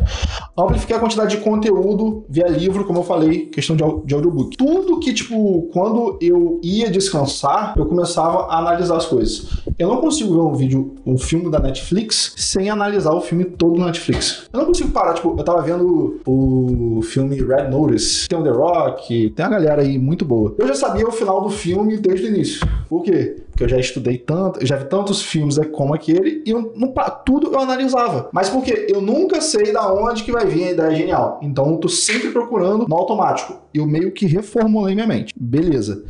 Amplificar 0.57 0.97
a 0.97 1.01
quantidade 1.01 1.37
de 1.37 1.43
conteúdo 1.43 2.25
via 2.29 2.47
livro, 2.47 2.83
como 2.85 2.99
eu 2.99 3.03
falei, 3.03 3.45
questão 3.45 3.75
de, 3.75 3.83
de 4.05 4.13
audiobook. 4.13 4.57
Tudo 4.57 4.99
que, 4.99 5.13
tipo, 5.13 5.69
quando 5.71 6.17
eu 6.21 6.59
ia 6.61 6.91
descansar, 6.91 7.73
eu 7.77 7.85
começava 7.85 8.47
a 8.47 8.57
analisar 8.57 8.97
as 8.97 9.05
coisas. 9.05 9.63
Eu 9.79 9.87
não 9.87 9.97
consigo 10.01 10.33
ver 10.33 10.41
um 10.41 10.53
vídeo, 10.53 10.95
um 11.05 11.17
filme 11.17 11.49
da 11.49 11.59
Netflix, 11.59 12.33
sem 12.37 12.69
analisar 12.69 13.13
o 13.13 13.21
filme 13.21 13.45
todo 13.45 13.75
do 13.75 13.85
Netflix. 13.85 14.49
Eu 14.51 14.59
não 14.59 14.65
consigo 14.67 14.91
parar, 14.91 15.13
tipo, 15.13 15.35
eu 15.37 15.43
tava 15.43 15.61
vendo 15.61 16.19
o 16.25 17.01
filme 17.01 17.35
Red 17.41 17.69
Notice, 17.69 18.27
tem 18.27 18.37
o 18.37 18.43
The 18.43 18.49
Rock, 18.49 19.29
tem 19.29 19.45
a 19.45 19.49
galera 19.49 19.81
aí 19.81 19.97
muito 19.97 20.25
boa. 20.25 20.53
Eu 20.57 20.67
já 20.67 20.75
sabia 20.75 21.07
o 21.07 21.11
final 21.11 21.41
do 21.41 21.49
filme 21.49 21.97
desde 21.97 22.27
o 22.27 22.29
início. 22.29 22.67
Por 22.89 23.01
quê? 23.01 23.42
Porque 23.53 23.65
eu 23.65 23.69
já 23.69 23.77
estudei 23.77 24.17
tanto, 24.17 24.59
eu 24.59 24.65
já 24.65 24.75
vi 24.75 24.85
tantos 24.85 25.21
filmes 25.21 25.57
né, 25.57 25.65
como 25.65 25.93
aquele, 25.93 26.41
e 26.43 26.49
eu, 26.49 26.73
tudo 27.23 27.53
eu 27.53 27.59
analisava. 27.59 28.27
Mas 28.33 28.49
por 28.49 28.63
quê? 28.63 28.87
Eu 28.89 28.99
nunca 28.99 29.39
sei 29.41 29.71
da 29.71 29.93
onde 29.93 30.23
que 30.23 30.31
vai 30.31 30.43
vir 30.47 30.63
a 30.63 30.71
ideia 30.71 30.95
genial. 30.95 31.39
Então 31.43 31.69
eu 31.69 31.77
tô 31.77 31.87
sempre 31.87 32.31
procurando 32.31 32.87
no 32.87 32.95
automático. 32.95 33.61
Eu 33.71 33.85
meio 33.85 34.11
que 34.11 34.25
reformulei 34.25 34.95
minha 34.95 35.05
mente. 35.05 35.31
Beleza. 35.39 36.03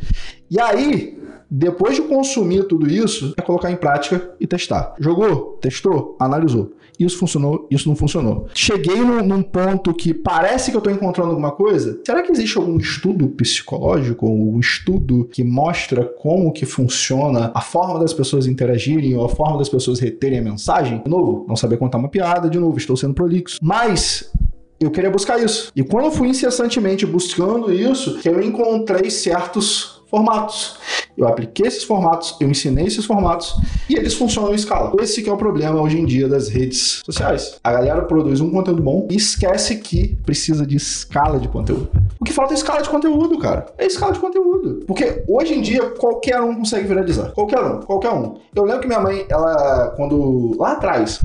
E 0.50 0.58
aí, 0.58 1.18
depois 1.50 1.96
de 1.96 2.02
consumir 2.02 2.64
tudo 2.64 2.90
isso, 2.90 3.34
é 3.36 3.42
colocar 3.42 3.70
em 3.70 3.76
prática 3.76 4.30
e 4.40 4.46
testar. 4.46 4.94
Jogou, 4.98 5.58
testou, 5.60 6.16
analisou. 6.18 6.72
Isso 6.98 7.18
funcionou, 7.18 7.66
isso 7.70 7.88
não 7.88 7.96
funcionou. 7.96 8.46
Cheguei 8.54 8.96
num, 8.96 9.22
num 9.24 9.42
ponto 9.42 9.92
que 9.92 10.14
parece 10.14 10.70
que 10.70 10.76
eu 10.76 10.80
tô 10.80 10.90
encontrando 10.90 11.30
alguma 11.30 11.52
coisa. 11.52 12.00
Será 12.04 12.22
que 12.22 12.30
existe 12.30 12.56
algum 12.56 12.76
estudo 12.76 13.28
psicológico, 13.28 14.28
um 14.28 14.58
estudo 14.60 15.28
que 15.30 15.42
mostra 15.42 16.04
como 16.04 16.52
que 16.52 16.66
funciona 16.66 17.50
a 17.54 17.60
forma 17.60 17.98
das 17.98 18.12
pessoas 18.12 18.46
interagirem 18.46 19.16
ou 19.16 19.24
a 19.24 19.28
forma 19.28 19.58
das 19.58 19.68
pessoas 19.68 19.98
reterem 19.98 20.38
a 20.38 20.42
mensagem? 20.42 21.02
De 21.02 21.10
novo, 21.10 21.44
não 21.48 21.56
saber 21.56 21.76
contar 21.76 21.98
uma 21.98 22.08
piada, 22.08 22.48
de 22.48 22.58
novo, 22.58 22.78
estou 22.78 22.96
sendo 22.96 23.14
prolixo. 23.14 23.58
Mas 23.60 24.32
eu 24.80 24.90
queria 24.90 25.10
buscar 25.10 25.42
isso. 25.42 25.72
E 25.74 25.82
quando 25.82 26.06
eu 26.06 26.10
fui 26.12 26.28
incessantemente 26.28 27.06
buscando 27.06 27.72
isso, 27.72 28.20
eu 28.24 28.42
encontrei 28.42 29.10
certos 29.10 29.93
formatos. 30.14 30.76
Eu 31.16 31.26
apliquei 31.26 31.66
esses 31.66 31.84
formatos, 31.84 32.36
eu 32.40 32.48
ensinei 32.48 32.86
esses 32.86 33.04
formatos 33.04 33.54
e 33.88 33.94
eles 33.94 34.14
funcionam 34.14 34.52
em 34.52 34.54
escala. 34.54 34.92
Esse 35.00 35.22
que 35.22 35.30
é 35.30 35.32
o 35.32 35.36
problema 35.36 35.80
hoje 35.80 35.98
em 35.98 36.04
dia 36.04 36.28
das 36.28 36.48
redes 36.48 37.02
sociais. 37.04 37.58
A 37.62 37.72
galera 37.72 38.02
produz 38.02 38.40
um 38.40 38.50
conteúdo 38.50 38.82
bom 38.82 39.06
e 39.10 39.16
esquece 39.16 39.76
que 39.76 40.16
precisa 40.24 40.66
de 40.66 40.76
escala 40.76 41.38
de 41.38 41.48
conteúdo. 41.48 41.88
O 42.20 42.24
que 42.24 42.32
falta 42.32 42.52
é 42.52 42.56
escala 42.56 42.82
de 42.82 42.88
conteúdo, 42.88 43.38
cara. 43.38 43.66
É 43.76 43.86
escala 43.86 44.12
de 44.12 44.20
conteúdo. 44.20 44.84
Porque 44.86 45.24
hoje 45.28 45.54
em 45.54 45.60
dia 45.60 45.90
qualquer 45.90 46.40
um 46.40 46.56
consegue 46.56 46.86
viralizar. 46.86 47.32
Qualquer 47.32 47.60
um, 47.60 47.80
qualquer 47.80 48.12
um. 48.12 48.36
Eu 48.54 48.64
lembro 48.64 48.80
que 48.80 48.88
minha 48.88 49.00
mãe, 49.00 49.26
ela, 49.28 49.92
quando. 49.96 50.56
lá 50.58 50.72
atrás, 50.72 51.20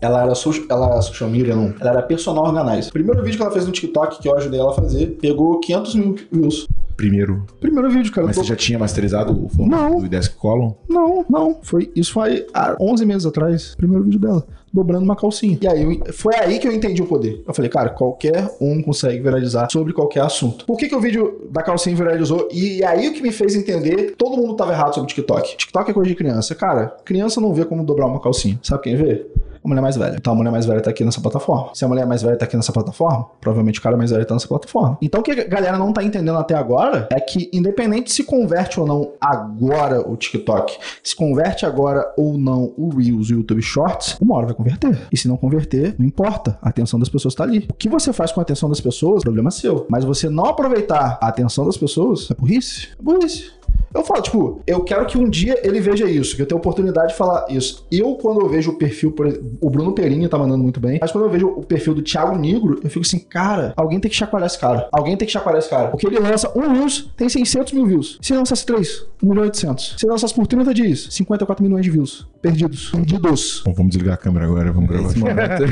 ela 0.00 0.22
era 0.22 0.34
social, 0.34 0.66
ela, 0.70 1.02
social 1.02 1.28
media, 1.30 1.54
não. 1.54 1.74
Ela 1.80 1.90
era 1.90 2.02
personal 2.02 2.44
organizer. 2.44 2.90
O 2.90 2.92
primeiro 2.92 3.22
vídeo 3.22 3.36
que 3.36 3.42
ela 3.42 3.52
fez 3.52 3.66
no 3.66 3.72
TikTok, 3.72 4.20
que 4.20 4.28
eu 4.28 4.36
ajudei 4.36 4.58
ela 4.58 4.70
a 4.70 4.74
fazer, 4.74 5.18
pegou 5.20 5.58
500 5.60 5.94
mil 5.94 6.16
views. 6.30 6.66
Primeiro. 6.98 7.46
Primeiro 7.60 7.88
vídeo, 7.90 8.12
cara. 8.12 8.26
Mas 8.26 8.36
Eu 8.36 8.42
você 8.42 8.48
tô- 8.48 8.54
já 8.54 8.56
tinha 8.56 8.76
masterizado 8.78 9.32
o 9.44 9.48
formato 9.48 9.92
Não. 9.94 10.00
do 10.00 10.08
Desk 10.08 10.34
Column? 10.36 10.74
Não, 10.88 11.24
não. 11.30 11.58
Foi, 11.62 11.90
isso 11.94 12.12
foi 12.12 12.44
há 12.52 12.76
11 12.80 13.06
meses 13.06 13.24
atrás. 13.24 13.74
Primeiro 13.76 14.02
vídeo 14.02 14.18
dela. 14.18 14.44
Dobrando 14.72 15.04
uma 15.04 15.14
calcinha. 15.14 15.56
E 15.62 15.66
aí, 15.68 15.82
eu- 15.82 16.12
foi 16.12 16.34
aí 16.34 16.58
que 16.58 16.66
eu 16.66 16.72
entendi 16.72 17.00
o 17.00 17.06
poder. 17.06 17.40
Eu 17.46 17.54
falei, 17.54 17.70
cara, 17.70 17.90
qualquer 17.90 18.50
um 18.60 18.82
consegue 18.82 19.20
viralizar 19.22 19.68
sobre 19.70 19.92
qualquer 19.92 20.22
assunto. 20.22 20.66
Por 20.66 20.76
que, 20.76 20.88
que 20.88 20.94
o 20.96 21.00
vídeo 21.00 21.48
da 21.52 21.62
calcinha 21.62 21.94
viralizou? 21.94 22.48
E 22.52 22.84
aí 22.84 23.08
o 23.08 23.12
que 23.14 23.22
me 23.22 23.30
fez 23.30 23.54
entender, 23.54 24.14
todo 24.18 24.36
mundo 24.36 24.54
tava 24.56 24.72
errado 24.72 24.94
sobre 24.94 25.08
TikTok. 25.08 25.56
TikTok 25.56 25.90
é 25.90 25.94
coisa 25.94 26.10
de 26.10 26.16
criança. 26.16 26.52
Cara, 26.56 26.96
criança 27.04 27.40
não 27.40 27.54
vê 27.54 27.64
como 27.64 27.84
dobrar 27.84 28.06
uma 28.06 28.20
calcinha. 28.20 28.58
Sabe 28.62 28.82
quem 28.82 28.96
vê? 28.96 29.24
Mulher 29.68 29.82
mais 29.82 29.96
velha. 29.96 30.16
Então 30.16 30.32
a 30.32 30.36
mulher 30.36 30.50
mais 30.50 30.64
velha 30.64 30.80
tá 30.80 30.90
aqui 30.90 31.04
nessa 31.04 31.20
plataforma. 31.20 31.70
Se 31.74 31.84
a 31.84 31.88
mulher 31.88 32.06
mais 32.06 32.22
velha 32.22 32.36
tá 32.36 32.46
aqui 32.46 32.56
nessa 32.56 32.72
plataforma, 32.72 33.26
provavelmente 33.38 33.78
o 33.78 33.82
cara 33.82 33.96
mais 33.96 34.10
velho 34.10 34.24
tá 34.24 34.34
nessa 34.34 34.48
plataforma. 34.48 34.96
Então 35.02 35.20
o 35.20 35.22
que 35.22 35.32
a 35.32 35.46
galera 35.46 35.76
não 35.76 35.92
tá 35.92 36.02
entendendo 36.02 36.38
até 36.38 36.54
agora 36.54 37.06
é 37.12 37.20
que, 37.20 37.50
independente 37.52 38.10
se 38.10 38.24
converte 38.24 38.80
ou 38.80 38.86
não 38.86 39.12
agora 39.20 40.00
o 40.08 40.16
TikTok, 40.16 40.78
se 41.02 41.14
converte 41.14 41.66
agora 41.66 42.12
ou 42.16 42.38
não 42.38 42.72
o 42.78 42.88
Reels 42.88 43.28
e 43.28 43.34
o 43.34 43.38
YouTube 43.38 43.60
Shorts, 43.60 44.16
uma 44.20 44.36
hora 44.36 44.46
vai 44.46 44.54
converter. 44.54 44.98
E 45.12 45.16
se 45.16 45.28
não 45.28 45.36
converter, 45.36 45.94
não 45.98 46.06
importa. 46.06 46.58
A 46.62 46.70
atenção 46.70 46.98
das 46.98 47.10
pessoas 47.10 47.34
tá 47.34 47.44
ali. 47.44 47.66
O 47.70 47.74
que 47.74 47.88
você 47.88 48.12
faz 48.12 48.32
com 48.32 48.40
a 48.40 48.42
atenção 48.42 48.70
das 48.70 48.80
pessoas, 48.80 49.22
problema 49.22 49.50
seu. 49.50 49.86
Mas 49.90 50.04
você 50.04 50.30
não 50.30 50.46
aproveitar 50.46 51.18
a 51.20 51.28
atenção 51.28 51.66
das 51.66 51.76
pessoas, 51.76 52.30
é 52.30 52.34
burrice. 52.34 52.88
É 52.98 53.02
burrice. 53.02 53.57
Eu 53.94 54.04
falo, 54.04 54.22
tipo, 54.22 54.62
eu 54.66 54.82
quero 54.82 55.06
que 55.06 55.16
um 55.16 55.28
dia 55.28 55.58
ele 55.64 55.80
veja 55.80 56.08
isso, 56.08 56.36
que 56.36 56.42
eu 56.42 56.46
tenha 56.46 56.58
oportunidade 56.58 57.08
de 57.08 57.14
falar 57.14 57.46
isso. 57.48 57.86
Eu, 57.90 58.14
quando 58.14 58.40
eu 58.40 58.48
vejo 58.48 58.70
o 58.70 58.78
perfil, 58.78 59.12
por 59.12 59.26
exemplo, 59.26 59.50
o 59.60 59.70
Bruno 59.70 59.92
Perini 59.92 60.28
tá 60.28 60.38
mandando 60.38 60.62
muito 60.62 60.78
bem, 60.78 60.98
mas 61.00 61.10
quando 61.10 61.24
eu 61.24 61.30
vejo 61.30 61.48
o 61.48 61.62
perfil 61.62 61.94
do 61.94 62.02
Thiago 62.02 62.36
Negro, 62.36 62.80
eu 62.82 62.90
fico 62.90 63.04
assim, 63.04 63.18
cara, 63.18 63.72
alguém 63.76 63.98
tem 63.98 64.10
que 64.10 64.16
chacoalhar 64.16 64.46
esse 64.46 64.58
cara. 64.58 64.88
Alguém 64.92 65.16
tem 65.16 65.26
que 65.26 65.32
chacoalhar 65.32 65.58
esse 65.58 65.70
cara. 65.70 65.88
Porque 65.88 66.06
ele 66.06 66.18
lança 66.18 66.50
um 66.56 66.72
Reels, 66.72 67.10
tem 67.16 67.28
600 67.28 67.72
mil 67.72 67.86
views. 67.86 68.18
Se 68.20 68.34
lançasse 68.34 68.64
três, 68.64 69.06
1 69.22 69.28
milhão 69.28 69.44
e 69.44 69.46
800. 69.46 69.96
Se 69.98 70.06
lançasse 70.06 70.34
por 70.34 70.46
30 70.46 70.74
dias, 70.74 71.08
54 71.10 71.64
milhões 71.64 71.84
de 71.84 71.90
views. 71.90 72.28
Perdidos. 72.42 72.90
Perdidos. 72.90 73.62
Bom, 73.64 73.72
vamos 73.72 73.90
desligar 73.90 74.14
a 74.14 74.18
câmera 74.18 74.46
agora, 74.46 74.70
vamos 74.70 74.88
gravar. 74.88 75.08
Nesse 75.08 75.18
momento. 75.18 75.64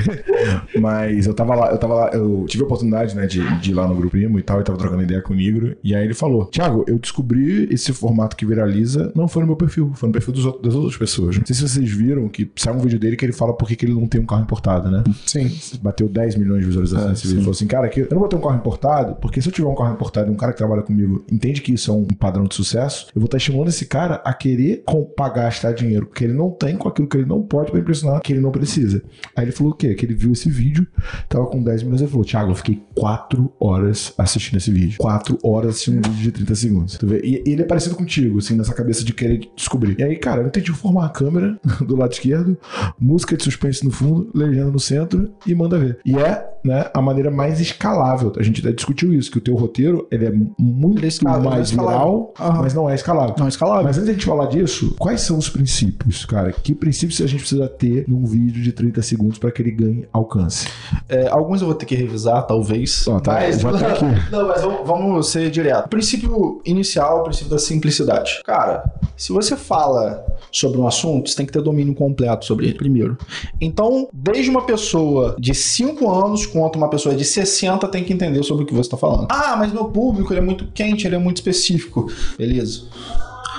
Mas 0.80 1.26
eu 1.26 1.34
tava 1.34 1.54
lá, 1.54 1.70
eu 1.70 1.78
tava 1.78 1.94
lá, 1.94 2.10
eu 2.12 2.44
tive 2.48 2.62
a 2.62 2.66
oportunidade, 2.66 3.14
né, 3.14 3.26
de, 3.26 3.60
de 3.60 3.70
ir 3.70 3.74
lá 3.74 3.86
no 3.86 3.94
Grupo 3.94 4.16
Primo 4.16 4.38
e 4.38 4.42
tal, 4.42 4.60
e 4.60 4.64
tava 4.64 4.78
trocando 4.78 5.02
ideia 5.02 5.20
com 5.20 5.32
o 5.32 5.36
Negro, 5.36 5.76
e 5.84 5.94
aí 5.94 6.04
ele 6.04 6.14
falou, 6.14 6.46
Thiago, 6.46 6.84
eu 6.88 6.98
descobri 6.98 7.68
esse 7.70 7.85
esse 7.90 7.98
formato 7.98 8.36
que 8.36 8.44
viraliza 8.46 9.12
não 9.14 9.28
foi 9.28 9.42
no 9.42 9.46
meu 9.48 9.56
perfil, 9.56 9.92
foi 9.94 10.08
no 10.08 10.12
perfil 10.12 10.34
outros- 10.34 10.62
das 10.62 10.74
outras 10.74 10.96
pessoas. 10.96 11.38
Não 11.38 11.46
sei 11.46 11.54
se 11.56 11.68
vocês 11.68 11.90
viram 11.90 12.28
que 12.28 12.50
saiu 12.56 12.76
um 12.76 12.80
vídeo 12.80 12.98
dele 12.98 13.16
que 13.16 13.24
ele 13.24 13.32
fala 13.32 13.52
por 13.54 13.68
que 13.68 13.84
ele 13.84 13.94
não 13.94 14.06
tem 14.06 14.20
um 14.20 14.26
carro 14.26 14.42
importado, 14.42 14.90
né? 14.90 15.02
Sim. 15.26 15.50
Bateu 15.82 16.08
10 16.08 16.36
milhões 16.36 16.60
de 16.60 16.66
visualizações 16.66 17.10
nesse 17.10 17.22
vídeo. 17.24 17.36
Ele 17.36 17.42
falou 17.42 17.54
assim, 17.54 17.66
cara, 17.66 17.88
que 17.88 18.00
eu 18.00 18.08
não 18.10 18.18
vou 18.20 18.28
ter 18.28 18.36
um 18.36 18.40
carro 18.40 18.56
importado, 18.56 19.14
porque 19.16 19.40
se 19.40 19.48
eu 19.48 19.52
tiver 19.52 19.68
um 19.68 19.74
carro 19.74 19.92
importado 19.94 20.28
e 20.30 20.32
um 20.32 20.36
cara 20.36 20.52
que 20.52 20.58
trabalha 20.58 20.82
comigo 20.82 21.24
entende 21.30 21.60
que 21.60 21.72
isso 21.74 21.90
é 21.90 21.94
um 21.94 22.04
padrão 22.04 22.44
de 22.44 22.54
sucesso, 22.54 23.06
eu 23.14 23.20
vou 23.20 23.26
estar 23.26 23.36
estimulando 23.38 23.68
esse 23.68 23.86
cara 23.86 24.16
a 24.24 24.32
querer 24.32 24.82
pagar, 25.16 25.46
gastar 25.46 25.72
dinheiro 25.72 26.06
que 26.06 26.24
ele 26.24 26.32
não 26.32 26.50
tem 26.50 26.76
com 26.76 26.88
aquilo 26.88 27.06
que 27.08 27.16
ele 27.16 27.26
não 27.26 27.40
pode 27.42 27.70
pra 27.70 27.78
impressionar 27.78 28.20
que 28.20 28.32
ele 28.32 28.40
não 28.40 28.50
precisa. 28.50 29.02
Aí 29.36 29.44
ele 29.44 29.52
falou 29.52 29.72
o 29.72 29.76
quê? 29.76 29.94
Que 29.94 30.04
ele 30.06 30.14
viu 30.14 30.32
esse 30.32 30.50
vídeo, 30.50 30.86
tava 31.28 31.46
com 31.46 31.62
10 31.62 31.82
milhões, 31.84 32.00
ele 32.00 32.10
falou, 32.10 32.24
Thiago, 32.24 32.50
eu 32.50 32.54
fiquei 32.56 32.82
4 32.96 33.52
horas 33.60 34.12
assistindo 34.18 34.56
esse 34.56 34.70
vídeo. 34.70 34.96
4 34.98 35.38
horas 35.44 35.70
assistindo 35.70 35.98
um 35.98 36.10
vídeo 36.10 36.22
de 36.24 36.32
30 36.32 36.54
segundos. 36.54 36.98
Tu 36.98 37.06
vê? 37.06 37.20
E 37.22 37.36
e 37.46 37.50
ele 37.52 37.62
é 37.62 37.64
parecido 37.76 37.94
contigo, 37.94 38.38
assim, 38.38 38.56
nessa 38.56 38.72
cabeça 38.72 39.04
de 39.04 39.12
querer 39.12 39.50
descobrir. 39.54 39.96
E 39.98 40.02
aí, 40.02 40.16
cara, 40.16 40.40
eu 40.40 40.50
tentei 40.50 40.74
formar 40.74 41.06
a 41.06 41.08
câmera 41.10 41.58
do 41.84 41.94
lado 41.94 42.12
esquerdo, 42.12 42.56
música 42.98 43.36
de 43.36 43.44
suspense 43.44 43.84
no 43.84 43.90
fundo, 43.90 44.30
legenda 44.34 44.70
no 44.70 44.80
centro 44.80 45.30
e 45.46 45.54
manda 45.54 45.78
ver. 45.78 45.98
E 46.04 46.16
é, 46.16 46.48
né, 46.64 46.90
a 46.92 47.02
maneira 47.02 47.30
mais 47.30 47.60
escalável. 47.60 48.32
A 48.38 48.42
gente 48.42 48.60
até 48.60 48.72
discutiu 48.72 49.12
isso, 49.12 49.30
que 49.30 49.38
o 49.38 49.40
teu 49.40 49.54
roteiro, 49.54 50.06
ele 50.10 50.26
é 50.26 50.32
muito 50.58 50.98
Ele 50.98 51.06
é 51.06 51.08
escalável, 51.08 51.50
é 51.50 51.54
mais 51.54 51.70
viral, 51.70 52.34
mas 52.38 52.74
não 52.74 52.88
é 52.88 52.94
escalável. 52.94 53.34
Não, 53.38 53.46
escalável. 53.48 53.84
Mas 53.84 53.96
antes 53.96 54.08
da 54.08 54.12
gente 54.14 54.26
falar 54.26 54.46
disso, 54.46 54.94
quais 54.98 55.20
são 55.20 55.36
os 55.36 55.48
princípios, 55.48 56.24
cara? 56.24 56.52
Que 56.52 56.74
princípios 56.74 57.20
a 57.20 57.26
gente 57.26 57.40
precisa 57.40 57.68
ter 57.68 58.04
num 58.08 58.24
vídeo 58.24 58.62
de 58.62 58.72
30 58.72 59.02
segundos 59.02 59.38
para 59.38 59.50
que 59.50 59.60
ele 59.60 59.70
ganhe 59.70 60.08
alcance? 60.12 60.68
É, 61.08 61.28
alguns 61.28 61.60
eu 61.60 61.66
vou 61.66 61.76
ter 61.76 61.86
que 61.86 61.94
revisar, 61.94 62.46
talvez. 62.46 63.06
Ó, 63.06 63.20
tá, 63.20 63.34
mas. 63.34 63.62
Não, 64.32 64.48
mas 64.48 64.62
vamos, 64.62 64.86
vamos 64.86 65.28
ser 65.28 65.50
direto. 65.50 65.88
Princípio 65.88 66.60
inicial, 66.64 67.20
o 67.20 67.24
princípio 67.24 67.50
da 67.50 67.58
simplicidade. 67.66 68.40
Cara, 68.44 68.84
se 69.16 69.32
você 69.32 69.56
fala 69.56 70.24
sobre 70.50 70.78
um 70.78 70.86
assunto, 70.86 71.28
você 71.28 71.36
tem 71.36 71.46
que 71.46 71.52
ter 71.52 71.62
domínio 71.62 71.94
completo 71.94 72.44
sobre 72.44 72.66
ele, 72.66 72.74
primeiro. 72.74 73.16
Então, 73.60 74.08
desde 74.12 74.50
uma 74.50 74.64
pessoa 74.64 75.36
de 75.38 75.54
5 75.54 76.10
anos 76.10 76.46
quanto 76.46 76.76
uma 76.76 76.88
pessoa 76.88 77.14
de 77.14 77.24
60 77.24 77.86
tem 77.88 78.04
que 78.04 78.12
entender 78.12 78.42
sobre 78.42 78.64
o 78.64 78.66
que 78.66 78.74
você 78.74 78.82
está 78.82 78.96
falando. 78.96 79.28
Ah, 79.30 79.56
mas 79.56 79.72
meu 79.72 79.86
público 79.86 80.32
ele 80.32 80.40
é 80.40 80.42
muito 80.42 80.66
quente, 80.72 81.06
ele 81.06 81.16
é 81.16 81.18
muito 81.18 81.36
específico. 81.36 82.10
Beleza. 82.38 82.82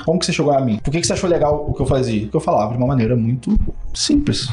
Como 0.05 0.19
que 0.19 0.25
você 0.25 0.33
chegou 0.33 0.53
a 0.53 0.61
mim? 0.61 0.79
Por 0.79 0.91
que, 0.91 1.01
que 1.01 1.07
você 1.07 1.13
achou 1.13 1.29
legal 1.29 1.65
o 1.69 1.73
que 1.73 1.81
eu 1.81 1.85
fazia? 1.85 2.21
Porque 2.21 2.37
eu 2.37 2.41
falava 2.41 2.71
de 2.71 2.77
uma 2.77 2.87
maneira 2.87 3.15
muito 3.15 3.53
simples. 3.93 4.47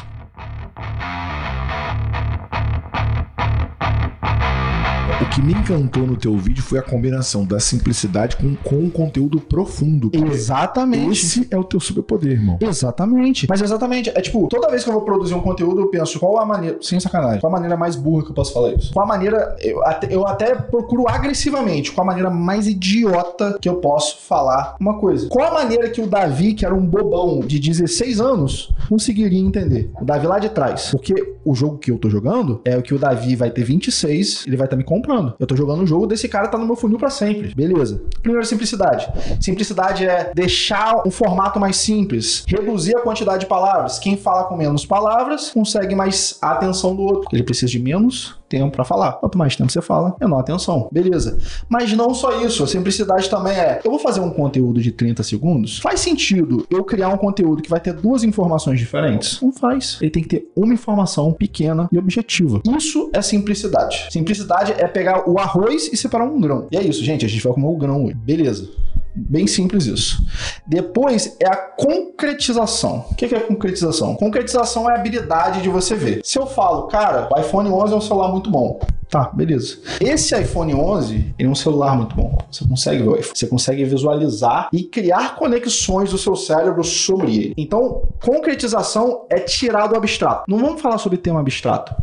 Que 5.35 5.41
me 5.41 5.51
encantou 5.51 6.07
no 6.07 6.15
teu 6.15 6.37
vídeo 6.37 6.63
foi 6.63 6.79
a 6.79 6.81
combinação 6.81 7.43
da 7.43 7.59
simplicidade 7.59 8.37
com, 8.37 8.55
com 8.55 8.77
um 8.77 8.89
conteúdo 8.89 9.41
profundo. 9.41 10.09
Exatamente. 10.13 11.25
Esse 11.25 11.47
é 11.51 11.57
o 11.57 11.63
teu 11.63 11.77
superpoder, 11.77 12.31
irmão. 12.31 12.57
Exatamente. 12.61 13.45
Mas 13.49 13.61
exatamente, 13.61 14.09
é 14.09 14.21
tipo, 14.21 14.47
toda 14.47 14.69
vez 14.69 14.85
que 14.85 14.89
eu 14.89 14.93
vou 14.93 15.01
produzir 15.01 15.33
um 15.33 15.41
conteúdo, 15.41 15.81
eu 15.81 15.87
penso 15.87 16.21
qual 16.21 16.39
a 16.39 16.45
maneira, 16.45 16.77
sem 16.81 17.01
sacanagem, 17.01 17.41
qual 17.41 17.51
a 17.51 17.53
maneira 17.53 17.75
mais 17.75 17.97
burra 17.97 18.23
que 18.23 18.29
eu 18.31 18.33
posso 18.33 18.53
falar 18.53 18.75
isso? 18.75 18.93
Qual 18.93 19.03
a 19.03 19.07
maneira, 19.09 19.57
eu 19.59 19.85
até, 19.85 20.15
eu 20.15 20.25
até 20.25 20.55
procuro 20.55 21.03
agressivamente, 21.09 21.91
qual 21.91 22.05
a 22.05 22.07
maneira 22.07 22.29
mais 22.29 22.65
idiota 22.65 23.57
que 23.59 23.67
eu 23.67 23.75
posso 23.75 24.19
falar 24.19 24.77
uma 24.79 24.99
coisa. 24.99 25.27
Qual 25.27 25.45
a 25.45 25.53
maneira 25.53 25.89
que 25.89 25.99
o 25.99 26.07
Davi, 26.07 26.53
que 26.53 26.65
era 26.65 26.73
um 26.73 26.85
bobão 26.85 27.41
de 27.41 27.59
16 27.59 28.21
anos, 28.21 28.71
conseguiria 28.87 29.39
entender? 29.39 29.91
O 29.99 30.05
Davi 30.05 30.27
lá 30.27 30.39
de 30.39 30.47
trás. 30.47 30.91
Porque 30.91 31.35
o 31.43 31.53
jogo 31.53 31.77
que 31.77 31.91
eu 31.91 31.97
tô 31.97 32.09
jogando 32.09 32.61
é 32.63 32.77
o 32.77 32.81
que 32.81 32.93
o 32.93 32.99
Davi 32.99 33.35
vai 33.35 33.51
ter 33.51 33.63
26, 33.63 34.45
ele 34.47 34.55
vai 34.55 34.65
estar 34.65 34.77
me 34.77 34.83
comprando. 34.83 35.24
Eu 35.39 35.47
tô 35.47 35.55
jogando 35.55 35.81
um 35.81 35.87
jogo 35.87 36.07
desse 36.07 36.27
cara 36.27 36.47
tá 36.47 36.57
no 36.57 36.65
meu 36.65 36.75
funil 36.75 36.97
pra 36.97 37.09
sempre. 37.09 37.53
Beleza. 37.55 38.01
Primeiro, 38.21 38.45
simplicidade. 38.45 39.07
Simplicidade 39.39 40.05
é 40.05 40.31
deixar 40.33 41.01
um 41.05 41.11
formato 41.11 41.59
mais 41.59 41.77
simples, 41.77 42.43
reduzir 42.47 42.95
a 42.97 43.01
quantidade 43.01 43.41
de 43.41 43.45
palavras. 43.45 43.99
Quem 43.99 44.17
fala 44.17 44.45
com 44.45 44.55
menos 44.55 44.85
palavras 44.85 45.49
consegue 45.49 45.95
mais 45.95 46.37
atenção 46.41 46.95
do 46.95 47.01
outro. 47.01 47.29
Ele 47.31 47.43
precisa 47.43 47.71
de 47.71 47.79
menos 47.79 48.35
tempo 48.47 48.71
pra 48.71 48.85
falar. 48.85 49.13
Quanto 49.13 49.37
mais 49.37 49.55
tempo 49.55 49.71
você 49.71 49.81
fala, 49.81 50.15
menor 50.19 50.39
atenção. 50.39 50.89
Beleza. 50.91 51.37
Mas 51.69 51.93
não 51.93 52.13
só 52.13 52.41
isso, 52.41 52.63
a 52.63 52.67
simplicidade 52.67 53.29
também 53.29 53.53
é: 53.53 53.81
eu 53.83 53.91
vou 53.91 53.99
fazer 53.99 54.19
um 54.19 54.29
conteúdo 54.29 54.81
de 54.81 54.91
30 54.91 55.23
segundos. 55.23 55.79
Faz 55.79 55.99
sentido 55.99 56.65
eu 56.69 56.83
criar 56.83 57.09
um 57.09 57.17
conteúdo 57.17 57.61
que 57.61 57.69
vai 57.69 57.79
ter 57.79 57.93
duas 57.93 58.23
informações 58.23 58.79
diferentes? 58.79 59.41
Não 59.41 59.51
faz. 59.51 59.97
Ele 60.01 60.11
tem 60.11 60.23
que 60.23 60.29
ter 60.29 60.51
uma 60.55 60.73
informação 60.73 61.31
pequena 61.33 61.87
e 61.91 61.97
objetiva. 61.97 62.61
Isso 62.77 63.09
é 63.13 63.21
simplicidade. 63.21 64.07
Simplicidade 64.09 64.73
é 64.73 64.87
pegar 64.87 65.29
o 65.29 65.39
arroz 65.39 65.89
e 65.91 65.97
separar 65.97 66.25
um 66.25 66.39
grão. 66.39 66.67
E 66.71 66.77
é 66.77 66.83
isso, 66.83 67.03
gente. 67.03 67.25
A 67.25 67.29
gente 67.29 67.43
vai 67.43 67.53
comer 67.53 67.67
o 67.67 67.77
grão 67.77 68.05
hoje. 68.05 68.15
Beleza. 68.15 68.69
Bem 69.15 69.47
simples 69.47 69.85
isso. 69.85 70.23
Depois 70.67 71.37
é 71.39 71.47
a 71.47 71.55
concretização. 71.55 73.05
O 73.11 73.15
que 73.15 73.33
é 73.33 73.39
concretização? 73.39 74.15
Concretização 74.15 74.89
é 74.89 74.93
a 74.93 74.95
habilidade 74.97 75.61
de 75.61 75.69
você 75.69 75.95
ver. 75.95 76.21
Se 76.23 76.37
eu 76.37 76.45
falo, 76.45 76.87
cara, 76.87 77.29
o 77.31 77.39
iPhone 77.39 77.69
11 77.69 77.93
é 77.93 77.95
um 77.95 78.01
celular 78.01 78.29
muito 78.29 78.49
bom. 78.49 78.79
Tá, 79.09 79.29
beleza. 79.33 79.77
Esse 80.01 80.39
iPhone 80.39 80.73
11 80.73 81.35
ele 81.37 81.47
é 81.47 81.51
um 81.51 81.55
celular 81.55 81.95
muito 81.95 82.15
bom. 82.15 82.37
Você 82.51 82.67
consegue 82.67 83.03
ver 83.03 83.09
o 83.09 83.15
iPhone. 83.15 83.37
Você 83.37 83.47
consegue 83.47 83.83
visualizar 83.83 84.69
e 84.73 84.83
criar 84.83 85.35
conexões 85.35 86.11
do 86.11 86.17
seu 86.17 86.35
cérebro 86.35 86.83
sobre 86.83 87.35
ele. 87.35 87.53
Então, 87.57 88.03
concretização 88.23 89.25
é 89.29 89.39
tirar 89.39 89.87
do 89.87 89.95
abstrato. 89.95 90.43
Não 90.47 90.57
vamos 90.57 90.81
falar 90.81 90.97
sobre 90.97 91.17
tema 91.17 91.39
abstrato. 91.39 91.95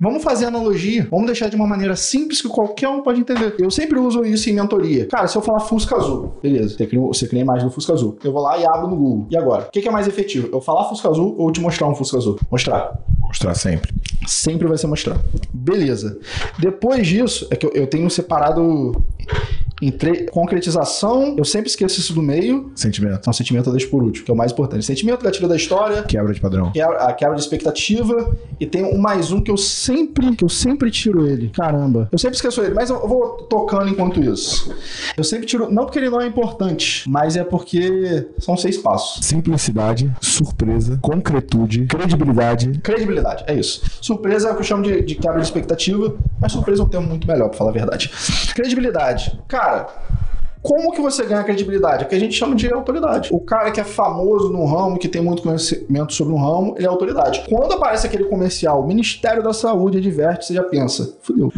Vamos 0.00 0.22
fazer 0.22 0.46
analogia. 0.46 1.06
Vamos 1.10 1.26
deixar 1.26 1.48
de 1.48 1.56
uma 1.56 1.66
maneira 1.66 1.96
simples 1.96 2.40
que 2.40 2.48
qualquer 2.48 2.88
um 2.88 3.02
pode 3.02 3.20
entender. 3.20 3.54
Eu 3.58 3.70
sempre 3.70 3.98
uso 3.98 4.24
isso 4.24 4.48
em 4.50 4.54
mentoria. 4.54 5.06
Cara, 5.06 5.26
se 5.26 5.36
eu 5.36 5.42
falar 5.42 5.60
Fusca 5.60 5.96
Azul, 5.96 6.34
beleza, 6.42 6.76
você 6.76 6.86
cria, 6.86 7.00
você 7.00 7.26
cria 7.26 7.42
a 7.42 7.44
imagem 7.44 7.66
do 7.66 7.72
Fusca 7.72 7.92
Azul. 7.92 8.16
Eu 8.22 8.32
vou 8.32 8.42
lá 8.42 8.58
e 8.58 8.64
abro 8.64 8.88
no 8.88 8.96
Google. 8.96 9.26
E 9.30 9.36
agora? 9.36 9.64
O 9.64 9.70
que 9.70 9.80
que 9.80 9.88
é 9.88 9.90
mais 9.90 10.06
efetivo? 10.06 10.48
Eu 10.52 10.60
falar 10.60 10.88
Fusca 10.88 11.08
Azul 11.08 11.34
ou 11.38 11.50
te 11.50 11.60
mostrar 11.60 11.88
um 11.88 11.94
Fusca 11.94 12.16
Azul? 12.16 12.38
Mostrar. 12.50 12.98
Mostrar 13.44 13.54
sempre. 13.54 13.92
Sempre 14.26 14.66
vai 14.66 14.78
ser 14.78 14.86
mostrar. 14.86 15.20
Beleza. 15.52 16.18
Depois 16.58 17.06
disso, 17.06 17.46
é 17.50 17.56
que 17.56 17.66
eu, 17.66 17.72
eu 17.72 17.86
tenho 17.86 18.08
separado 18.08 18.92
em 19.82 19.90
tre- 19.90 20.26
concretização. 20.30 21.34
Eu 21.36 21.44
sempre 21.44 21.68
esqueço 21.68 22.00
isso 22.00 22.12
do 22.12 22.22
meio. 22.22 22.70
Sentimento. 22.74 23.18
Então, 23.20 23.32
sentimento 23.32 23.68
eu 23.68 23.72
deixo 23.72 23.88
por 23.90 24.02
último, 24.02 24.24
que 24.24 24.30
é 24.30 24.34
o 24.34 24.36
mais 24.36 24.52
importante. 24.52 24.84
Sentimento, 24.84 25.22
gatilho 25.22 25.48
da 25.48 25.56
história, 25.56 26.02
Quebra 26.02 26.32
de 26.32 26.40
padrão. 26.40 26.70
quebra- 26.72 26.98
a 26.98 27.12
quebra 27.12 27.34
de 27.36 27.40
expectativa 27.42 28.34
e 28.58 28.66
tem 28.66 28.84
um 28.84 28.98
mais 28.98 29.30
um 29.32 29.40
que 29.40 29.50
eu 29.50 29.56
sempre 29.56 30.34
que 30.36 30.44
eu 30.44 30.48
sempre 30.48 30.90
tiro 30.90 31.26
ele. 31.26 31.50
Caramba. 31.50 32.08
Eu 32.10 32.18
sempre 32.18 32.36
esqueço 32.36 32.60
ele, 32.62 32.74
mas 32.74 32.90
eu 32.90 32.94
eu 33.04 33.08
vou 33.08 33.30
tocando 33.50 33.88
enquanto 33.90 34.22
isso. 34.22 34.72
Eu 35.16 35.24
sempre 35.24 35.44
tiro, 35.46 35.70
não 35.70 35.84
porque 35.84 35.98
ele 35.98 36.08
não 36.08 36.20
é 36.20 36.26
importante, 36.26 37.08
mas 37.10 37.36
é 37.36 37.44
porque 37.44 38.26
são 38.38 38.56
seis 38.56 38.78
passos. 38.78 39.24
Simplicidade, 39.26 40.10
surpresa, 40.22 40.98
concretude, 41.02 41.84
credibilidade. 41.86 42.78
Credibilidade, 42.82 43.44
é 43.46 43.54
isso. 43.54 43.82
Surpresa 44.00 44.48
é 44.48 44.52
o 44.52 44.54
que 44.54 44.60
eu 44.60 44.64
chamo 44.64 44.82
de, 44.84 45.02
de 45.02 45.14
quebra 45.16 45.38
de 45.40 45.44
expectativa, 45.46 46.14
mas 46.40 46.52
surpresa 46.52 46.82
é 46.82 46.84
um 46.84 46.88
termo 46.88 47.06
muito 47.08 47.26
melhor, 47.26 47.48
pra 47.48 47.58
falar 47.58 47.70
a 47.70 47.74
verdade. 47.74 48.10
Credibilidade. 48.54 49.38
Cara, 49.54 49.86
como 50.60 50.90
que 50.90 51.00
você 51.00 51.24
ganha 51.24 51.44
credibilidade? 51.44 52.02
É 52.02 52.06
o 52.06 52.08
que 52.08 52.14
a 52.16 52.18
gente 52.18 52.34
chama 52.34 52.56
de 52.56 52.72
autoridade. 52.72 53.28
O 53.32 53.38
cara 53.38 53.70
que 53.70 53.80
é 53.80 53.84
famoso 53.84 54.52
no 54.52 54.64
ramo, 54.64 54.98
que 54.98 55.06
tem 55.06 55.22
muito 55.22 55.44
conhecimento 55.44 56.12
sobre 56.12 56.34
um 56.34 56.38
ramo, 56.38 56.74
ele 56.76 56.86
é 56.86 56.88
autoridade. 56.88 57.44
Quando 57.48 57.72
aparece 57.72 58.04
aquele 58.04 58.24
comercial, 58.24 58.82
o 58.82 58.86
Ministério 58.86 59.44
da 59.44 59.52
Saúde 59.52 59.98
adverte, 59.98 60.46
você 60.46 60.54
já 60.54 60.64
pensa, 60.64 61.16
fudeu. 61.22 61.52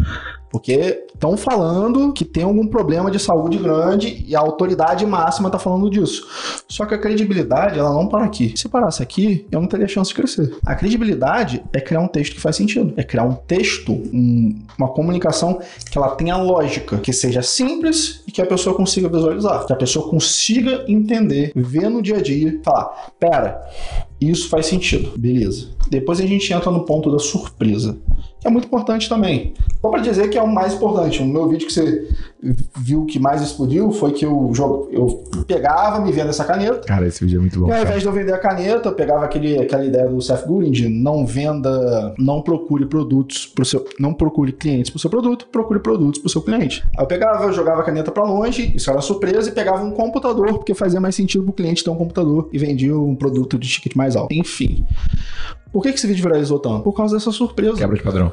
Porque 0.56 1.04
estão 1.12 1.36
falando 1.36 2.14
que 2.14 2.24
tem 2.24 2.42
algum 2.42 2.66
problema 2.66 3.10
de 3.10 3.18
saúde 3.18 3.58
grande 3.58 4.24
e 4.26 4.34
a 4.34 4.40
autoridade 4.40 5.04
máxima 5.04 5.48
está 5.48 5.58
falando 5.58 5.90
disso. 5.90 6.26
Só 6.66 6.86
que 6.86 6.94
a 6.94 6.98
credibilidade, 6.98 7.78
ela 7.78 7.92
não 7.92 8.06
para 8.08 8.24
aqui. 8.24 8.54
Se 8.56 8.66
parasse 8.66 9.02
aqui, 9.02 9.46
eu 9.52 9.60
não 9.60 9.68
teria 9.68 9.86
chance 9.86 10.08
de 10.08 10.14
crescer. 10.14 10.56
A 10.64 10.74
credibilidade 10.74 11.62
é 11.74 11.78
criar 11.80 12.00
um 12.00 12.08
texto 12.08 12.36
que 12.36 12.40
faz 12.40 12.56
sentido. 12.56 12.94
É 12.96 13.02
criar 13.02 13.24
um 13.24 13.34
texto, 13.34 13.92
um- 13.92 14.58
uma 14.78 14.88
comunicação 14.88 15.60
que 15.90 15.98
ela 15.98 16.16
tenha 16.16 16.38
lógica, 16.38 16.96
que 16.96 17.12
seja 17.12 17.42
simples 17.42 18.22
e 18.26 18.32
que 18.32 18.40
a 18.40 18.46
pessoa 18.46 18.74
consiga 18.74 19.10
visualizar. 19.10 19.66
Que 19.66 19.74
a 19.74 19.76
pessoa 19.76 20.08
consiga 20.08 20.86
entender, 20.88 21.52
ver 21.54 21.90
no 21.90 22.00
dia 22.00 22.16
a 22.16 22.22
dia, 22.22 22.58
falar, 22.64 23.12
pera, 23.20 23.60
isso 24.18 24.48
faz 24.48 24.64
sentido. 24.64 25.12
Beleza. 25.18 25.68
Depois 25.90 26.18
a 26.18 26.24
gente 26.26 26.50
entra 26.50 26.70
no 26.70 26.84
ponto 26.86 27.12
da 27.12 27.18
surpresa. 27.18 27.98
É 28.46 28.50
muito 28.50 28.66
importante 28.66 29.08
também. 29.08 29.54
Só 29.80 29.90
pra 29.90 30.00
dizer 30.00 30.30
que 30.30 30.38
é 30.38 30.42
o 30.42 30.46
mais 30.46 30.74
importante. 30.74 31.20
O 31.20 31.26
meu 31.26 31.48
vídeo 31.48 31.66
que 31.66 31.72
você 31.72 32.08
viu 32.76 33.04
que 33.04 33.18
mais 33.18 33.42
explodiu 33.42 33.90
foi 33.90 34.12
que 34.12 34.24
eu, 34.24 34.52
jogo, 34.54 34.88
eu 34.92 35.24
pegava, 35.48 35.98
me 36.00 36.12
vendo 36.12 36.30
essa 36.30 36.44
caneta. 36.44 36.80
Cara, 36.86 37.08
esse 37.08 37.24
vídeo 37.24 37.38
é 37.38 37.40
muito 37.40 37.58
bom. 37.58 37.68
E 37.68 37.72
ao 37.72 37.82
invés 37.82 38.02
de 38.02 38.06
eu 38.06 38.12
vender 38.12 38.32
a 38.32 38.38
caneta, 38.38 38.88
eu 38.88 38.94
pegava 38.94 39.24
aquele, 39.24 39.58
aquela 39.58 39.84
ideia 39.84 40.06
do 40.06 40.22
Seth 40.22 40.46
Godin 40.46 40.70
de 40.70 40.88
não 40.88 41.26
venda, 41.26 42.14
não 42.16 42.40
procure 42.40 42.86
produtos 42.86 43.46
pro 43.46 43.64
seu, 43.64 43.84
não 43.98 44.14
procure 44.14 44.52
clientes 44.52 44.90
pro 44.90 45.00
seu 45.00 45.10
produto, 45.10 45.48
procure 45.50 45.80
produtos 45.80 46.20
pro 46.20 46.30
seu 46.30 46.40
cliente. 46.40 46.84
Aí 46.96 47.02
eu 47.02 47.08
pegava, 47.08 47.46
eu 47.46 47.52
jogava 47.52 47.80
a 47.80 47.84
caneta 47.84 48.12
pra 48.12 48.22
longe, 48.22 48.72
isso 48.76 48.88
era 48.88 49.00
surpresa, 49.00 49.48
e 49.50 49.52
pegava 49.52 49.82
um 49.82 49.90
computador, 49.90 50.54
porque 50.54 50.72
fazia 50.72 51.00
mais 51.00 51.16
sentido 51.16 51.42
pro 51.42 51.52
cliente 51.52 51.82
ter 51.82 51.90
um 51.90 51.96
computador 51.96 52.48
e 52.52 52.58
vendia 52.58 52.96
um 52.96 53.16
produto 53.16 53.58
de 53.58 53.68
ticket 53.68 53.96
mais 53.96 54.14
alto. 54.14 54.32
Enfim. 54.32 54.86
Por 55.76 55.82
que, 55.82 55.92
que 55.92 55.98
esse 55.98 56.06
vídeo 56.06 56.22
viralizou 56.22 56.58
tanto? 56.58 56.84
Por 56.84 56.94
causa 56.94 57.16
dessa 57.16 57.30
surpresa. 57.30 57.76
Quebra 57.76 57.98
de 57.98 58.02
padrão. 58.02 58.32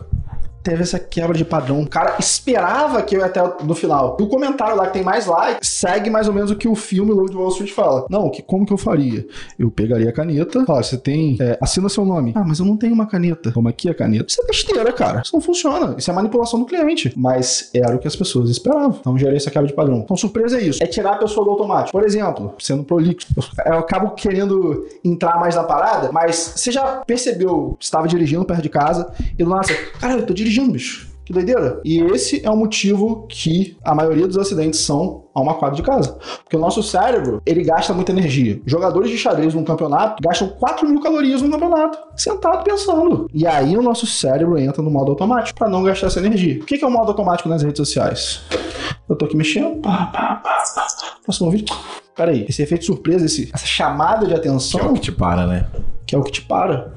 Teve 0.63 0.81
essa 0.81 0.97
quebra 0.97 1.37
de 1.37 1.43
padrão. 1.43 1.81
O 1.81 1.87
cara 1.87 2.15
esperava 2.19 3.01
que 3.01 3.15
eu 3.15 3.19
ia 3.19 3.25
até 3.25 3.41
no 3.63 3.75
final. 3.75 4.17
E 4.19 4.23
o 4.23 4.27
comentário 4.27 4.75
lá 4.75 4.87
que 4.87 4.93
tem 4.93 5.03
mais 5.03 5.25
like 5.25 5.65
segue 5.65 6.09
mais 6.09 6.27
ou 6.27 6.33
menos 6.33 6.51
o 6.51 6.55
que 6.55 6.67
o 6.67 6.75
filme 6.75 7.11
Lobo 7.11 7.29
de 7.29 7.35
Wall 7.35 7.49
Street 7.49 7.71
fala. 7.71 8.05
Não, 8.09 8.29
que, 8.29 8.41
como 8.41 8.65
que 8.65 8.73
eu 8.73 8.77
faria? 8.77 9.25
Eu 9.59 9.69
pegaria 9.69 10.09
a 10.09 10.13
caneta, 10.13 10.65
fala, 10.65 10.81
você 10.81 10.97
tem. 10.97 11.37
é, 11.39 11.57
assina 11.61 11.89
seu 11.89 12.05
nome. 12.05 12.31
Ah, 12.35 12.43
mas 12.45 12.59
eu 12.59 12.65
não 12.65 12.77
tenho 12.77 12.93
uma 12.93 13.05
caneta. 13.05 13.51
Toma 13.51 13.69
aqui 13.69 13.89
a 13.89 13.93
caneta. 13.93 14.25
Isso 14.27 14.41
é 14.41 14.45
besteira, 14.45 14.91
cara. 14.93 15.21
Isso 15.21 15.33
não 15.33 15.41
funciona. 15.41 15.95
Isso 15.97 16.09
é 16.09 16.13
manipulação 16.13 16.59
do 16.59 16.65
cliente. 16.65 17.13
Mas 17.15 17.69
era 17.73 17.95
o 17.95 17.99
que 17.99 18.07
as 18.07 18.15
pessoas 18.15 18.49
esperavam. 18.49 18.97
Então 18.99 19.17
gerei 19.17 19.37
essa 19.37 19.51
quebra 19.51 19.67
de 19.67 19.73
padrão. 19.73 19.97
Então, 19.97 20.15
surpresa 20.15 20.57
é 20.57 20.63
isso. 20.63 20.83
É 20.83 20.87
tirar 20.87 21.13
a 21.13 21.17
pessoa 21.17 21.43
do 21.43 21.51
automático. 21.51 21.91
Por 21.91 22.05
exemplo, 22.05 22.53
sendo 22.59 22.83
prolixo, 22.83 23.27
eu 23.65 23.79
acabo 23.79 24.11
querendo 24.11 24.87
entrar 25.03 25.39
mais 25.39 25.55
na 25.55 25.63
parada, 25.63 26.11
mas 26.11 26.53
você 26.55 26.71
já 26.71 27.03
percebeu, 27.05 27.77
estava 27.79 28.07
dirigindo 28.07 28.45
perto 28.45 28.61
de 28.61 28.69
casa 28.69 29.11
e 29.37 29.43
nada 29.43 29.63
você, 29.63 29.73
cara, 29.99 30.13
eu 30.13 30.25
tô 30.25 30.33
dirigindo, 30.33 30.52
Que 31.25 31.31
doideira. 31.31 31.79
E 31.85 32.01
esse 32.01 32.45
é 32.45 32.49
o 32.49 32.55
motivo 32.55 33.25
que 33.29 33.77
a 33.83 33.95
maioria 33.95 34.27
dos 34.27 34.37
acidentes 34.37 34.81
são 34.81 35.25
a 35.33 35.41
uma 35.41 35.53
quadra 35.53 35.75
de 35.77 35.81
casa. 35.81 36.17
Porque 36.43 36.55
o 36.55 36.59
nosso 36.59 36.83
cérebro, 36.83 37.41
ele 37.45 37.63
gasta 37.63 37.93
muita 37.93 38.11
energia. 38.11 38.61
Jogadores 38.65 39.09
de 39.09 39.17
xadrez 39.17 39.53
num 39.53 39.63
campeonato 39.63 40.21
gastam 40.21 40.49
4 40.49 40.87
mil 40.87 40.99
calorias 40.99 41.41
num 41.41 41.49
campeonato, 41.49 41.97
sentado 42.15 42.63
pensando. 42.63 43.27
E 43.33 43.47
aí 43.47 43.77
o 43.77 43.81
nosso 43.81 44.05
cérebro 44.05 44.57
entra 44.57 44.81
no 44.81 44.91
modo 44.91 45.11
automático 45.11 45.57
para 45.57 45.69
não 45.69 45.83
gastar 45.83 46.07
essa 46.07 46.19
energia. 46.19 46.61
O 46.61 46.65
que 46.65 46.77
que 46.77 46.83
é 46.83 46.87
o 46.87 46.91
modo 46.91 47.09
automático 47.09 47.47
nas 47.47 47.63
redes 47.63 47.77
sociais? 47.77 48.41
Eu 49.07 49.15
tô 49.15 49.25
aqui 49.25 49.37
mexendo, 49.37 49.81
pá, 49.81 50.07
pá, 50.07 50.35
pá, 50.35 50.63
pá. 50.75 50.87
Próximo 51.23 51.51
vídeo. 51.51 51.73
Peraí, 52.15 52.45
esse 52.47 52.61
efeito 52.61 52.85
surpresa, 52.85 53.25
esse, 53.25 53.49
essa 53.53 53.65
chamada 53.65 54.27
de 54.27 54.35
atenção 54.35 54.79
Que 54.79 54.85
é 54.85 54.89
o 54.89 54.93
que 54.93 54.99
te 54.99 55.11
para, 55.11 55.47
né? 55.47 55.65
que 56.05 56.15
é 56.15 56.19
o 56.19 56.23
que 56.23 56.31
te 56.31 56.41
para. 56.41 56.93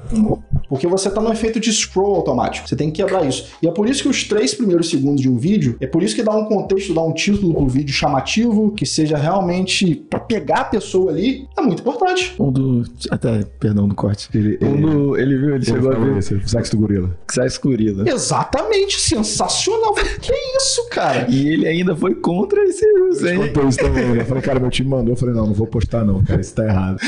Porque 0.69 0.87
você 0.87 1.11
tá 1.11 1.21
no 1.21 1.33
efeito 1.33 1.59
de 1.61 1.73
scroll 1.73 2.17
automático. 2.17 2.69
Você 2.69 2.77
tem 2.77 2.91
que 2.91 3.03
quebrar 3.03 3.25
isso. 3.27 3.47
E 3.63 3.69
é 3.69 3.71
por 3.71 3.89
isso 3.89 4.03
que 4.03 4.09
os 4.09 4.25
três 4.25 4.55
primeiros 4.55 4.89
segundos 4.91 5.21
de 5.21 5.29
um 5.29 5.37
vídeo, 5.37 5.77
é 5.81 5.87
por 5.87 6.03
isso 6.03 6.15
que 6.15 6.23
dá 6.23 6.33
um 6.35 6.45
contexto, 6.47 6.93
dá 6.95 7.03
um 7.03 7.13
título 7.13 7.55
pro 7.55 7.69
vídeo 7.69 7.93
chamativo, 7.95 8.71
que 8.73 8.85
seja 8.87 9.17
realmente 9.17 9.95
pra 10.09 10.19
pegar 10.21 10.61
a 10.61 10.65
pessoa 10.65 11.11
ali, 11.11 11.47
é 11.57 11.61
muito 11.61 11.81
importante. 11.81 12.35
Um 12.39 12.51
do. 12.51 12.85
Até, 13.11 13.45
perdão 13.61 13.87
do 13.89 13.95
corte. 13.95 14.29
Ele, 14.35 14.59
Um 14.63 14.81
do. 14.81 15.17
Ele 15.17 15.37
viu, 15.39 15.55
ele 15.55 15.65
chegou 15.65 15.93
a 15.93 15.99
ver. 15.99 16.19
esse, 16.19 16.35
o 16.35 16.49
sexo 16.49 16.73
do 16.73 16.79
gorila. 16.79 17.11
Sexo 17.31 17.61
gorila. 17.63 18.09
Exatamente, 18.09 18.99
sensacional. 19.01 19.95
que 20.21 20.33
isso, 20.57 20.89
cara? 20.91 21.27
E 21.29 21.49
ele 21.49 21.67
ainda 21.67 21.95
foi 21.97 22.15
contra 22.15 22.63
esse 22.65 22.85
uso, 23.09 23.27
hein? 23.29 23.39
Contou 23.39 23.69
isso 23.69 23.79
também. 23.79 24.05
né? 24.11 24.21
Eu 24.23 24.27
falei, 24.27 24.43
cara, 24.43 24.61
meu 24.61 24.71
time 24.71 24.89
mandou. 24.89 25.13
Eu 25.13 25.17
falei, 25.17 25.35
não, 25.35 25.47
não 25.47 25.55
vou 25.55 25.67
postar 25.67 26.05
não, 26.05 26.23
cara, 26.23 26.41
isso 26.41 26.55
tá 26.55 26.65
errado. 26.65 26.99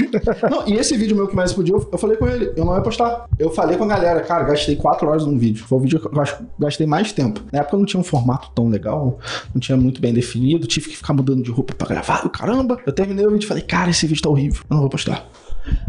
Não, 0.50 0.66
e 0.68 0.74
esse 0.74 0.96
vídeo 0.96 1.16
meu 1.16 1.26
que 1.26 1.34
mais 1.36 1.50
explodiu, 1.50 1.86
eu 1.90 1.98
falei 1.98 2.16
com 2.16 2.26
ele, 2.26 2.52
eu 2.56 2.64
não 2.64 2.74
ia 2.74 2.80
postar. 2.82 3.26
Eu 3.38 3.47
falei 3.50 3.76
com 3.76 3.84
a 3.84 3.86
galera, 3.86 4.20
cara, 4.20 4.44
gastei 4.44 4.76
4 4.76 5.08
horas 5.08 5.26
num 5.26 5.38
vídeo. 5.38 5.64
Foi 5.66 5.78
o 5.78 5.80
vídeo 5.80 6.00
que 6.00 6.06
eu 6.06 6.20
acho 6.20 6.38
gastei 6.58 6.86
mais 6.86 7.12
tempo. 7.12 7.40
Na 7.52 7.60
época 7.60 7.76
eu 7.76 7.78
não 7.78 7.86
tinha 7.86 8.00
um 8.00 8.04
formato 8.04 8.50
tão 8.54 8.68
legal, 8.68 9.18
não 9.54 9.60
tinha 9.60 9.76
muito 9.76 10.00
bem 10.00 10.12
definido, 10.12 10.66
tive 10.66 10.90
que 10.90 10.96
ficar 10.96 11.12
mudando 11.12 11.42
de 11.42 11.50
roupa 11.50 11.74
pra 11.74 11.88
gravar, 11.88 12.28
caramba. 12.30 12.78
Eu 12.86 12.92
terminei 12.92 13.26
o 13.26 13.30
vídeo 13.30 13.44
e 13.44 13.48
falei, 13.48 13.62
cara, 13.62 13.90
esse 13.90 14.06
vídeo 14.06 14.22
tá 14.22 14.28
horrível, 14.28 14.62
eu 14.68 14.74
não 14.74 14.80
vou 14.80 14.90
postar. 14.90 15.26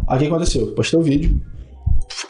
Aí 0.08 0.18
o 0.18 0.20
que 0.20 0.28
aconteceu? 0.28 0.68
Postei 0.74 1.00
o 1.00 1.04
vídeo, 1.04 1.40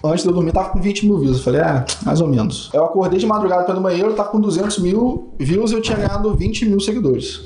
Antes 0.03 0.23
de 0.23 0.29
eu 0.29 0.33
dormir, 0.33 0.51
tava 0.51 0.69
com 0.69 0.79
20 0.79 1.05
mil 1.05 1.17
views. 1.17 1.37
Eu 1.37 1.43
falei, 1.43 1.61
é, 1.61 1.85
mais 2.05 2.21
ou 2.21 2.27
menos. 2.27 2.69
Eu 2.73 2.85
acordei 2.85 3.19
de 3.19 3.25
madrugada 3.25 3.63
pra 3.63 3.73
ir 3.73 3.77
no 3.77 3.81
banheiro, 3.81 4.13
tava 4.13 4.29
com 4.29 4.39
200 4.39 4.79
mil 4.79 5.33
views 5.39 5.71
e 5.71 5.73
eu 5.73 5.81
tinha 5.81 5.97
ganhado 5.97 6.33
20 6.35 6.65
mil 6.65 6.79
seguidores. 6.79 7.41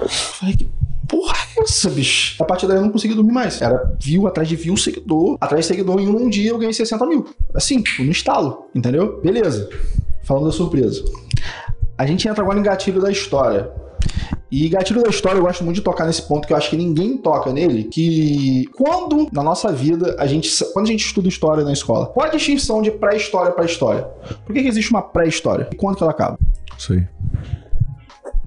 Eu 0.00 0.08
falei, 0.08 0.56
que 0.56 0.68
porra 1.08 1.36
é 1.56 1.62
essa, 1.62 1.90
bicho? 1.90 2.42
A 2.42 2.46
partir 2.46 2.66
daí 2.66 2.76
eu 2.76 2.82
não 2.82 2.90
consegui 2.90 3.14
dormir 3.14 3.32
mais. 3.32 3.60
Era 3.60 3.94
view 4.00 4.26
atrás 4.26 4.48
de 4.48 4.56
view, 4.56 4.76
seguidor. 4.76 5.36
Atrás 5.40 5.64
de 5.64 5.68
seguidor, 5.68 6.00
em 6.00 6.08
um 6.08 6.28
dia 6.28 6.50
eu 6.50 6.58
ganhei 6.58 6.72
60 6.72 7.06
mil. 7.06 7.26
Assim, 7.54 7.82
tipo, 7.82 8.02
no 8.02 8.10
estalo, 8.10 8.66
entendeu? 8.74 9.20
Beleza. 9.20 9.68
Falando 10.22 10.46
da 10.46 10.52
surpresa. 10.52 11.04
A 11.96 12.06
gente 12.06 12.26
entra 12.28 12.42
agora 12.42 12.58
em 12.58 12.62
gatilho 12.62 13.00
da 13.00 13.10
história. 13.10 13.70
E 14.50 14.68
gatilho 14.68 15.02
da 15.02 15.10
história, 15.10 15.38
eu 15.38 15.42
gosto 15.42 15.64
muito 15.64 15.76
de 15.76 15.82
tocar 15.82 16.06
nesse 16.06 16.22
ponto 16.22 16.46
que 16.46 16.52
eu 16.52 16.56
acho 16.56 16.70
que 16.70 16.76
ninguém 16.76 17.16
toca 17.16 17.52
nele, 17.52 17.84
que 17.84 18.66
quando 18.76 19.28
na 19.32 19.42
nossa 19.42 19.72
vida 19.72 20.14
a 20.18 20.26
gente, 20.26 20.48
quando 20.72 20.86
a 20.86 20.90
gente 20.90 21.04
estuda 21.04 21.28
história 21.28 21.64
na 21.64 21.72
escola, 21.72 22.06
qual 22.06 22.26
a 22.26 22.30
distinção 22.30 22.80
de 22.80 22.90
pré-história 22.90 23.50
para 23.50 23.64
história? 23.64 24.02
Por 24.44 24.52
que, 24.52 24.62
que 24.62 24.68
existe 24.68 24.90
uma 24.90 25.02
pré-história? 25.02 25.68
E 25.72 25.76
quando 25.76 25.96
que 25.96 26.02
ela 26.02 26.12
acaba? 26.12 26.38
Isso 26.78 26.92
aí. 26.92 27.06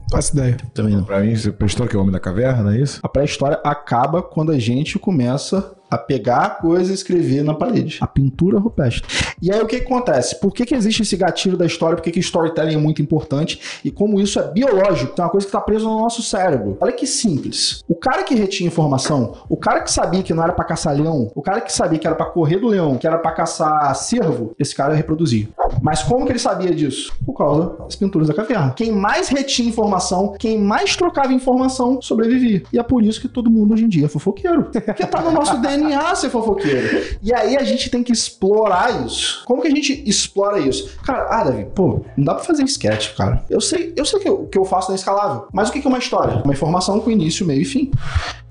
Faço 0.10 0.34
ideia. 0.34 0.58
Também 0.74 0.96
não. 0.96 1.04
Pra 1.04 1.20
mim, 1.20 1.36
você 1.36 1.52
prestou 1.52 1.88
que 1.88 1.96
é 1.96 2.00
o 2.00 2.02
Homem 2.02 2.14
da 2.14 2.20
Caverna, 2.20 2.64
não 2.64 2.72
é 2.72 2.78
isso? 2.80 3.00
A 3.04 3.10
pré-história 3.10 3.60
acaba 3.64 4.22
quando 4.22 4.52
a 4.52 4.60
gente 4.60 4.98
começa 4.98 5.76
a 5.90 5.98
pegar 5.98 6.38
a 6.38 6.50
coisa 6.50 6.92
e 6.92 6.96
escrever 6.96 7.44
na 7.44 7.54
parede. 7.54 7.98
A 8.02 8.08
pintura 8.08 8.60
rupestre. 8.60 9.08
E 9.42 9.52
aí 9.52 9.62
o 9.62 9.66
que, 9.66 9.80
que 9.80 9.86
acontece? 9.86 10.40
Por 10.40 10.54
que, 10.54 10.66
que 10.66 10.76
existe 10.76 11.02
esse 11.04 11.16
gatilho 11.16 11.58
da 11.58 11.66
história? 11.66 11.96
Por 11.96 12.04
que, 12.04 12.12
que 12.12 12.20
storytelling 12.20 12.76
é 12.76 12.78
muito 12.78 13.02
importante? 13.02 13.80
E 13.84 13.92
como 13.92 14.20
isso 14.20 14.40
é 14.40 14.52
biológico, 14.52 15.14
é 15.18 15.24
uma 15.24 15.30
coisa 15.30 15.46
que 15.46 15.50
está 15.50 15.62
presa 15.62 15.86
no 15.86 16.00
nosso 16.00 16.22
cérebro. 16.22 16.78
Olha 16.82 16.92
que 16.92 17.08
simples. 17.08 17.84
O 17.88 17.96
cara 17.96 18.24
que 18.24 18.36
retinha 18.36 18.68
informação, 18.68 19.36
o 19.48 19.56
cara 19.56 19.82
que 19.82 19.92
sabia 19.92 20.24
que 20.24 20.34
não 20.34 20.44
era 20.44 20.54
para 20.54 20.66
caçar 20.66 20.96
leão, 20.96 21.32
o 21.34 21.42
cara 21.42 21.62
que 21.62 21.72
sabia 21.72 22.00
que 22.00 22.08
era 22.08 22.16
para 22.16 22.26
correr 22.26 22.58
do 22.58 22.68
leão, 22.68 22.98
que 22.98 23.08
era 23.08 23.18
para 23.18 23.32
caçar 23.32 23.96
cervo, 23.96 24.54
esse 24.60 24.76
cara 24.76 24.94
reproduzia. 24.94 25.48
Mas 25.82 26.04
como 26.04 26.26
que 26.26 26.32
ele 26.32 26.40
sabia 26.40 26.74
disso? 26.74 27.14
Por 27.26 27.34
causa 27.34 27.76
das 27.84 27.96
pinturas 27.96 28.28
da 28.28 28.34
caverna. 28.34 28.72
Quem 28.72 28.92
mais 28.92 29.30
retinha 29.30 29.70
informação, 29.70 30.34
quem 30.38 30.60
mais 30.60 30.96
trocava 30.96 31.32
informação, 31.32 32.02
sobrevivia. 32.02 32.64
E 32.74 32.80
é 32.80 32.84
por 32.84 33.04
isso 33.04 33.22
que 33.22 33.28
todo 33.28 33.50
mundo 33.50 33.74
hoje 33.74 33.86
em 33.86 33.88
dia 33.88 34.06
é 34.06 34.10
fofoqueiro. 34.10 34.64
Porque 34.64 35.06
tá 35.06 35.22
no 35.22 35.32
nosso 35.32 35.58
DNA 35.62 35.77
ser 36.16 36.30
fofoqueiro. 36.30 37.18
E 37.22 37.34
aí 37.34 37.58
a 37.58 37.64
gente 37.64 37.90
tem 37.90 38.04
que 38.04 38.12
explorar 38.12 39.06
isso. 39.06 39.44
Como 39.46 39.62
que 39.62 39.68
a 39.68 39.72
gente 39.72 40.04
explora 40.06 40.60
isso? 40.60 40.98
Cara, 41.04 41.28
ah, 41.30 41.44
Davi, 41.44 41.66
pô, 41.74 42.02
não 42.16 42.26
dá 42.26 42.36
pra 42.36 42.44
fazer 42.44 42.64
sketch, 42.64 43.16
cara. 43.16 43.44
Eu 43.50 43.62
sei, 43.62 43.94
eu 43.96 44.06
sei 44.06 44.20
que 44.20 44.30
o 44.30 44.46
que 44.46 44.58
eu 44.58 44.66
faço 44.66 44.90
não 44.90 44.96
é 44.96 45.00
escalável. 45.00 45.48
Mas 45.52 45.70
o 45.70 45.72
que 45.72 45.86
é 45.86 45.90
uma 45.90 46.00
história? 46.00 46.42
Uma 46.44 46.54
informação 46.54 47.00
com 47.00 47.12
início, 47.12 47.46
meio 47.46 47.62
e 47.62 47.66
fim. 47.66 47.92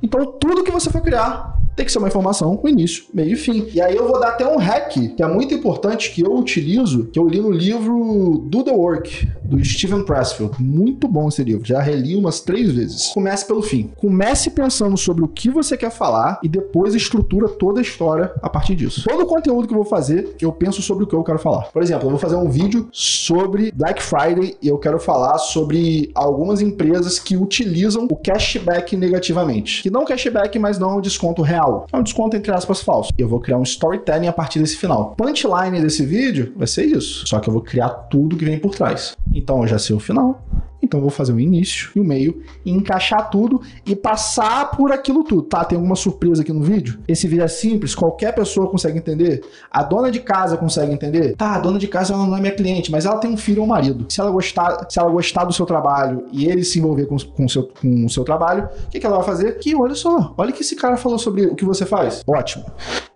Então 0.02 0.24
tudo 0.24 0.62
que 0.62 0.70
você 0.70 0.90
for 0.90 1.02
criar 1.02 1.56
tem 1.76 1.84
que 1.84 1.92
ser 1.92 1.98
uma 1.98 2.08
informação 2.08 2.56
com 2.56 2.68
início, 2.68 3.04
meio 3.12 3.32
e 3.32 3.36
fim. 3.36 3.68
E 3.72 3.80
aí 3.82 3.94
eu 3.94 4.08
vou 4.08 4.18
dar 4.18 4.28
até 4.28 4.46
um 4.46 4.56
hack, 4.56 4.94
que 5.14 5.22
é 5.22 5.26
muito 5.26 5.52
importante, 5.52 6.10
que 6.10 6.22
eu 6.22 6.34
utilizo, 6.34 7.04
que 7.12 7.18
eu 7.18 7.28
li 7.28 7.38
no 7.38 7.50
livro 7.50 8.46
Do 8.46 8.64
The 8.64 8.70
Work, 8.70 9.28
do 9.46 9.64
Steven 9.64 10.04
Pressfield. 10.04 10.56
Muito 10.60 11.08
bom 11.08 11.28
esse 11.28 11.42
livro, 11.42 11.64
já 11.64 11.80
reli 11.80 12.16
umas 12.16 12.40
três 12.40 12.72
vezes. 12.72 13.08
Comece 13.14 13.46
pelo 13.46 13.62
fim. 13.62 13.90
Comece 13.96 14.50
pensando 14.50 14.96
sobre 14.96 15.24
o 15.24 15.28
que 15.28 15.48
você 15.48 15.76
quer 15.76 15.90
falar 15.90 16.38
e 16.42 16.48
depois 16.48 16.94
estrutura 16.94 17.48
toda 17.48 17.80
a 17.80 17.82
história 17.82 18.32
a 18.42 18.48
partir 18.48 18.74
disso. 18.74 19.04
Todo 19.08 19.22
o 19.22 19.26
conteúdo 19.26 19.66
que 19.66 19.74
eu 19.74 19.78
vou 19.78 19.84
fazer, 19.84 20.36
eu 20.40 20.52
penso 20.52 20.82
sobre 20.82 21.04
o 21.04 21.06
que 21.06 21.14
eu 21.14 21.22
quero 21.22 21.38
falar. 21.38 21.70
Por 21.72 21.82
exemplo, 21.82 22.06
eu 22.06 22.10
vou 22.10 22.18
fazer 22.18 22.36
um 22.36 22.48
vídeo 22.48 22.88
sobre 22.92 23.72
Black 23.72 24.02
Friday 24.02 24.56
e 24.60 24.68
eu 24.68 24.78
quero 24.78 24.98
falar 24.98 25.38
sobre 25.38 26.10
algumas 26.14 26.60
empresas 26.60 27.18
que 27.18 27.36
utilizam 27.36 28.06
o 28.10 28.16
cashback 28.16 28.96
negativamente. 28.96 29.82
Que 29.82 29.90
não 29.90 30.04
cashback, 30.04 30.58
mas 30.58 30.78
não 30.78 30.90
é 30.90 30.94
um 30.94 31.00
desconto 31.00 31.42
real. 31.42 31.86
É 31.92 31.96
um 31.96 32.02
desconto 32.02 32.36
entre 32.36 32.52
aspas 32.52 32.80
falso. 32.80 33.12
Eu 33.16 33.28
vou 33.28 33.40
criar 33.40 33.58
um 33.58 33.62
storytelling 33.62 34.28
a 34.28 34.32
partir 34.32 34.58
desse 34.58 34.76
final. 34.76 35.14
Punchline 35.16 35.80
desse 35.80 36.04
vídeo 36.04 36.52
vai 36.56 36.66
ser 36.66 36.84
isso. 36.84 37.26
Só 37.26 37.38
que 37.38 37.48
eu 37.48 37.52
vou 37.52 37.62
criar 37.62 37.88
tudo 37.88 38.36
que 38.36 38.44
vem 38.44 38.58
por 38.58 38.74
trás. 38.74 39.16
Então 39.36 39.62
eu 39.62 39.68
já 39.68 39.78
sei 39.78 39.94
o 39.94 40.00
final. 40.00 40.42
Então 40.82 40.98
eu 40.98 41.02
vou 41.02 41.10
fazer 41.10 41.32
o 41.32 41.40
início 41.40 41.90
e 41.96 42.00
o 42.00 42.04
meio, 42.04 42.42
e 42.64 42.70
encaixar 42.70 43.28
tudo 43.30 43.60
e 43.84 43.96
passar 43.96 44.70
por 44.70 44.92
aquilo 44.92 45.24
tudo. 45.24 45.42
Tá, 45.42 45.64
tem 45.64 45.76
alguma 45.76 45.96
surpresa 45.96 46.42
aqui 46.42 46.52
no 46.52 46.62
vídeo? 46.62 47.00
Esse 47.08 47.26
vídeo 47.26 47.44
é 47.44 47.48
simples, 47.48 47.94
qualquer 47.94 48.32
pessoa 48.34 48.70
consegue 48.70 48.98
entender. 48.98 49.42
A 49.70 49.82
dona 49.82 50.10
de 50.10 50.20
casa 50.20 50.56
consegue 50.56 50.92
entender? 50.92 51.34
Tá, 51.34 51.54
a 51.54 51.58
dona 51.58 51.78
de 51.78 51.88
casa 51.88 52.16
não 52.16 52.36
é 52.36 52.40
minha 52.40 52.54
cliente, 52.54 52.90
mas 52.92 53.04
ela 53.04 53.18
tem 53.18 53.30
um 53.30 53.36
filho 53.36 53.62
ou 53.62 53.66
um 53.66 53.70
marido. 53.70 54.06
Se 54.08 54.20
ela 54.20 54.30
gostar, 54.30 54.86
se 54.88 54.98
ela 54.98 55.10
gostar 55.10 55.44
do 55.44 55.52
seu 55.52 55.66
trabalho 55.66 56.26
e 56.30 56.46
ele 56.46 56.62
se 56.62 56.78
envolver 56.78 57.06
com, 57.06 57.16
com, 57.16 57.44
o 57.46 57.48
seu, 57.48 57.64
com 57.64 58.04
o 58.04 58.10
seu 58.10 58.22
trabalho, 58.22 58.68
o 58.86 58.90
que, 58.90 59.00
que 59.00 59.06
ela 59.06 59.16
vai 59.16 59.24
fazer? 59.24 59.58
Que 59.58 59.74
olha 59.74 59.94
só, 59.94 60.34
olha 60.36 60.52
que 60.52 60.60
esse 60.60 60.76
cara 60.76 60.96
falou 60.96 61.18
sobre 61.18 61.46
o 61.46 61.56
que 61.56 61.64
você 61.64 61.84
faz. 61.84 62.22
Ótimo. 62.26 62.64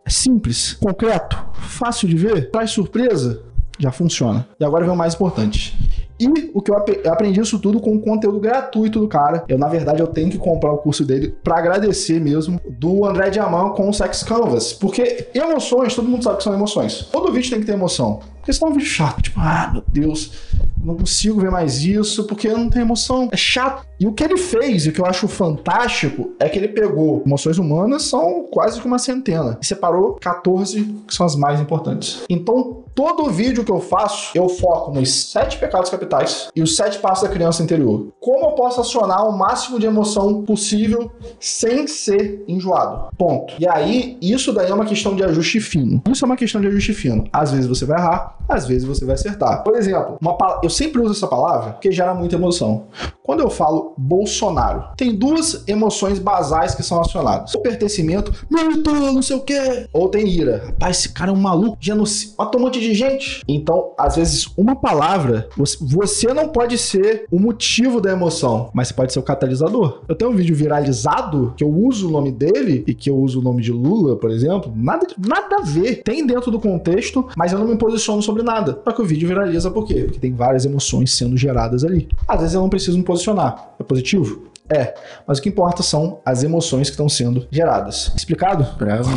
É 0.05 0.11
simples, 0.11 0.73
concreto, 0.75 1.39
fácil 1.53 2.09
de 2.09 2.17
ver, 2.17 2.51
traz 2.51 2.71
surpresa, 2.71 3.43
já 3.79 3.93
funciona. 3.93 4.49
E 4.59 4.65
agora 4.65 4.85
vem 4.85 4.93
o 4.93 4.97
mais 4.97 5.15
importante. 5.15 5.79
E 6.21 6.51
o 6.55 6.61
que 6.61 6.71
eu 6.71 6.77
ap- 6.77 6.89
eu 7.05 7.13
aprendi 7.13 7.41
isso 7.41 7.59
tudo 7.59 7.81
com 7.81 7.95
o 7.97 8.01
conteúdo 8.01 8.39
gratuito 8.39 9.01
do 9.01 9.09
cara. 9.09 9.43
Eu, 9.49 9.57
na 9.59 9.69
verdade, 9.69 10.01
eu 10.01 10.07
tenho 10.07 10.29
que 10.31 10.37
comprar 10.39 10.71
o 10.73 10.79
curso 10.79 11.05
dele 11.05 11.35
pra 11.43 11.57
agradecer 11.59 12.21
mesmo 12.21 12.61
do 12.69 13.05
André 13.07 13.31
Diamant 13.31 13.73
com 13.75 13.89
o 13.89 13.93
Sex 13.95 14.23
Canvas. 14.23 14.73
Porque 14.73 15.29
emoções, 15.35 15.95
todo 15.95 16.07
mundo 16.09 16.23
sabe 16.23 16.37
que 16.39 16.45
são 16.45 16.53
emoções. 16.55 17.09
Todo 17.11 17.33
vídeo 17.33 17.51
tem 17.51 17.61
que 17.61 17.67
ter 17.67 17.73
emoção. 17.73 18.21
Porque 18.41 18.53
senão 18.53 18.69
é 18.69 18.71
um 18.73 18.77
vídeo 18.77 18.91
chato. 18.91 19.23
Tipo, 19.23 19.39
ah, 19.41 19.71
meu 19.73 19.85
Deus. 19.87 20.33
não 20.83 20.97
consigo 20.97 21.41
ver 21.41 21.51
mais 21.51 21.83
isso 21.83 22.25
porque 22.27 22.49
não 22.49 22.69
tenho 22.69 22.85
emoção. 22.85 23.29
É 23.31 23.37
chato. 23.37 23.87
E 24.01 24.07
o 24.07 24.13
que 24.13 24.25
ele 24.25 24.39
fez, 24.39 24.87
e 24.87 24.89
o 24.89 24.93
que 24.93 25.01
eu 25.01 25.05
acho 25.05 25.29
fantástico, 25.29 26.31
é 26.41 26.49
que 26.49 26.59
ele 26.59 26.69
pegou 26.69 27.23
emoções 27.27 27.59
humanas, 27.59 28.05
são 28.05 28.47
quase 28.51 28.81
que 28.81 28.87
uma 28.87 28.99
centena, 28.99 29.59
e 29.61 29.67
separou 29.67 30.15
14 30.15 30.83
que 31.07 31.15
são 31.15 31.27
as 31.27 31.37
mais 31.37 31.61
importantes. 31.61 32.23
Então, 32.31 32.83
todo 32.95 33.31
vídeo 33.31 33.63
que 33.63 33.71
eu 33.71 33.79
faço, 33.79 34.31
eu 34.35 34.49
foco 34.49 34.93
nos 34.93 35.31
sete 35.31 35.59
pecados 35.59 35.91
capitais 35.91 36.49
e 36.57 36.63
os 36.63 36.77
sete 36.77 36.99
passos 36.99 37.29
da 37.29 37.35
criança 37.35 37.63
interior. 37.63 38.09
Como 38.19 38.47
eu 38.47 38.53
posso 38.53 38.81
acionar 38.81 39.29
o 39.29 39.37
máximo 39.37 39.79
de 39.79 39.85
emoção 39.85 40.43
possível 40.45 41.11
sem 41.39 41.87
ser 41.87 42.43
enjoado? 42.49 43.15
Ponto. 43.19 43.55
E 43.59 43.69
aí, 43.69 44.17
isso 44.23 44.51
daí 44.51 44.71
é 44.71 44.75
uma 44.75 44.87
questão 44.87 45.15
de 45.15 45.23
ajuste 45.23 45.61
fino. 45.61 46.03
Isso 46.11 46.25
é 46.25 46.27
uma 46.27 46.37
questão 46.37 46.61
de 46.61 46.69
ajuste 46.69 46.95
fino. 46.95 47.29
Às 47.31 47.53
vezes 47.53 47.67
você 47.67 47.85
vai 47.85 47.99
errar, 47.99 48.39
às 48.49 48.67
vezes 48.67 48.87
você 48.87 49.05
vai 49.05 49.15
acertar. 49.15 49.63
Por 49.63 49.77
exemplo, 49.77 50.17
uma 50.21 50.37
eu 50.63 50.71
sempre 50.71 51.01
uso 51.01 51.13
essa 51.13 51.27
palavra 51.27 51.73
porque 51.73 51.93
gera 51.93 52.15
muita 52.15 52.37
emoção. 52.37 52.85
Quando 53.23 53.41
eu 53.41 53.51
falo 53.51 53.95
Bolsonaro, 53.97 54.85
tem 54.97 55.15
duas 55.15 55.63
emoções 55.69 56.19
basais 56.19 56.75
que 56.75 56.83
são 56.83 57.01
acionadas: 57.01 57.55
o 57.55 57.61
pertencimento, 57.61 58.33
mito, 58.51 58.91
não 58.93 59.23
sei 59.23 59.37
o 59.37 59.41
quê, 59.41 59.87
ou 59.93 60.09
tem 60.09 60.27
ira. 60.29 60.65
Rapaz, 60.67 60.99
esse 60.99 61.09
cara 61.11 61.31
é 61.31 61.35
um 61.35 61.37
maluco, 61.41 61.77
genocídio, 61.81 62.35
matou 62.39 62.61
um 62.61 62.65
monte 62.65 62.81
de 62.81 62.93
gente. 62.95 63.43
Então, 63.47 63.93
às 63.99 64.17
vezes, 64.17 64.49
uma 64.57 64.75
palavra, 64.77 65.49
você- 65.57 65.77
você 65.81 66.35
não 66.35 66.49
pode 66.49 66.77
ser 66.79 67.25
o 67.31 67.39
motivo 67.39 68.01
da 68.01 68.11
emoção, 68.11 68.71
mas 68.75 68.89
você 68.89 68.95
pode 68.95 69.13
ser 69.13 69.19
o 69.21 69.23
catalisador. 69.23 70.03
Eu 70.09 70.15
tenho 70.17 70.31
um 70.31 70.35
vídeo 70.35 70.55
viralizado 70.57 71.55
que 71.57 71.63
eu 71.65 71.71
uso 71.71 72.09
o 72.09 72.11
nome 72.11 72.33
dele 72.33 72.85
e 72.87 72.95
que 72.95 73.09
eu 73.11 73.17
uso 73.17 73.41
o 73.41 73.43
nome 73.43 73.63
de 73.63 73.73
Lula, 73.73 74.17
por 74.17 74.31
exemplo, 74.31 74.73
nada, 74.75 75.07
nada 75.19 75.57
a 75.61 75.63
ver. 75.63 76.03
Tem 76.03 76.27
dentro 76.27 76.51
do 76.51 76.59
contexto, 76.59 77.29
mas 77.37 77.53
eu 77.53 77.59
não 77.59 77.67
me 77.69 77.77
posiciono 77.77 78.21
sobre 78.31 78.43
nada. 78.43 78.81
Só 78.85 78.93
que 78.93 79.03
o 79.03 79.05
vídeo 79.05 79.29
viraliza 79.29 79.71
por 79.71 79.87
quê? 79.87 80.05
Porque 80.05 80.21
tem 80.21 80.33
várias 80.33 80.65
emoções 80.65 81.13
sendo 81.13 81.37
geradas 81.37 81.85
ali. 81.85 82.09
Às 82.27 82.41
vezes 82.41 82.55
eu 82.55 82.61
não 82.61 82.69
preciso 82.69 82.97
me 82.97 83.05
posicionar. 83.05 83.75
É 83.79 83.83
positivo? 83.83 84.45
É, 84.73 84.95
mas 85.27 85.39
o 85.39 85.43
que 85.43 85.49
importa 85.49 85.83
são 85.83 86.21
as 86.25 86.43
emoções 86.43 86.89
que 86.89 86.93
estão 86.93 87.09
sendo 87.09 87.47
geradas. 87.51 88.13
Explicado? 88.17 88.67
Bravo. 88.79 89.11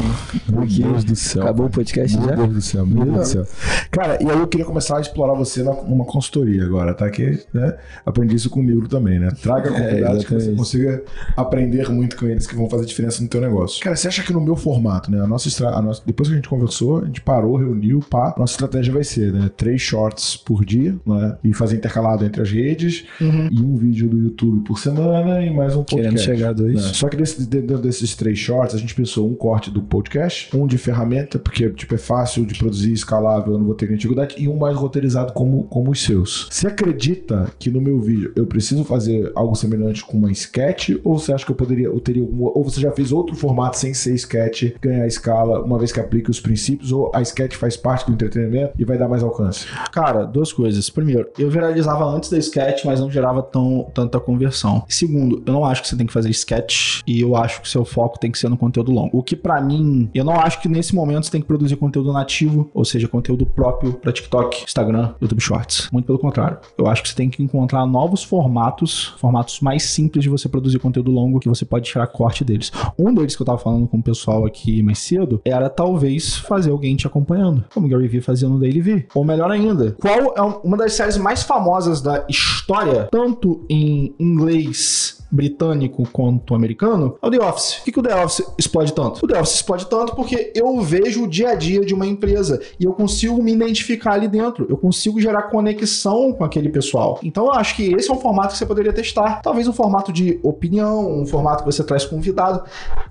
Meu 0.50 0.66
Deus 0.66 1.04
do 1.04 1.16
céu. 1.16 1.44
Acabou 1.44 1.68
o 1.68 1.70
podcast 1.70 2.18
Meu 2.18 2.28
já? 2.30 2.36
Deus 2.36 2.50
do 2.54 2.62
céu, 2.62 2.86
meu 2.86 3.06
Deus 3.06 3.18
do 3.20 3.26
céu. 3.26 3.46
Cara, 3.92 4.18
e 4.22 4.30
aí 4.30 4.38
eu 4.40 4.48
queria 4.48 4.66
começar 4.66 4.98
a 4.98 5.02
explorar 5.02 5.34
você 5.36 5.62
numa 5.64 6.06
consultoria 6.06 6.64
agora, 6.64 6.94
tá? 6.94 7.10
Que 7.10 7.44
né, 7.54 7.76
aprendi 8.06 8.36
isso 8.36 8.50
comigo 8.50 8.88
também, 8.88 9.20
né? 9.20 9.30
Traga 9.42 9.72
convidados 9.72 10.26
que 10.26 10.34
você 10.34 10.52
consiga 10.54 11.04
aprender 11.36 11.90
muito 11.90 12.18
com 12.18 12.26
eles 12.26 12.48
que 12.48 12.56
vão 12.56 12.70
fazer 12.70 12.86
diferença 12.86 13.22
no 13.22 13.30
teu 13.30 13.42
negócio. 13.42 13.82
Cara, 13.84 13.96
você 13.96 14.08
acha 14.08 14.24
que 14.24 14.34
no 14.34 14.42
meu 14.42 14.56
formato, 14.56 15.12
né? 15.12 15.22
A 15.22 15.28
nossa, 15.28 15.48
estra- 15.48 15.70
a 15.76 15.82
nossa- 15.82 16.02
depois 16.06 16.28
que 16.30 16.34
a 16.34 16.36
gente 16.38 16.50
conversou, 16.50 17.00
a 17.02 17.06
gente 17.06 17.22
parou, 17.22 17.56
reuniu, 17.58 18.00
pá. 18.10 18.34
Nossa 18.38 18.54
estratégia 18.54 18.94
vai 18.94 19.04
ser, 19.04 19.32
né? 19.32 19.50
Três 19.56 19.82
shorts 19.82 20.36
por 20.36 20.66
dia, 20.66 20.96
né? 21.06 21.38
E 21.44 21.54
fazer 21.54 21.76
intercalado 21.76 22.26
entre 22.26 22.42
as 22.42 22.50
redes 22.52 23.06
e 23.20 23.60
um 23.62 23.76
vídeo 23.76 24.10
do 24.10 24.18
YouTube 24.18 24.64
por 24.66 24.80
semana 24.80 25.43
e 25.48 25.50
mais 25.54 25.76
um 25.76 25.84
Querendo 25.84 26.12
podcast. 26.12 26.26
chegar 26.32 26.50
a 26.50 26.54
dois. 26.54 26.76
né? 26.76 26.82
Só 26.94 27.08
que 27.10 27.18
desse- 27.18 27.46
dentro 27.48 27.78
desses 27.78 28.16
três 28.16 28.38
shorts, 28.38 28.76
a 28.76 28.78
gente 28.78 28.94
pensou 28.96 29.28
um 29.30 29.34
corte 29.36 29.70
do 29.72 29.82
podcast, 29.82 30.56
um 30.56 30.66
de 30.68 30.78
ferramenta, 30.78 31.38
porque 31.40 31.70
tipo, 31.72 31.94
é 31.96 31.98
fácil 31.98 32.46
de 32.46 32.58
produzir, 32.58 32.92
escalável, 32.94 33.54
eu 33.54 33.60
não 33.60 33.66
vou 33.66 33.76
ter 33.76 33.88
dificuldade, 33.96 34.36
e 34.38 34.48
um 34.48 34.58
mais 34.58 34.76
roteirizado 34.76 35.34
como, 35.34 35.64
como 35.66 35.92
os 35.92 36.02
seus. 36.04 36.48
Você 36.52 36.68
acredita 36.68 37.52
que 37.60 37.70
no 37.70 37.82
meu 37.82 38.00
vídeo 38.00 38.32
eu 38.36 38.46
preciso 38.46 38.84
fazer 38.84 39.32
algo 39.36 39.56
semelhante 39.56 40.04
com 40.06 40.18
uma 40.18 40.32
sketch? 40.32 40.92
Ou 41.04 41.18
você 41.20 41.34
acha 41.34 41.46
que 41.46 41.52
eu 41.52 41.56
poderia, 41.56 41.86
eu 41.88 42.00
teria 42.00 42.22
algum, 42.22 42.44
ou 42.46 42.64
você 42.64 42.80
já 42.82 42.92
fez 42.92 43.12
outro 43.12 43.36
formato 43.36 43.78
sem 43.78 43.94
ser 43.94 44.14
sketch, 44.16 44.74
ganhar 44.82 45.06
escala, 45.08 45.62
uma 45.64 45.78
vez 45.78 45.92
que 45.92 46.00
aplique 46.00 46.30
os 46.30 46.40
princípios, 46.40 46.92
ou 46.92 47.12
a 47.14 47.22
sketch 47.22 47.56
faz 47.56 47.76
parte 47.78 48.06
do 48.06 48.14
entretenimento 48.14 48.74
e 48.78 48.86
vai 48.86 48.98
dar 48.98 49.08
mais 49.08 49.24
alcance? 49.24 49.66
Cara, 49.92 50.26
duas 50.26 50.52
coisas. 50.52 50.90
Primeiro, 50.90 51.28
eu 51.38 51.50
viralizava 51.50 52.06
antes 52.06 52.30
da 52.30 52.38
sketch, 52.38 52.86
mas 52.86 53.00
não 53.00 53.10
gerava 53.10 53.42
tão, 53.42 53.88
tanta 53.94 54.20
conversão. 54.20 54.84
Segundo, 54.88 55.33
eu 55.46 55.54
não 55.54 55.66
acho 55.66 55.82
que 55.82 55.88
você 55.88 55.96
tem 55.96 56.06
que 56.06 56.14
fazer 56.14 56.30
sketch 56.30 57.02
e 57.08 57.22
eu 57.22 57.36
acho 57.36 57.62
que 57.62 57.70
seu 57.70 57.86
foco 57.86 58.20
tem 58.20 58.32
que 58.32 58.38
ser 58.38 58.50
no 58.50 58.58
conteúdo 58.58 58.92
longo. 58.92 59.18
O 59.18 59.24
que 59.24 59.36
pra 59.36 59.62
mim, 59.62 60.10
eu 60.14 60.24
não 60.24 60.34
acho 60.34 60.62
que 60.62 60.68
nesse 60.68 60.94
momento 60.94 61.26
você 61.26 61.32
tem 61.32 61.42
que 61.42 61.48
produzir 61.48 61.76
conteúdo 61.76 62.12
nativo, 62.12 62.70
ou 62.74 62.86
seja, 62.86 63.08
conteúdo 63.08 63.46
próprio 63.46 63.94
pra 63.94 64.12
TikTok, 64.12 64.64
Instagram, 64.64 65.14
YouTube 65.22 65.42
Shorts. 65.42 65.90
Muito 65.92 66.06
pelo 66.06 66.20
contrário. 66.20 66.58
Eu 66.78 66.88
acho 66.88 67.04
que 67.04 67.10
você 67.10 67.16
tem 67.16 67.30
que 67.30 67.42
encontrar 67.42 67.86
novos 67.86 68.24
formatos, 68.24 69.14
formatos 69.18 69.60
mais 69.60 69.84
simples 69.84 70.24
de 70.24 70.30
você 70.30 70.48
produzir 70.50 70.80
conteúdo 70.80 71.12
longo 71.12 71.40
que 71.40 71.50
você 71.50 71.66
pode 71.66 71.86
tirar 71.86 72.08
corte 72.08 72.44
deles. 72.44 72.72
Um 72.98 73.14
deles 73.14 73.36
que 73.36 73.42
eu 73.42 73.46
tava 73.46 73.58
falando 73.58 73.88
com 73.88 73.98
o 73.98 74.04
pessoal 74.04 74.46
aqui 74.46 74.82
mais 74.82 75.00
cedo 75.00 75.42
era 75.46 75.70
talvez 75.70 76.38
fazer 76.38 76.72
alguém 76.72 76.96
te 76.96 77.08
acompanhando, 77.08 77.64
como 77.74 77.88
Gary 77.88 78.08
Vee 78.08 78.22
fazia 78.22 78.48
no 78.48 78.60
Daily 78.60 78.82
V. 78.82 79.08
Ou 79.14 79.24
melhor 79.24 79.52
ainda, 79.52 79.96
qual 80.00 80.34
é 80.36 80.42
uma 80.64 80.78
das 80.78 80.94
séries 80.94 81.18
mais 81.18 81.44
famosas 81.44 82.02
da 82.02 82.26
história, 82.30 83.08
tanto 83.12 83.66
em 83.70 84.14
inglês 84.20 85.23
britânico 85.32 86.04
quanto 86.12 86.54
americano, 86.54 87.18
é 87.22 87.28
o 87.28 87.32
The 87.32 87.40
Office. 87.44 87.76
Por 87.76 87.84
que, 87.86 87.92
que 87.92 88.00
o 88.00 88.04
The 88.04 88.24
Office 88.24 88.46
explode 88.58 88.94
tanto? 88.94 89.24
O 89.24 89.28
The 89.28 89.40
Office 89.40 89.56
explode 89.56 89.88
tanto 89.88 90.16
porque 90.16 90.52
eu 90.56 90.80
vejo 90.82 91.24
o 91.24 91.28
dia 91.28 91.50
a 91.50 91.56
dia 91.56 91.82
de 91.86 91.94
uma 91.94 92.06
empresa 92.06 92.62
e 92.80 92.84
eu 92.84 92.94
consigo 92.94 93.42
me 93.42 93.52
identificar 93.54 94.14
ali 94.14 94.28
dentro. 94.28 94.66
Eu 94.70 94.78
consigo 94.78 95.20
gerar 95.20 95.44
conexão 95.44 96.32
com 96.34 96.44
aquele 96.44 96.70
pessoal. 96.70 97.20
Então 97.24 97.46
eu 97.46 97.54
acho 97.54 97.76
que 97.76 97.94
esse 97.94 98.10
é 98.10 98.14
um 98.14 98.20
formato 98.20 98.54
que 98.54 98.58
você 98.58 98.66
poderia 98.66 98.94
testar. 98.94 99.42
Talvez 99.42 99.68
um 99.68 99.74
formato 99.74 100.12
de 100.14 100.40
opinião, 100.44 101.22
um 101.22 101.26
formato 101.26 101.64
que 101.64 101.72
você 101.72 101.84
traz 101.84 102.06
convidado. 102.06 102.64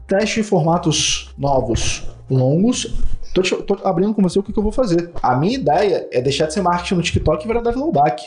Teste 0.07 0.43
formatos 0.43 1.33
novos, 1.37 2.07
longos. 2.31 2.95
Tô, 3.35 3.41
te- 3.43 3.57
tô 3.63 3.79
abrindo 3.83 4.13
com 4.15 4.23
você 4.23 4.39
o 4.39 4.43
que, 4.43 4.53
que 4.53 4.59
eu 4.59 4.63
vou 4.63 4.73
fazer. 4.73 5.11
A 5.23 5.35
minha 5.37 5.55
ideia 5.55 6.07
é 6.13 6.21
deixar 6.21 6.47
de 6.47 6.53
ser 6.55 6.61
marketing 6.63 6.95
no 6.97 7.03
TikTok 7.03 7.45
e 7.45 7.49
virar 7.49 7.63
developback. 7.63 8.27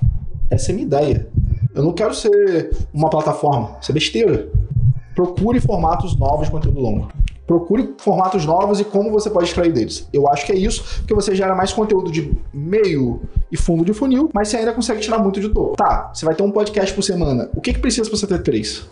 Essa 0.49 0.71
é 0.71 0.73
a 0.73 0.75
minha 0.75 0.85
ideia. 0.87 1.27
Eu 1.75 1.83
não 1.83 1.91
quero 1.93 2.13
ser 2.13 2.71
uma 2.93 3.09
plataforma. 3.09 3.77
Isso 3.81 3.91
é 3.91 3.93
besteira. 3.93 4.47
Procure 5.13 5.59
formatos 5.59 6.17
novos 6.17 6.45
de 6.47 6.51
conteúdo 6.51 6.79
longo. 6.79 7.07
Procure 7.45 7.93
formatos 7.99 8.43
novos 8.45 8.79
e 8.79 8.83
como 8.83 9.11
você 9.11 9.29
pode 9.29 9.45
extrair 9.45 9.71
deles. 9.71 10.07
Eu 10.11 10.27
acho 10.27 10.45
que 10.45 10.51
é 10.51 10.55
isso, 10.55 10.83
porque 10.99 11.13
você 11.13 11.35
gera 11.35 11.53
mais 11.53 11.71
conteúdo 11.71 12.11
de 12.11 12.35
meio 12.51 13.21
e 13.51 13.55
fundo 13.57 13.85
de 13.85 13.93
funil, 13.93 14.29
mas 14.33 14.47
você 14.47 14.57
ainda 14.57 14.73
consegue 14.73 14.99
tirar 15.01 15.19
muito 15.19 15.39
de 15.39 15.49
topo. 15.49 15.75
Tá, 15.75 16.09
você 16.13 16.25
vai 16.25 16.33
ter 16.33 16.41
um 16.41 16.49
podcast 16.51 16.91
por 16.93 17.03
semana. 17.03 17.49
O 17.55 17.61
que, 17.61 17.73
que 17.73 17.79
precisa 17.79 18.09
pra 18.09 18.17
você 18.17 18.25
ter 18.25 18.41
três? 18.41 18.87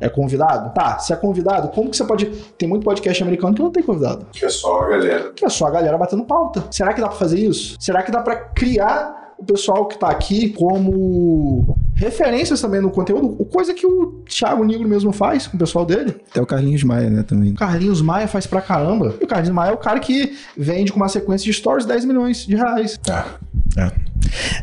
É 0.00 0.08
convidado? 0.08 0.72
Tá, 0.74 0.98
se 1.00 1.12
é 1.12 1.16
convidado, 1.16 1.68
como 1.70 1.90
que 1.90 1.96
você 1.96 2.04
pode. 2.04 2.26
Tem 2.56 2.68
muito 2.68 2.84
podcast 2.84 3.20
americano 3.20 3.52
que 3.52 3.60
não 3.62 3.72
tem 3.72 3.82
convidado 3.82 4.26
Que 4.30 4.44
é 4.44 4.48
só 4.48 4.80
a 4.84 4.88
galera. 4.90 5.32
que 5.34 5.44
é 5.44 5.48
só 5.48 5.66
a 5.66 5.70
galera 5.70 5.98
batendo 5.98 6.22
pauta. 6.24 6.64
Será 6.70 6.92
que 6.94 7.00
dá 7.00 7.08
pra 7.08 7.16
fazer 7.16 7.40
isso? 7.40 7.74
Será 7.80 8.02
que 8.04 8.12
dá 8.12 8.20
pra 8.22 8.36
criar 8.36 9.34
o 9.36 9.44
pessoal 9.44 9.86
que 9.86 9.98
tá 9.98 10.08
aqui 10.08 10.50
como 10.50 11.76
referências 11.98 12.60
também 12.60 12.80
no 12.80 12.90
conteúdo? 12.90 13.44
Coisa 13.46 13.74
que 13.74 13.86
o 13.86 14.22
Thiago 14.26 14.64
Negro 14.64 14.88
mesmo 14.88 15.12
faz 15.12 15.46
com 15.46 15.56
o 15.56 15.60
pessoal 15.60 15.84
dele. 15.84 16.16
Até 16.30 16.40
o 16.40 16.46
Carlinhos 16.46 16.84
Maia, 16.84 17.10
né, 17.10 17.22
também. 17.22 17.52
O 17.52 17.56
Carlinhos 17.56 18.00
Maia 18.00 18.28
faz 18.28 18.46
pra 18.46 18.60
caramba. 18.60 19.14
E 19.20 19.24
o 19.24 19.26
Carlinhos 19.26 19.54
Maia 19.54 19.70
é 19.70 19.74
o 19.74 19.78
cara 19.78 19.98
que 19.98 20.36
vende 20.56 20.92
com 20.92 20.98
uma 20.98 21.08
sequência 21.08 21.44
de 21.44 21.52
stories 21.52 21.84
10 21.84 22.04
milhões 22.04 22.46
de 22.46 22.54
reais. 22.54 22.98
É. 23.08 23.82
É. 23.82 23.92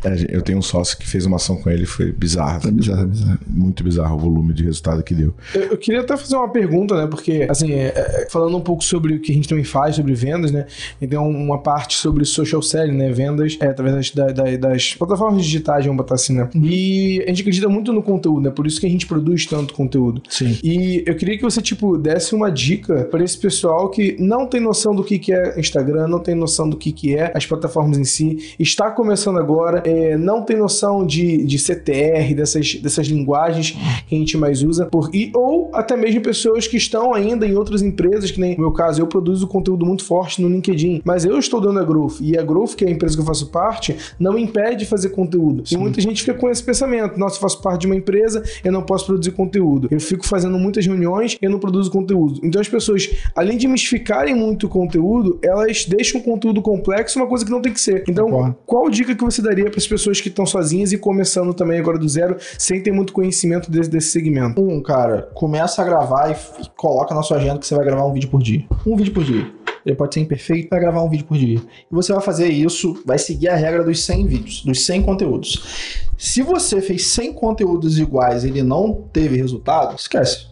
É, 0.03 0.35
eu 0.35 0.41
tenho 0.41 0.59
um 0.59 0.61
sócio 0.61 0.97
que 0.97 1.07
fez 1.07 1.25
uma 1.25 1.37
ação 1.37 1.57
com 1.57 1.69
ele, 1.69 1.85
foi 1.85 2.11
bizarro. 2.11 2.67
É 2.67 2.71
bizarro, 2.71 3.07
bizarro. 3.07 3.39
Muito 3.47 3.83
bizarro 3.83 4.15
o 4.15 4.19
volume 4.19 4.53
de 4.53 4.63
resultado 4.63 5.03
que 5.03 5.13
deu. 5.13 5.33
Eu, 5.53 5.61
eu 5.63 5.77
queria 5.77 6.01
até 6.01 6.15
fazer 6.17 6.35
uma 6.35 6.49
pergunta, 6.49 6.95
né? 6.95 7.07
Porque, 7.07 7.45
assim, 7.49 7.71
é, 7.73 7.87
é, 7.95 8.27
falando 8.29 8.55
um 8.57 8.61
pouco 8.61 8.83
sobre 8.83 9.15
o 9.15 9.19
que 9.19 9.31
a 9.31 9.35
gente 9.35 9.47
também 9.47 9.63
faz, 9.63 9.95
sobre 9.95 10.13
vendas, 10.13 10.51
né? 10.51 10.65
E 11.01 11.07
tem 11.07 11.17
uma 11.19 11.59
parte 11.59 11.95
sobre 11.95 12.25
social 12.25 12.61
selling, 12.61 12.95
né? 12.97 13.11
Vendas 13.11 13.57
é, 13.61 13.67
através 13.67 14.11
das, 14.11 14.11
da- 14.11 14.43
da- 14.43 14.57
das 14.57 14.93
plataformas 14.95 15.43
digitais, 15.43 15.85
vamos 15.85 15.97
botar 15.97 16.15
assim, 16.15 16.33
né? 16.35 16.49
E 16.55 17.23
a 17.25 17.29
gente 17.29 17.41
acredita 17.41 17.67
muito 17.69 17.91
no 17.93 18.01
conteúdo, 18.03 18.41
né? 18.41 18.49
Por 18.49 18.65
isso 18.67 18.79
que 18.79 18.85
a 18.85 18.89
gente 18.89 19.05
produz 19.05 19.45
tanto 19.45 19.73
conteúdo. 19.73 20.21
Sim. 20.29 20.57
E 20.63 21.03
eu 21.05 21.15
queria 21.15 21.37
que 21.37 21.43
você, 21.43 21.61
tipo, 21.61 21.97
desse 21.97 22.33
uma 22.35 22.51
dica 22.51 23.05
para 23.05 23.23
esse 23.23 23.37
pessoal 23.37 23.89
que 23.89 24.15
não 24.19 24.47
tem 24.47 24.59
noção 24.61 24.95
do 24.95 25.03
que, 25.03 25.19
que 25.19 25.33
é 25.33 25.59
Instagram, 25.59 26.07
não 26.07 26.19
tem 26.19 26.35
noção 26.35 26.69
do 26.69 26.77
que, 26.77 26.91
que 26.91 27.15
é 27.15 27.31
as 27.35 27.45
plataformas 27.45 27.97
em 27.97 28.03
si, 28.03 28.55
está 28.59 28.89
começando 28.91 29.37
agora, 29.37 29.54
é, 29.85 30.17
não 30.17 30.41
tem 30.41 30.57
noção 30.57 31.05
de, 31.05 31.45
de 31.45 31.57
CTR, 31.57 32.33
dessas, 32.35 32.75
dessas 32.75 33.07
linguagens 33.07 33.71
que 34.07 34.15
a 34.15 34.17
gente 34.17 34.37
mais 34.37 34.63
usa, 34.63 34.85
por, 34.85 35.09
e, 35.13 35.31
ou 35.33 35.69
até 35.73 35.95
mesmo 35.95 36.21
pessoas 36.21 36.67
que 36.67 36.77
estão 36.77 37.13
ainda 37.13 37.45
em 37.45 37.55
outras 37.55 37.81
empresas, 37.81 38.31
que 38.31 38.39
nem 38.39 38.55
no 38.55 38.61
meu 38.61 38.71
caso, 38.71 39.01
eu 39.01 39.07
produzo 39.07 39.47
conteúdo 39.47 39.85
muito 39.85 40.03
forte 40.03 40.41
no 40.41 40.49
LinkedIn, 40.49 41.01
mas 41.03 41.25
eu 41.25 41.37
estou 41.37 41.59
dando 41.59 41.79
a 41.79 41.83
Growth, 41.83 42.19
e 42.21 42.37
a 42.37 42.43
Growth, 42.43 42.75
que 42.75 42.85
é 42.85 42.87
a 42.87 42.91
empresa 42.91 43.15
que 43.15 43.21
eu 43.21 43.25
faço 43.25 43.47
parte, 43.47 43.95
não 44.19 44.37
impede 44.37 44.77
de 44.77 44.85
fazer 44.85 45.09
conteúdo. 45.09 45.63
E 45.71 45.77
muita 45.77 46.01
gente 46.01 46.21
fica 46.21 46.33
com 46.33 46.49
esse 46.49 46.63
pensamento, 46.63 47.19
nossa, 47.19 47.37
eu 47.37 47.41
faço 47.41 47.61
parte 47.61 47.81
de 47.81 47.87
uma 47.87 47.95
empresa, 47.95 48.43
eu 48.63 48.71
não 48.71 48.81
posso 48.81 49.05
produzir 49.05 49.31
conteúdo. 49.31 49.87
Eu 49.91 49.99
fico 49.99 50.25
fazendo 50.25 50.57
muitas 50.57 50.85
reuniões, 50.85 51.37
eu 51.41 51.49
não 51.49 51.59
produzo 51.59 51.91
conteúdo. 51.91 52.39
Então 52.43 52.61
as 52.61 52.67
pessoas, 52.67 53.09
além 53.35 53.57
de 53.57 53.67
mistificarem 53.67 54.35
muito 54.35 54.67
o 54.67 54.69
conteúdo, 54.69 55.39
elas 55.43 55.85
deixam 55.85 56.21
o 56.21 56.23
conteúdo 56.23 56.61
complexo 56.61 57.19
uma 57.19 57.27
coisa 57.27 57.45
que 57.45 57.51
não 57.51 57.61
tem 57.61 57.73
que 57.73 57.81
ser. 57.81 58.03
Então, 58.07 58.55
qual 58.65 58.89
dica 58.89 59.15
que 59.15 59.23
você 59.23 59.41
daria 59.45 59.69
para 59.69 59.77
as 59.77 59.87
pessoas 59.87 60.19
que 60.19 60.29
estão 60.29 60.45
sozinhas 60.45 60.91
e 60.91 60.97
começando 60.97 61.53
também 61.53 61.79
agora 61.79 61.97
do 61.97 62.07
zero, 62.07 62.37
sem 62.57 62.81
ter 62.81 62.91
muito 62.91 63.13
conhecimento 63.13 63.71
desse, 63.71 63.89
desse 63.89 64.09
segmento? 64.09 64.61
Um, 64.61 64.81
cara, 64.81 65.29
começa 65.33 65.81
a 65.81 65.85
gravar 65.85 66.31
e, 66.31 66.35
coloca 66.75 67.15
na 67.15 67.23
sua 67.23 67.37
agenda 67.37 67.59
que 67.59 67.65
você 67.65 67.75
vai 67.75 67.85
gravar 67.85 68.05
um 68.05 68.13
vídeo 68.13 68.29
por 68.29 68.41
dia. 68.41 68.65
Um 68.85 68.95
vídeo 68.95 69.13
por 69.13 69.23
dia. 69.23 69.49
ele 69.85 69.95
pode 69.95 70.13
ser 70.13 70.19
imperfeito, 70.19 70.69
vai 70.69 70.79
gravar 70.79 71.01
um 71.03 71.09
vídeo 71.09 71.25
por 71.25 71.37
dia. 71.37 71.59
E 71.59 71.95
você 71.95 72.11
vai 72.11 72.21
fazer 72.21 72.47
isso, 72.47 73.01
vai 73.05 73.17
seguir 73.17 73.47
a 73.49 73.55
regra 73.55 73.83
dos 73.83 74.03
100 74.03 74.27
vídeos, 74.27 74.63
dos 74.63 74.85
100 74.85 75.03
conteúdos. 75.03 76.05
Se 76.17 76.41
você 76.41 76.81
fez 76.81 77.07
100 77.07 77.33
conteúdos 77.33 77.99
iguais 77.99 78.43
e 78.43 78.47
ele 78.47 78.63
não 78.63 79.05
teve 79.13 79.37
resultado, 79.37 79.95
esquece. 79.95 80.47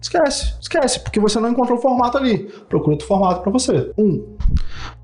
Esquece, 0.00 0.54
esquece, 0.60 1.00
porque 1.00 1.20
você 1.20 1.38
não 1.38 1.50
encontrou 1.50 1.78
o 1.78 1.80
formato 1.80 2.16
ali. 2.16 2.50
Procura 2.68 2.92
outro 2.92 3.06
formato 3.06 3.42
para 3.42 3.52
você. 3.52 3.92
Um. 3.98 4.24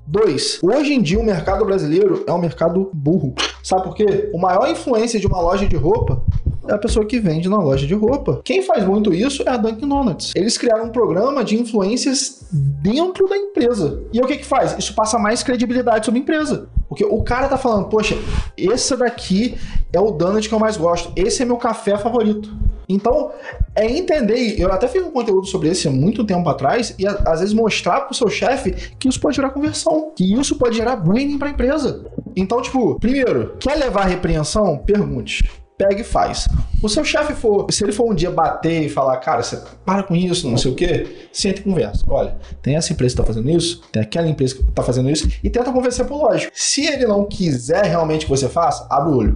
Dois, 0.09 0.57
hoje 0.63 0.93
em 0.93 1.01
dia 1.01 1.19
o 1.19 1.23
mercado 1.23 1.65
brasileiro 1.65 2.23
é 2.25 2.31
um 2.31 2.37
mercado 2.37 2.89
burro. 2.93 3.35
Sabe 3.61 3.83
por 3.83 3.93
quê? 3.93 4.29
O 4.33 4.39
maior 4.39 4.69
influência 4.69 5.19
de 5.19 5.27
uma 5.27 5.41
loja 5.41 5.67
de 5.67 5.75
roupa 5.75 6.23
é 6.65 6.73
a 6.73 6.77
pessoa 6.77 7.05
que 7.05 7.19
vende 7.19 7.49
na 7.49 7.57
loja 7.57 7.85
de 7.85 7.93
roupa. 7.93 8.39
Quem 8.45 8.61
faz 8.61 8.85
muito 8.85 9.13
isso 9.13 9.43
é 9.45 9.49
a 9.49 9.57
Dunkin' 9.57 9.85
Donuts. 9.85 10.31
Eles 10.33 10.57
criaram 10.57 10.85
um 10.85 10.91
programa 10.91 11.43
de 11.43 11.59
influências 11.59 12.45
dentro 12.49 13.27
da 13.27 13.35
empresa. 13.35 14.01
E 14.13 14.21
o 14.21 14.25
que 14.25 14.37
que 14.37 14.45
faz? 14.45 14.77
Isso 14.79 14.95
passa 14.95 15.19
mais 15.19 15.43
credibilidade 15.43 16.05
sobre 16.05 16.21
a 16.21 16.23
empresa. 16.23 16.69
Porque 16.87 17.03
o 17.03 17.21
cara 17.21 17.49
tá 17.49 17.57
falando, 17.57 17.89
poxa, 17.89 18.17
esse 18.55 18.95
daqui 18.95 19.57
é 19.91 19.99
o 19.99 20.11
donut 20.11 20.47
que 20.47 20.55
eu 20.55 20.59
mais 20.59 20.77
gosto. 20.77 21.11
Esse 21.17 21.41
é 21.41 21.45
meu 21.45 21.57
café 21.57 21.97
favorito. 21.97 22.49
Então, 22.89 23.31
é 23.75 23.85
entender, 23.85 24.59
eu 24.59 24.71
até 24.71 24.87
fiz 24.87 25.03
um 25.03 25.11
conteúdo 25.11 25.45
sobre 25.45 25.69
há 25.87 25.91
muito 25.91 26.23
tempo 26.23 26.47
atrás, 26.49 26.95
e 26.97 27.05
a- 27.05 27.21
às 27.27 27.39
vezes 27.41 27.53
mostrar 27.53 28.01
pro 28.01 28.15
seu 28.15 28.29
chefe 28.29 28.71
que 28.97 29.09
isso 29.09 29.19
pode 29.19 29.35
gerar 29.35 29.49
conversão, 29.49 30.11
que 30.15 30.33
isso 30.33 30.57
pode 30.57 30.77
gerar 30.77 30.95
branding 30.95 31.37
pra 31.37 31.49
empresa. 31.49 32.05
Então, 32.35 32.61
tipo, 32.61 32.97
primeiro, 32.99 33.55
quer 33.59 33.75
levar 33.75 34.05
repreensão? 34.05 34.77
Pergunte. 34.77 35.49
Pega 35.77 36.01
e 36.01 36.03
faz. 36.03 36.47
O 36.81 36.89
seu 36.89 37.03
chefe 37.03 37.33
for, 37.33 37.67
se 37.71 37.83
ele 37.83 37.91
for 37.91 38.11
um 38.11 38.15
dia 38.15 38.31
bater 38.31 38.83
e 38.83 38.89
falar, 38.89 39.17
cara, 39.17 39.43
você 39.43 39.61
para 39.85 40.01
com 40.03 40.15
isso, 40.15 40.49
não 40.49 40.57
sei 40.57 40.71
o 40.71 40.75
quê, 40.75 41.27
senta 41.31 41.59
e 41.59 41.63
conversa. 41.63 42.03
Olha, 42.07 42.35
tem 42.61 42.75
essa 42.75 42.93
empresa 42.93 43.15
que 43.15 43.21
tá 43.21 43.27
fazendo 43.27 43.49
isso, 43.49 43.81
tem 43.91 44.01
aquela 44.01 44.27
empresa 44.27 44.55
que 44.55 44.63
tá 44.63 44.81
fazendo 44.81 45.09
isso, 45.09 45.29
e 45.43 45.49
tenta 45.49 45.71
convencer 45.71 46.05
por 46.05 46.17
lógico. 46.17 46.51
Se 46.55 46.85
ele 46.85 47.05
não 47.05 47.25
quiser 47.25 47.85
realmente 47.85 48.25
que 48.25 48.29
você 48.29 48.49
faça, 48.49 48.87
abre 48.89 49.11
o 49.11 49.17
olho. 49.17 49.35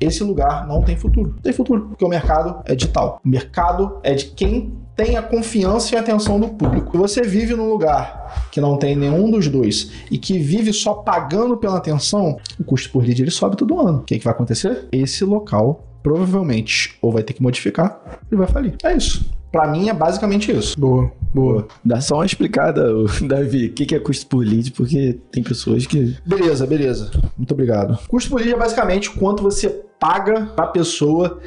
Esse 0.00 0.24
lugar 0.24 0.66
não 0.66 0.82
tem 0.82 0.96
futuro. 0.96 1.36
Tem 1.42 1.52
futuro, 1.52 1.88
porque 1.88 2.04
o 2.04 2.08
mercado 2.08 2.62
é 2.64 2.74
digital. 2.74 3.20
O 3.24 3.28
mercado 3.28 4.00
é 4.02 4.14
de 4.14 4.26
quem 4.26 4.74
tem 4.96 5.16
a 5.16 5.22
confiança 5.22 5.94
e 5.94 5.98
a 5.98 6.00
atenção 6.00 6.40
do 6.40 6.48
público. 6.48 6.92
Se 6.92 6.98
você 6.98 7.22
vive 7.22 7.54
num 7.54 7.68
lugar 7.68 8.48
que 8.50 8.60
não 8.60 8.78
tem 8.78 8.96
nenhum 8.96 9.30
dos 9.30 9.46
dois 9.46 9.92
e 10.10 10.16
que 10.16 10.38
vive 10.38 10.72
só 10.72 10.94
pagando 10.94 11.56
pela 11.58 11.76
atenção, 11.76 12.38
o 12.58 12.64
custo 12.64 12.90
por 12.90 13.04
lead 13.04 13.20
ele 13.20 13.30
sobe 13.30 13.56
todo 13.56 13.78
ano. 13.78 13.98
O 13.98 14.02
que, 14.02 14.18
que 14.18 14.24
vai 14.24 14.32
acontecer? 14.32 14.88
Esse 14.90 15.24
local 15.24 15.84
provavelmente 16.02 16.96
ou 17.02 17.12
vai 17.12 17.22
ter 17.22 17.34
que 17.34 17.42
modificar 17.42 18.00
e 18.30 18.36
vai 18.36 18.46
falir. 18.46 18.74
É 18.82 18.96
isso. 18.96 19.28
Pra 19.50 19.66
mim 19.66 19.88
é 19.88 19.94
basicamente 19.94 20.50
isso. 20.50 20.78
Boa, 20.78 21.10
boa. 21.34 21.66
Dá 21.84 22.00
só 22.00 22.16
uma 22.16 22.26
explicada, 22.26 22.86
Davi, 23.26 23.66
o 23.66 23.72
que 23.72 23.86
que 23.86 23.94
é 23.94 23.98
custo 23.98 24.26
por 24.26 24.44
lead, 24.44 24.72
porque 24.72 25.18
tem 25.30 25.42
pessoas 25.42 25.86
que. 25.86 26.16
Beleza, 26.24 26.66
beleza. 26.66 27.10
Muito 27.36 27.52
obrigado. 27.52 27.98
Custo 28.08 28.30
por 28.30 28.36
lead 28.36 28.52
é 28.52 28.56
basicamente 28.56 29.10
quanto 29.10 29.42
você 29.42 29.85
paga 29.98 30.46
pra 30.54 30.66
pessoa 30.66 31.40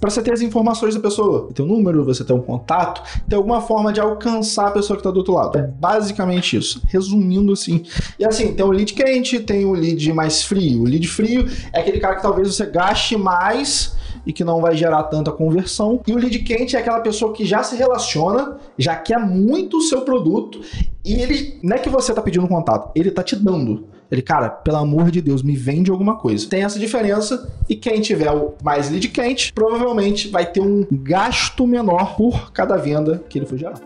pra 0.00 0.10
você 0.10 0.22
ter 0.22 0.32
as 0.32 0.40
informações 0.40 0.94
da 0.94 1.00
pessoa. 1.00 1.48
Tem 1.54 1.64
um 1.64 1.68
número, 1.68 2.04
você 2.04 2.24
tem 2.24 2.34
um 2.34 2.40
contato, 2.40 3.02
tem 3.28 3.36
alguma 3.36 3.60
forma 3.60 3.92
de 3.92 4.00
alcançar 4.00 4.68
a 4.68 4.70
pessoa 4.70 4.96
que 4.96 5.02
tá 5.02 5.10
do 5.10 5.18
outro 5.18 5.34
lado. 5.34 5.58
É 5.58 5.62
basicamente 5.62 6.56
isso. 6.56 6.82
Resumindo 6.86 7.52
assim. 7.52 7.84
E 8.18 8.24
assim, 8.24 8.54
tem 8.54 8.64
o 8.64 8.70
lead 8.70 8.92
quente, 8.94 9.40
tem 9.40 9.64
o 9.64 9.72
lead 9.72 10.12
mais 10.12 10.42
frio. 10.42 10.82
O 10.82 10.84
lead 10.84 11.06
frio 11.06 11.48
é 11.72 11.80
aquele 11.80 12.00
cara 12.00 12.16
que 12.16 12.22
talvez 12.22 12.54
você 12.54 12.66
gaste 12.66 13.16
mais 13.16 13.94
e 14.26 14.32
que 14.32 14.44
não 14.44 14.60
vai 14.60 14.76
gerar 14.76 15.04
tanta 15.04 15.30
conversão. 15.30 16.00
E 16.06 16.12
o 16.12 16.18
lead 16.18 16.38
quente 16.40 16.76
é 16.76 16.78
aquela 16.80 17.00
pessoa 17.00 17.32
que 17.32 17.44
já 17.44 17.62
se 17.62 17.76
relaciona, 17.76 18.58
já 18.78 18.96
quer 18.96 19.18
muito 19.18 19.78
o 19.78 19.82
seu 19.82 20.02
produto 20.02 20.60
e 21.04 21.20
ele 21.20 21.58
não 21.62 21.76
é 21.76 21.78
que 21.78 21.88
você 21.88 22.14
tá 22.14 22.22
pedindo 22.22 22.46
contato, 22.46 22.90
ele 22.94 23.10
tá 23.10 23.22
te 23.22 23.36
dando. 23.36 23.86
Ele, 24.10 24.20
cara, 24.20 24.50
pelo 24.50 24.76
amor 24.76 25.10
de 25.10 25.22
Deus, 25.22 25.42
me 25.42 25.56
vende 25.56 25.90
alguma 25.90 26.18
coisa. 26.18 26.46
Tem 26.46 26.64
essa 26.64 26.78
diferença 26.78 27.50
e 27.66 27.74
quem 27.74 27.98
tiver 28.00 28.30
o 28.30 28.52
mais 28.62 28.90
lead 28.90 29.08
quente 29.08 29.52
provavelmente 29.54 30.28
vai 30.28 30.44
ter 30.44 30.60
um 30.60 30.86
gasto 30.90 31.66
menor 31.66 32.14
por 32.14 32.52
cada 32.52 32.76
venda 32.76 33.24
que 33.28 33.38
ele 33.38 33.46
for 33.46 33.58
gerar. 33.58 33.80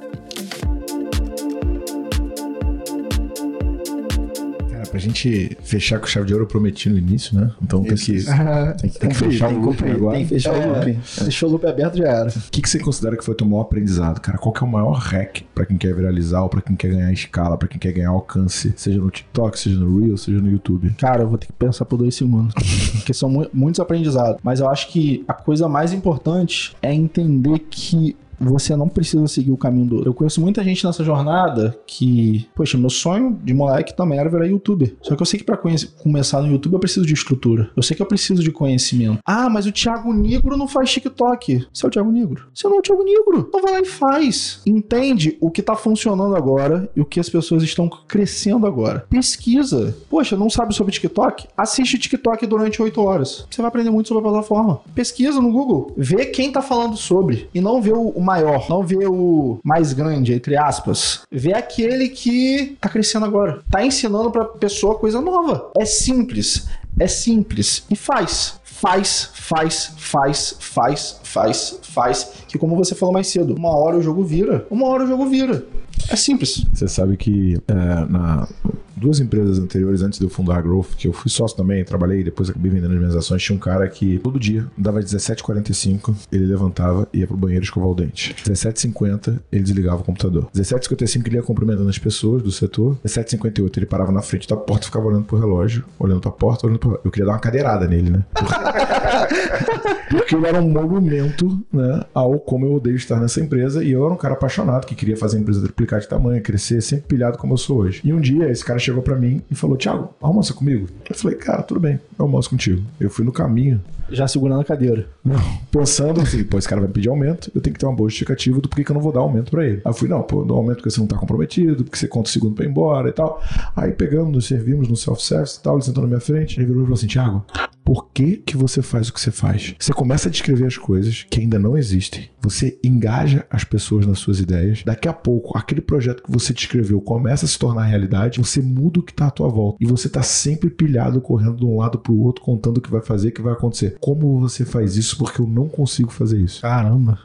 Pra 4.97 4.99
gente 4.99 5.57
fechar 5.63 5.99
com 6.01 6.07
chave 6.07 6.27
de 6.27 6.33
ouro, 6.33 6.45
eu 6.45 6.49
prometi 6.49 6.89
no 6.89 6.97
início, 6.97 7.39
né? 7.39 7.51
Então 7.63 7.83
tem 7.83 7.95
que, 7.95 8.13
tem 8.81 8.91
que, 8.91 8.99
tem 8.99 9.09
que 9.11 9.15
fechar 9.15 9.49
tem, 9.49 9.59
o 9.59 9.61
que 9.61 9.67
loop 9.67 9.91
agora. 9.91 10.17
tem 10.17 10.25
que 10.27 10.35
fechar 10.35 10.55
o 10.55 10.69
loop. 10.75 10.99
Deixou 11.21 11.49
o 11.49 11.53
loop 11.53 11.67
aberto 11.67 11.99
já 11.99 12.09
era. 12.09 12.29
O 12.31 12.51
que, 12.51 12.63
que 12.63 12.69
você 12.69 12.79
considera 12.79 13.17
que 13.17 13.25
foi 13.25 13.35
o 13.35 13.37
teu 13.37 13.47
maior 13.47 13.63
aprendizado, 13.63 14.21
cara? 14.21 14.39
Qual 14.39 14.53
que 14.53 14.65
é 14.65 14.67
o 14.67 14.71
maior 14.71 14.93
hack 14.95 15.43
pra 15.55 15.67
quem 15.67 15.77
quer 15.77 15.95
viralizar 15.95 16.43
ou 16.43 16.49
pra 16.49 16.63
quem 16.63 16.75
quer 16.75 16.89
ganhar 16.89 17.13
escala, 17.13 17.59
pra 17.59 17.69
quem 17.69 17.79
quer 17.79 17.93
ganhar 17.93 18.09
alcance, 18.11 18.73
seja 18.77 18.99
no 18.99 19.11
TikTok, 19.11 19.59
seja 19.59 19.79
no 19.79 20.01
Reel, 20.01 20.17
seja 20.17 20.41
no 20.41 20.51
YouTube? 20.51 20.91
Cara, 20.99 21.23
eu 21.25 21.29
vou 21.29 21.37
ter 21.37 21.47
que 21.47 21.53
pensar 21.53 21.85
por 21.85 21.99
dois 21.99 22.15
segundos. 22.15 22.55
Porque 22.97 23.13
são 23.13 23.29
mu- 23.29 23.49
muitos 23.53 23.81
aprendizados. 23.81 24.41
Mas 24.43 24.61
eu 24.61 24.69
acho 24.69 24.89
que 24.89 25.25
a 25.29 25.35
coisa 25.35 25.69
mais 25.69 25.93
importante 25.93 26.75
é 26.83 26.95
entender 26.95 27.59
que 27.71 28.17
você 28.39 28.77
não 28.77 28.89
precisa 28.89 29.27
seguir 29.27 29.53
o 29.53 29.57
caminho 29.57 29.87
do 29.87 29.97
outro. 29.97 30.11
Eu 30.11 30.15
conheço 30.15 30.41
muita 30.41 30.63
gente 30.63 30.85
nessa 30.85 31.05
jornada 31.05 31.79
que, 31.87 32.47
poxa, 32.55 32.79
meu 32.79 32.91
sonho 32.91 33.39
de 33.43 33.55
moleque 33.55 33.97
também 33.97 34.19
era 34.19 34.29
virar 34.29 34.47
youtuber. 34.47 34.95
Só 35.03 35.15
que 35.15 35.23
eu 35.23 35.27
sei 35.27 35.39
que 35.39 35.45
pra 35.45 35.57
começar 35.57 36.43
no 36.43 36.51
YouTube 36.51 36.75
eu 36.75 36.79
preciso 36.79 37.07
de 37.07 37.15
estrutura. 37.15 37.71
Eu 37.77 37.83
sei 37.83 37.97
que 37.97 38.03
eu 38.03 38.07
preciso 38.07 38.43
de 38.43 38.51
conhecimento. 38.51 39.19
Ah, 39.25 39.49
mas 39.49 39.67
o 39.67 39.73
Thiago 39.73 40.13
Negro 40.13 40.57
não 40.57 40.69
faz 40.69 40.91
TikTok. 40.91 41.67
Você 41.73 41.87
é 41.87 41.89
o 41.89 41.91
Thiago 41.91 42.13
Negro. 42.13 42.47
Você 42.55 42.69
não 42.69 42.77
é 42.77 42.79
o 42.79 42.83
Thiago 42.83 43.03
Negro. 43.03 43.47
Então 43.49 43.63
vai 43.63 43.73
lá 43.73 43.81
e 43.81 43.85
faz. 43.85 44.61
Entende 44.67 45.37
o 45.41 45.51
que 45.51 45.63
tá 45.63 45.75
funcionando 45.75 46.35
agora 46.37 46.89
e 46.95 47.01
o 47.01 47.05
que 47.05 47.21
as 47.21 47.29
pessoas 47.29 47.63
estão 47.63 47.89
crescendo 47.89 48.67
agora. 48.67 49.07
Pesquisa. 49.09 49.97
Poxa, 50.09 50.37
não 50.37 50.51
sabe 50.51 50.75
sobre 50.75 50.93
TikTok? 50.93 51.49
Assiste 51.57 51.99
TikTok 51.99 52.47
durante 52.47 52.83
8 52.83 53.01
horas. 53.01 53.47
Você 53.51 53.63
vai 53.63 53.69
aprender 53.69 53.91
muito 53.91 54.09
sobre 54.09 54.27
a 54.27 54.31
plataforma. 54.31 54.81
Pesquisa 54.95 55.41
no 55.41 55.53
Google. 55.53 55.93
Vê 55.97 56.27
quem 56.27 56.53
tá 56.53 56.63
falando 56.63 56.97
sobre. 56.97 57.49
E 57.55 57.61
não 57.61 57.81
vê 57.81 57.93
o 57.93 58.21
maior. 58.27 58.69
Não 58.69 58.83
vê 58.83 59.07
o 59.07 59.59
mais 59.65 59.93
grande, 59.93 60.35
entre 60.35 60.57
aspas. 60.57 61.23
Vê 61.31 61.55
aquele 61.55 62.09
que 62.09 62.77
tá 62.81 62.89
crescendo 62.89 63.25
agora. 63.25 63.63
Tá 63.71 63.85
ensinando 63.85 64.31
pra 64.31 64.45
pessoa 64.45 64.99
coisa 64.99 65.21
nova. 65.21 65.71
É 65.79 65.85
simples. 65.85 66.69
É 66.99 67.07
simples. 67.07 67.85
E 67.89 67.97
faz. 67.97 68.61
Faz, 68.65 69.31
faz, 69.33 69.93
faz, 69.97 70.57
faz, 70.61 71.21
faz, 71.23 71.81
faz. 71.83 72.33
Que 72.47 72.59
como 72.59 72.77
você 72.77 72.95
falou 72.95 73.13
mais 73.13 73.29
cedo, 73.29 73.55
uma 73.55 73.75
hora 73.75 73.97
o 73.97 74.03
jogo 74.03 74.23
vira. 74.23 74.67
Uma 74.71 74.87
hora 74.89 75.05
o 75.05 75.07
jogo 75.07 75.25
vira. 75.27 75.65
É 76.09 76.17
simples. 76.17 76.65
Você 76.73 76.89
sabe 76.89 77.17
que 77.17 77.59
é, 77.69 77.75
na 77.75 78.49
duas 78.97 79.21
empresas 79.21 79.59
anteriores, 79.59 80.03
antes 80.03 80.19
de 80.19 80.25
eu 80.25 80.31
fundar 80.31 80.57
a 80.57 80.61
Growth, 80.61 80.95
que 80.97 81.07
eu 81.07 81.13
fui 81.13 81.31
sócio 81.31 81.57
também, 81.57 81.85
trabalhei, 81.85 82.25
depois 82.25 82.49
acabei 82.49 82.71
vendendo 82.71 82.93
as 82.93 82.99
minhas 82.99 83.15
ações, 83.15 83.43
tinha 83.43 83.55
um 83.55 83.59
cara 83.59 83.87
que 83.89 84.19
todo 84.21 84.41
dia, 84.41 84.67
dava 84.77 85.01
17h45, 85.01 86.15
ele 86.33 86.47
levantava 86.47 87.07
e 87.13 87.19
ia 87.19 87.27
pro 87.27 87.37
banheiro 87.37 87.63
escovar 87.63 87.91
o 87.91 87.95
dente. 87.95 88.35
17h50, 88.45 89.39
ele 89.53 89.63
desligava 89.63 90.01
o 90.01 90.05
computador. 90.05 90.49
17h55, 90.57 91.27
ele 91.27 91.37
ia 91.37 91.43
cumprimentando 91.43 91.89
as 91.89 91.99
pessoas 91.99 92.43
do 92.43 92.51
setor. 92.51 92.97
17h58, 93.05 93.77
ele 93.77 93.87
parava 93.87 94.11
na 94.11 94.23
frente 94.23 94.49
da 94.49 94.57
porta 94.57 94.85
e 94.85 94.87
ficava 94.87 95.07
olhando 95.07 95.25
pro 95.25 95.39
relógio, 95.39 95.85
olhando 95.99 96.21
pra 96.21 96.31
porta, 96.31 96.67
olhando 96.67 96.79
pro... 96.79 96.99
Eu 97.05 97.11
queria 97.11 97.27
dar 97.27 97.33
uma 97.33 97.39
cadeirada 97.39 97.87
nele, 97.87 98.11
né? 98.11 98.25
Porque 100.11 100.35
ele 100.35 100.47
era 100.47 100.61
um 100.61 100.69
monumento, 100.69 101.61
né, 101.73 102.05
ao 102.15 102.39
como 102.39 102.65
eu 102.67 102.75
odeio 102.75 102.97
estar 102.97 103.21
nessa 103.21 103.41
empresa. 103.41 103.83
E 103.83 103.93
eu 103.93 104.05
era 104.05 104.15
um 104.15 104.17
cara 104.17 104.35
apaixonado 104.35 104.87
que 104.87 104.95
queria 104.95 105.17
fazer 105.17 105.37
a 105.37 105.41
empresa 105.41 105.63
triplicar 105.63 106.01
de 106.01 106.09
tamanho, 106.09 106.43
crescer, 106.43 106.81
sempre 106.81 107.07
pilhado 107.09 107.39
como 107.39 107.55
eu 107.55 107.59
sou 107.59 107.79
hoje. 107.79 108.01
E 108.05 108.13
um 108.13 108.21
dia 108.21 108.51
esse 108.51 108.65
cara 108.65 108.79
chegou 108.79 109.03
pra 109.03 109.17
mim 109.17 109.43
e 109.51 109.55
falou: 109.55 109.77
Thiago, 109.77 110.15
almoça 110.21 110.55
comigo? 110.55 110.89
Eu 111.09 111.17
falei: 111.17 111.37
Cara, 111.37 111.63
tudo 111.63 111.81
bem, 111.81 112.01
eu 112.19 112.25
almoço 112.25 112.51
contigo. 112.51 112.83
Eu 113.01 113.11
fui 113.11 113.25
no 113.25 113.33
caminho. 113.33 113.81
Já 114.11 114.29
segurando 114.29 114.61
a 114.61 114.65
cadeira. 114.65 115.09
Não, 115.25 115.41
pensando 115.71 116.21
assim, 116.21 116.45
pô, 116.45 116.59
esse 116.59 116.69
cara 116.69 116.81
vai 116.81 116.91
pedir 116.91 117.09
aumento, 117.09 117.51
eu 117.55 117.61
tenho 117.61 117.75
que 117.75 117.81
ter 117.81 117.87
uma 117.87 117.95
boa 117.95 118.09
justificativa 118.09 118.61
do 118.61 118.69
porquê 118.69 118.85
que 118.85 118.91
eu 118.91 118.95
não 118.95 119.01
vou 119.01 119.13
dar 119.13 119.21
aumento 119.21 119.51
pra 119.51 119.65
ele. 119.65 119.83
Aí 119.85 119.91
eu 119.91 119.95
fui, 119.95 120.09
não, 120.09 120.23
pô, 120.23 120.45
dou 120.45 120.57
aumento 120.57 120.77
porque 120.77 120.91
você 120.91 121.01
não 121.01 121.07
tá 121.07 121.17
comprometido, 121.17 121.85
porque 121.85 121.99
você 121.99 122.09
conta 122.09 122.29
o 122.29 122.33
segundo 122.33 122.55
pra 122.55 122.65
ir 122.65 122.69
embora 122.69 123.09
e 123.09 123.13
tal. 123.13 123.43
Aí 123.75 123.93
pegamos, 123.93 124.33
nos 124.33 124.47
servimos 124.47 124.89
no 124.89 124.97
self-service 124.97 125.59
e 125.59 125.63
tal, 125.63 125.77
ele 125.77 125.85
sentou 125.85 126.03
na 126.03 126.09
minha 126.09 126.21
frente, 126.21 126.59
ele 126.59 126.67
virou 126.67 126.83
e 126.83 126.85
falou 126.85 126.97
assim, 126.97 127.07
Thiago, 127.07 127.45
por 127.85 128.09
que 128.11 128.39
que 128.39 128.57
você 128.57 128.83
faz 128.83 129.09
o 129.09 129.13
que 129.13 129.21
você 129.21 129.31
faz? 129.31 129.75
Você 129.79 129.93
começa 129.93 130.29
a 130.29 130.31
descrever 130.31 130.67
as 130.67 130.77
coisas 130.77 131.25
que 131.31 131.41
ainda 131.41 131.59
não 131.59 131.79
existem, 131.79 132.29
você 132.43 132.79
engaja 132.83 133.47
as 133.49 133.63
pessoas 133.63 134.07
nas 134.07 134.19
suas 134.19 134.41
ideias, 134.41 134.83
daqui 134.85 135.09
a 135.09 135.13
pouco, 135.13 135.57
aquele 135.57 135.81
projeto 135.81 136.23
que 136.23 136.31
você 136.31 136.53
descreveu 136.53 137.01
começa 137.01 137.45
a 137.45 137.49
se 137.49 137.59
tornar 137.59 137.85
realidade, 137.85 138.41
você 138.41 138.61
muda 138.61 139.01
o 139.01 139.03
que 139.03 139.15
tá 139.15 139.29
à 139.29 139.31
tua 139.31 139.49
volta, 139.49 139.79
e 139.81 139.87
você 139.87 140.09
tá 140.09 140.23
sempre 140.23 140.69
pilhado, 140.69 141.21
correndo 141.21 141.57
de 141.57 141.65
um 141.65 141.79
lado 141.79 141.99
pro 141.99 142.17
outro, 142.19 142.43
contando 142.43 142.79
o 142.79 142.81
que 142.81 142.91
vai 142.91 143.03
fazer, 143.03 143.29
o 143.29 143.33
que 143.33 143.43
vai 143.43 143.53
acontecer. 143.53 143.96
Como 144.01 144.41
você 144.41 144.65
faz 144.65 144.97
isso? 144.97 145.17
Porque 145.19 145.41
eu 145.41 145.47
não 145.47 145.69
consigo 145.69 146.11
fazer 146.11 146.39
isso. 146.39 146.63
Caramba. 146.63 147.19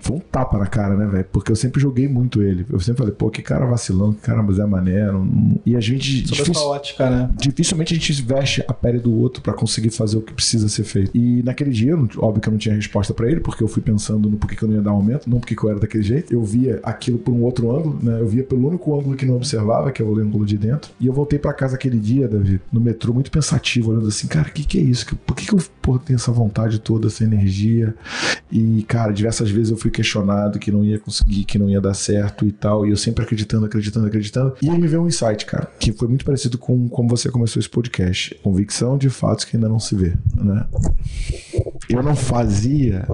Foi 0.00 0.16
um 0.16 0.20
tapa 0.20 0.58
na 0.58 0.66
cara, 0.66 0.96
né, 0.96 1.06
velho? 1.06 1.24
Porque 1.32 1.52
eu 1.52 1.56
sempre 1.56 1.80
joguei 1.80 2.08
muito 2.08 2.42
ele. 2.42 2.66
Eu 2.70 2.80
sempre 2.80 2.98
falei, 2.98 3.14
pô, 3.14 3.30
que 3.30 3.40
cara 3.40 3.64
vacilão, 3.66 4.12
que 4.12 4.20
cara 4.20 4.42
Mané. 4.42 5.06
não- 5.12 5.24
não- 5.24 5.60
E 5.64 5.76
a 5.76 5.80
gente. 5.80 6.26
Sobre 6.28 6.42
difícil- 6.44 6.66
ótica, 6.66 7.08
né? 7.10 7.30
dificilmente 7.36 7.94
a 7.94 7.96
gente 7.96 8.12
veste 8.22 8.64
a 8.66 8.74
pele 8.74 8.98
do 8.98 9.12
outro 9.14 9.40
pra 9.42 9.52
conseguir 9.52 9.90
fazer 9.90 10.16
o 10.16 10.20
que 10.22 10.32
precisa 10.32 10.68
ser 10.68 10.84
feito. 10.84 11.10
E 11.16 11.42
naquele 11.42 11.70
dia, 11.70 11.94
óbvio 12.18 12.40
que 12.40 12.48
eu 12.48 12.52
não 12.52 12.58
tinha 12.58 12.74
resposta 12.74 13.14
pra 13.14 13.30
ele, 13.30 13.40
porque 13.40 13.62
eu 13.62 13.68
fui 13.68 13.80
pensando 13.82 14.28
no 14.28 14.36
porquê 14.36 14.56
que 14.56 14.62
eu 14.64 14.68
não 14.68 14.74
ia 14.76 14.82
dar 14.82 14.90
aumento, 14.90 15.30
não 15.30 15.38
porque 15.38 15.54
que 15.54 15.64
eu 15.64 15.70
era 15.70 15.78
daquele 15.78 16.02
jeito. 16.02 16.32
Eu 16.32 16.42
via 16.42 16.80
aquilo 16.82 17.18
por 17.18 17.32
um 17.32 17.42
outro 17.42 17.74
ângulo, 17.74 17.98
né? 18.02 18.20
Eu 18.20 18.26
via 18.26 18.42
pelo 18.42 18.66
único 18.68 18.98
ângulo 18.98 19.16
que 19.16 19.24
não 19.24 19.36
observava, 19.36 19.92
que 19.92 20.02
é 20.02 20.04
o 20.04 20.18
ângulo 20.18 20.44
de 20.44 20.58
dentro. 20.58 20.90
E 21.00 21.06
eu 21.06 21.12
voltei 21.12 21.38
pra 21.38 21.52
casa 21.52 21.76
aquele 21.76 21.98
dia, 21.98 22.26
Davi, 22.28 22.60
no 22.72 22.80
metrô, 22.80 23.12
muito 23.14 23.30
pensativo, 23.30 23.92
olhando 23.92 24.08
assim, 24.08 24.26
cara, 24.26 24.48
o 24.48 24.52
que, 24.52 24.64
que 24.64 24.78
é 24.78 24.82
isso? 24.82 25.06
Por 25.26 25.36
que, 25.36 25.46
que 25.46 25.54
eu 25.54 25.60
tenho 25.98 26.16
essa 26.16 26.32
vontade 26.32 26.78
toda, 26.78 27.06
essa 27.06 27.24
energia? 27.24 27.94
E, 28.50 28.84
cara, 28.84 29.12
diversas 29.12 29.50
vezes 29.50 29.70
eu 29.70 29.76
fui 29.76 29.90
questionado 29.90 30.58
que 30.58 30.70
não 30.70 30.84
ia 30.84 30.98
conseguir, 30.98 31.44
que 31.44 31.58
não 31.58 31.68
ia 31.68 31.80
dar 31.80 31.94
certo 31.94 32.46
e 32.46 32.52
tal. 32.52 32.86
E 32.86 32.90
eu 32.90 32.96
sempre 32.96 33.24
acreditando, 33.24 33.66
acreditando, 33.66 34.06
acreditando. 34.06 34.54
E 34.62 34.68
aí 34.68 34.78
me 34.78 34.86
veio 34.86 35.02
um 35.02 35.06
insight, 35.06 35.46
cara, 35.46 35.70
que 35.78 35.92
foi 35.92 36.08
muito 36.08 36.24
parecido 36.24 36.58
com 36.58 36.88
como 36.88 37.08
você 37.08 37.30
começou 37.30 37.60
esse 37.60 37.68
podcast. 37.68 38.34
Convicção 38.42 38.96
de 38.96 39.10
fatos 39.10 39.44
que 39.44 39.56
ainda 39.56 39.68
não 39.68 39.78
se 39.78 39.94
vê, 39.94 40.14
né? 40.34 40.66
Eu 41.88 42.02
não 42.02 42.16
fazia 42.16 43.06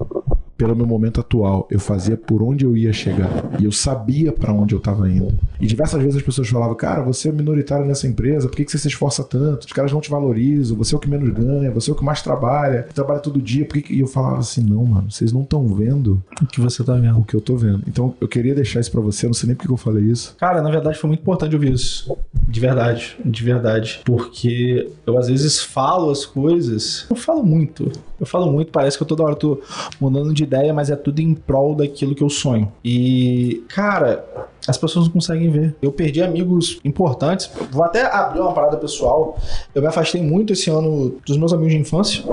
pelo 0.57 0.77
meu 0.77 0.87
momento 0.87 1.21
atual, 1.21 1.67
eu 1.71 1.81
fazia 1.81 2.19
por 2.19 2.43
onde 2.43 2.67
eu 2.67 2.77
ia 2.77 2.93
chegar. 2.93 3.31
E 3.59 3.65
eu 3.65 3.73
sabia 3.73 4.31
pra 4.31 4.53
onde 4.53 4.75
eu 4.75 4.81
tava 4.81 5.11
indo. 5.11 5.35
E 5.61 5.67
diversas 5.67 6.01
vezes 6.01 6.17
as 6.17 6.23
pessoas 6.23 6.49
falavam, 6.49 6.75
cara, 6.75 7.03
você 7.03 7.29
é 7.29 7.33
minoritário 7.33 7.85
nessa 7.85 8.07
empresa, 8.07 8.49
por 8.49 8.57
que, 8.57 8.65
que 8.65 8.71
você 8.71 8.79
se 8.79 8.89
esforça 8.89 9.23
tanto? 9.23 9.67
Os 9.67 9.73
caras 9.73 9.93
não 9.93 10.01
te 10.01 10.11
valorizam, 10.11 10.77
você 10.77 10.95
é 10.95 10.97
o 10.99 11.01
que 11.01 11.09
menos 11.09 11.29
ganha, 11.31 11.71
você 11.71 11.91
é 11.91 11.93
o 11.93 11.97
que 11.97 12.05
mais 12.05 12.23
trabalha, 12.23 12.87
trabalha 12.95 13.21
todo 13.21 13.41
dia, 13.41 13.65
por 13.65 13.75
que 13.75 13.83
que... 13.83 13.95
E 13.95 14.01
eu 14.01 14.07
falava 14.07 14.39
assim, 14.39 14.63
não, 14.63 14.85
mano, 14.85 15.11
vocês 15.11 15.33
não 15.33 15.43
estão 15.43 15.67
vendo 15.69 16.23
O 16.41 16.47
que 16.47 16.61
você 16.61 16.83
tá 16.83 16.95
vendo. 16.95 17.19
o 17.19 17.25
que 17.25 17.35
eu 17.35 17.41
tô 17.41 17.57
vendo. 17.57 17.83
Então 17.87 18.15
eu 18.21 18.29
queria 18.29 18.55
deixar 18.55 18.81
isso 18.81 18.91
pra 18.91 19.01
você, 19.01 19.27
eu 19.27 19.29
não 19.29 19.35
sei 19.35 19.49
nem 19.49 19.57
por 19.57 19.67
que 19.67 19.73
eu 19.73 19.77
falei 19.77 20.05
isso. 20.05 20.35
Cara, 20.39 20.63
na 20.63 20.71
verdade 20.71 20.99
foi 20.99 21.09
muito 21.09 21.21
importante 21.21 21.55
ouvir 21.55 21.73
isso. 21.73 22.17
De 22.49 22.61
verdade, 22.61 23.17
de 23.25 23.45
verdade. 23.45 24.01
Porque 24.05 24.91
eu 25.07 25.19
às 25.19 25.29
vezes 25.29 25.61
falo 25.61 26.11
as 26.11 26.25
coisas. 26.25 27.07
Eu 27.11 27.17
falo 27.17 27.43
muito. 27.43 27.91
Eu 28.19 28.27
falo 28.27 28.51
muito, 28.53 28.71
parece 28.71 28.97
que 28.97 29.03
eu 29.03 29.07
toda 29.07 29.23
hora 29.23 29.35
tô 29.35 29.61
mudando 30.01 30.35
de 30.35 30.43
ideia, 30.43 30.75
mas 30.75 30.91
é 30.91 30.97
tudo 30.97 31.21
em 31.21 31.35
prol 31.35 31.75
daquilo 31.75 32.15
que 32.15 32.23
eu 32.23 32.29
sonho. 32.29 32.71
E, 32.85 33.65
cara, 33.69 34.25
as 34.67 34.77
pessoas 34.77 35.07
não 35.07 35.13
conseguem 35.13 35.51
ver. 35.51 35.75
Eu 35.81 35.93
perdi 35.93 36.23
amigos 36.23 36.81
importantes. 36.85 37.51
Vou 37.71 37.85
até 37.85 38.03
abrir 38.03 38.41
uma 38.41 38.53
parada 38.53 38.77
pessoal. 38.77 39.39
Eu 39.75 39.83
me 39.83 39.89
afastei 39.89 40.23
muito 40.23 40.53
esse 40.53 40.71
ano 40.71 41.17
dos 41.27 41.37
meus 41.37 41.53
amigos 41.53 41.73
de 41.73 41.79
infância. 41.79 42.25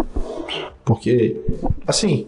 Porque, 0.83 1.41
assim, 1.85 2.25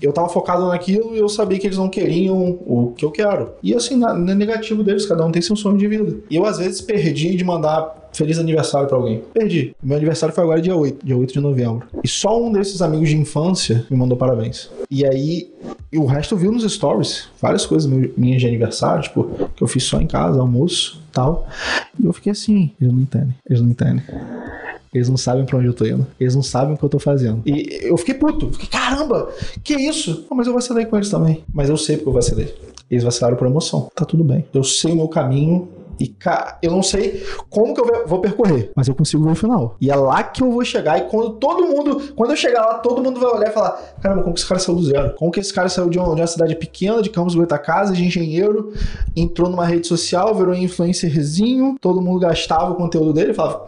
eu 0.00 0.12
tava 0.12 0.28
focado 0.28 0.66
naquilo 0.68 1.14
e 1.14 1.18
eu 1.18 1.28
sabia 1.28 1.58
que 1.58 1.66
eles 1.66 1.76
não 1.76 1.88
queriam 1.88 2.58
o 2.66 2.92
que 2.96 3.04
eu 3.04 3.10
quero. 3.10 3.52
E 3.62 3.74
assim, 3.74 3.96
na, 3.96 4.14
negativo 4.14 4.82
deles, 4.82 5.04
cada 5.06 5.24
um 5.24 5.30
tem 5.30 5.42
seu 5.42 5.54
sonho 5.54 5.76
de 5.76 5.86
vida. 5.86 6.18
E 6.30 6.36
eu 6.36 6.44
às 6.44 6.58
vezes 6.58 6.80
perdi 6.80 7.36
de 7.36 7.44
mandar 7.44 7.99
feliz 8.12 8.38
aniversário 8.38 8.88
pra 8.88 8.96
alguém. 8.96 9.22
Perdi. 9.32 9.74
Meu 9.82 9.96
aniversário 9.96 10.34
foi 10.34 10.44
agora 10.44 10.60
dia 10.60 10.76
8, 10.76 11.04
dia 11.04 11.16
8 11.16 11.32
de 11.32 11.40
novembro. 11.40 11.86
E 12.02 12.08
só 12.08 12.40
um 12.40 12.52
desses 12.52 12.82
amigos 12.82 13.08
de 13.08 13.16
infância 13.16 13.84
me 13.90 13.96
mandou 13.96 14.16
parabéns. 14.16 14.70
E 14.90 15.06
aí, 15.06 15.52
e 15.92 15.98
o 15.98 16.06
resto 16.06 16.36
viu 16.36 16.52
nos 16.52 16.70
stories, 16.70 17.28
várias 17.40 17.66
coisas 17.66 17.90
minhas 18.16 18.40
de 18.40 18.46
aniversário, 18.46 19.02
tipo, 19.02 19.24
que 19.54 19.62
eu 19.62 19.68
fiz 19.68 19.84
só 19.84 20.00
em 20.00 20.06
casa, 20.06 20.40
almoço, 20.40 21.02
tal. 21.12 21.46
E 21.98 22.06
eu 22.06 22.12
fiquei 22.12 22.32
assim, 22.32 22.72
eles 22.80 22.92
não 22.92 23.00
entendem, 23.00 23.34
eles 23.48 23.60
não 23.60 23.70
entendem. 23.70 24.04
Eles 24.92 25.08
não 25.08 25.16
sabem 25.16 25.44
pra 25.44 25.56
onde 25.56 25.68
eu 25.68 25.72
tô 25.72 25.86
indo. 25.86 26.04
Eles 26.18 26.34
não 26.34 26.42
sabem 26.42 26.74
o 26.74 26.76
que 26.76 26.84
eu 26.84 26.88
tô 26.88 26.98
fazendo. 26.98 27.42
E 27.46 27.78
eu 27.82 27.96
fiquei 27.96 28.14
puto. 28.14 28.50
Fiquei, 28.52 28.68
caramba, 28.68 29.28
que 29.62 29.74
isso? 29.74 30.24
Pô, 30.28 30.34
mas 30.34 30.48
eu 30.48 30.52
vacilei 30.52 30.84
com 30.84 30.96
eles 30.96 31.08
também. 31.08 31.44
Mas 31.54 31.68
eu 31.68 31.76
sei 31.76 31.96
porque 31.96 32.08
eu 32.08 32.12
vacilei. 32.12 32.52
Eles 32.90 33.04
vacilaram 33.04 33.36
por 33.36 33.46
emoção. 33.46 33.88
Tá 33.94 34.04
tudo 34.04 34.24
bem. 34.24 34.44
Eu 34.52 34.64
sei 34.64 34.92
o 34.92 34.96
meu 34.96 35.06
caminho. 35.06 35.68
E 36.00 36.08
ca- 36.08 36.58
eu 36.62 36.70
não 36.70 36.82
sei 36.82 37.22
como 37.50 37.74
que 37.74 37.80
eu 37.80 38.06
vou 38.06 38.20
percorrer, 38.20 38.72
mas 38.74 38.88
eu 38.88 38.94
consigo 38.94 39.22
ver 39.24 39.32
o 39.32 39.34
final. 39.34 39.76
E 39.80 39.90
é 39.90 39.94
lá 39.94 40.22
que 40.22 40.42
eu 40.42 40.50
vou 40.50 40.64
chegar. 40.64 40.98
E 40.98 41.02
quando 41.02 41.32
todo 41.32 41.62
mundo, 41.68 42.00
quando 42.16 42.30
eu 42.30 42.36
chegar 42.36 42.64
lá, 42.64 42.74
todo 42.78 43.02
mundo 43.02 43.20
vai 43.20 43.30
olhar 43.30 43.50
e 43.50 43.52
falar: 43.52 43.78
caramba, 44.02 44.22
como 44.22 44.34
que 44.34 44.40
esse 44.40 44.48
cara 44.48 44.58
saiu 44.60 44.76
do 44.76 44.82
zero? 44.82 45.14
Como 45.16 45.30
que 45.30 45.40
esse 45.40 45.52
cara 45.52 45.68
saiu 45.68 45.90
de 45.90 45.98
uma, 45.98 46.14
de 46.14 46.20
uma 46.22 46.26
cidade 46.26 46.56
pequena, 46.56 47.02
de 47.02 47.10
Campos 47.10 47.34
Goitacazes, 47.34 47.96
de 47.98 48.04
engenheiro, 48.04 48.72
entrou 49.14 49.50
numa 49.50 49.66
rede 49.66 49.86
social, 49.86 50.34
virou 50.34 50.54
influencerzinho, 50.54 51.76
todo 51.80 52.00
mundo 52.00 52.20
gastava 52.20 52.70
o 52.70 52.74
conteúdo 52.76 53.12
dele 53.12 53.32
e 53.32 53.34
falava. 53.34 53.66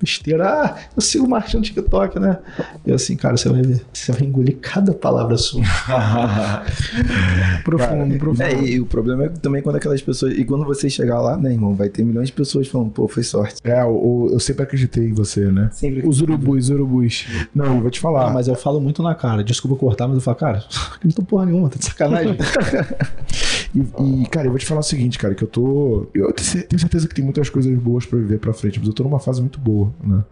Besteira, 0.00 0.48
ah, 0.48 0.76
eu 0.96 1.02
sigo 1.02 1.26
o 1.26 1.28
marketing 1.28 1.56
no 1.58 1.62
TikTok, 1.62 2.18
né? 2.18 2.38
Eu 2.86 2.94
assim, 2.94 3.14
cara, 3.16 3.36
você 3.36 3.50
vai 3.50 3.60
ver. 3.60 3.82
Você 3.92 4.10
vai 4.12 4.22
engolir 4.22 4.56
cada 4.58 4.94
palavra 4.94 5.36
sua. 5.36 5.60
Profundo, 7.64 8.16
profundo. 8.18 8.42
É, 8.42 8.62
e 8.64 8.80
o 8.80 8.86
problema 8.86 9.24
é 9.24 9.28
também 9.28 9.60
quando 9.62 9.76
aquelas 9.76 10.00
pessoas. 10.00 10.32
E 10.38 10.42
quando 10.44 10.64
você 10.64 10.88
chegar 10.88 11.20
lá, 11.20 11.36
né, 11.36 11.52
irmão, 11.52 11.74
vai 11.74 11.90
ter 11.90 12.02
milhões 12.02 12.28
de 12.28 12.32
pessoas 12.32 12.66
falando, 12.66 12.90
pô, 12.90 13.06
foi 13.08 13.22
sorte. 13.22 13.56
É, 13.62 13.84
o- 13.84 13.90
o- 13.90 14.28
eu 14.32 14.40
sempre 14.40 14.62
acreditei 14.62 15.06
em 15.08 15.12
você, 15.12 15.50
né? 15.52 15.68
Sempre. 15.72 16.06
Os 16.08 16.22
urubus, 16.22 16.64
os 16.64 16.70
urubus. 16.70 17.26
Não, 17.54 17.76
eu 17.76 17.80
vou 17.82 17.90
te 17.90 18.00
falar. 18.00 18.28
Ah, 18.28 18.30
mas 18.30 18.48
eu 18.48 18.54
falo 18.54 18.80
muito 18.80 19.02
na 19.02 19.14
cara. 19.14 19.44
Desculpa 19.44 19.76
cortar, 19.76 20.06
mas 20.08 20.16
eu 20.16 20.22
falo, 20.22 20.36
cara, 20.38 20.64
não 20.74 20.94
acredito 20.94 21.22
porra 21.24 21.44
nenhuma, 21.46 21.68
tá 21.68 21.76
de 21.78 21.84
sacanagem. 21.84 22.36
E, 23.74 24.22
e, 24.22 24.26
cara, 24.26 24.46
eu 24.46 24.50
vou 24.50 24.58
te 24.58 24.66
falar 24.66 24.80
o 24.80 24.82
seguinte, 24.84 25.18
cara, 25.18 25.34
que 25.34 25.44
eu 25.44 25.48
tô. 25.48 26.08
Eu 26.12 26.32
te- 26.32 26.62
tenho 26.62 26.80
certeza 26.80 27.06
que 27.06 27.14
tem 27.14 27.24
muitas 27.24 27.48
coisas 27.48 27.72
boas 27.78 28.04
pra 28.04 28.18
viver 28.18 28.38
pra 28.38 28.52
frente, 28.52 28.78
mas 28.78 28.88
eu 28.88 28.94
tô 28.94 29.04
numa 29.04 29.20
fase 29.20 29.40
muito 29.40 29.60
boa, 29.60 29.92
né? 30.02 30.24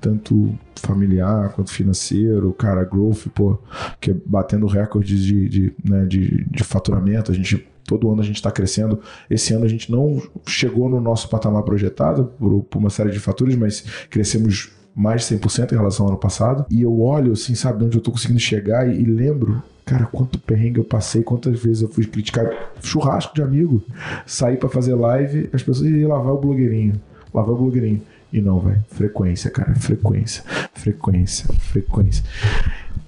Tanto 0.00 0.56
familiar 0.76 1.50
quanto 1.54 1.70
financeiro, 1.72 2.52
cara, 2.52 2.84
growth, 2.84 3.26
pô, 3.34 3.58
que 4.00 4.10
é 4.12 4.16
batendo 4.26 4.66
recordes 4.66 5.20
de, 5.20 5.48
de, 5.48 5.72
né, 5.84 6.04
de, 6.06 6.44
de 6.50 6.64
faturamento. 6.64 7.30
A 7.32 7.34
gente. 7.34 7.66
Todo 7.86 8.10
ano 8.10 8.22
a 8.22 8.24
gente 8.24 8.36
está 8.36 8.50
crescendo. 8.50 8.98
Esse 9.28 9.52
ano 9.52 9.66
a 9.66 9.68
gente 9.68 9.92
não 9.92 10.22
chegou 10.46 10.88
no 10.88 10.98
nosso 11.02 11.28
patamar 11.28 11.62
projetado 11.64 12.32
por, 12.38 12.62
por 12.62 12.78
uma 12.78 12.88
série 12.88 13.10
de 13.10 13.20
fatores, 13.20 13.54
mas 13.56 13.84
crescemos 14.08 14.70
mais 14.94 15.26
de 15.28 15.36
100% 15.36 15.72
em 15.72 15.76
relação 15.76 16.06
ao 16.06 16.12
ano 16.12 16.20
passado. 16.20 16.64
E 16.70 16.82
eu 16.82 17.00
olho, 17.00 17.32
assim, 17.32 17.54
sabe, 17.54 17.84
onde 17.84 17.96
eu 17.98 18.02
tô 18.02 18.10
conseguindo 18.10 18.38
chegar 18.40 18.88
e, 18.88 19.00
e 19.00 19.04
lembro, 19.04 19.62
cara, 19.84 20.06
quanto 20.06 20.38
perrengue 20.38 20.78
eu 20.78 20.84
passei, 20.84 21.22
quantas 21.22 21.58
vezes 21.60 21.82
eu 21.82 21.88
fui 21.88 22.04
criticar 22.06 22.48
churrasco 22.82 23.34
de 23.34 23.42
amigo. 23.42 23.82
Saí 24.26 24.56
pra 24.56 24.68
fazer 24.68 24.94
live, 24.94 25.50
as 25.52 25.62
pessoas 25.62 25.88
iam 25.90 26.10
lavar 26.10 26.32
o 26.34 26.38
blogueirinho. 26.38 27.00
Lavar 27.32 27.54
o 27.54 27.58
blogueirinho. 27.58 28.00
E 28.32 28.40
não, 28.40 28.58
velho. 28.60 28.82
Frequência, 28.90 29.50
cara. 29.50 29.74
Frequência. 29.74 30.42
Frequência. 30.72 31.46
Frequência. 31.58 32.24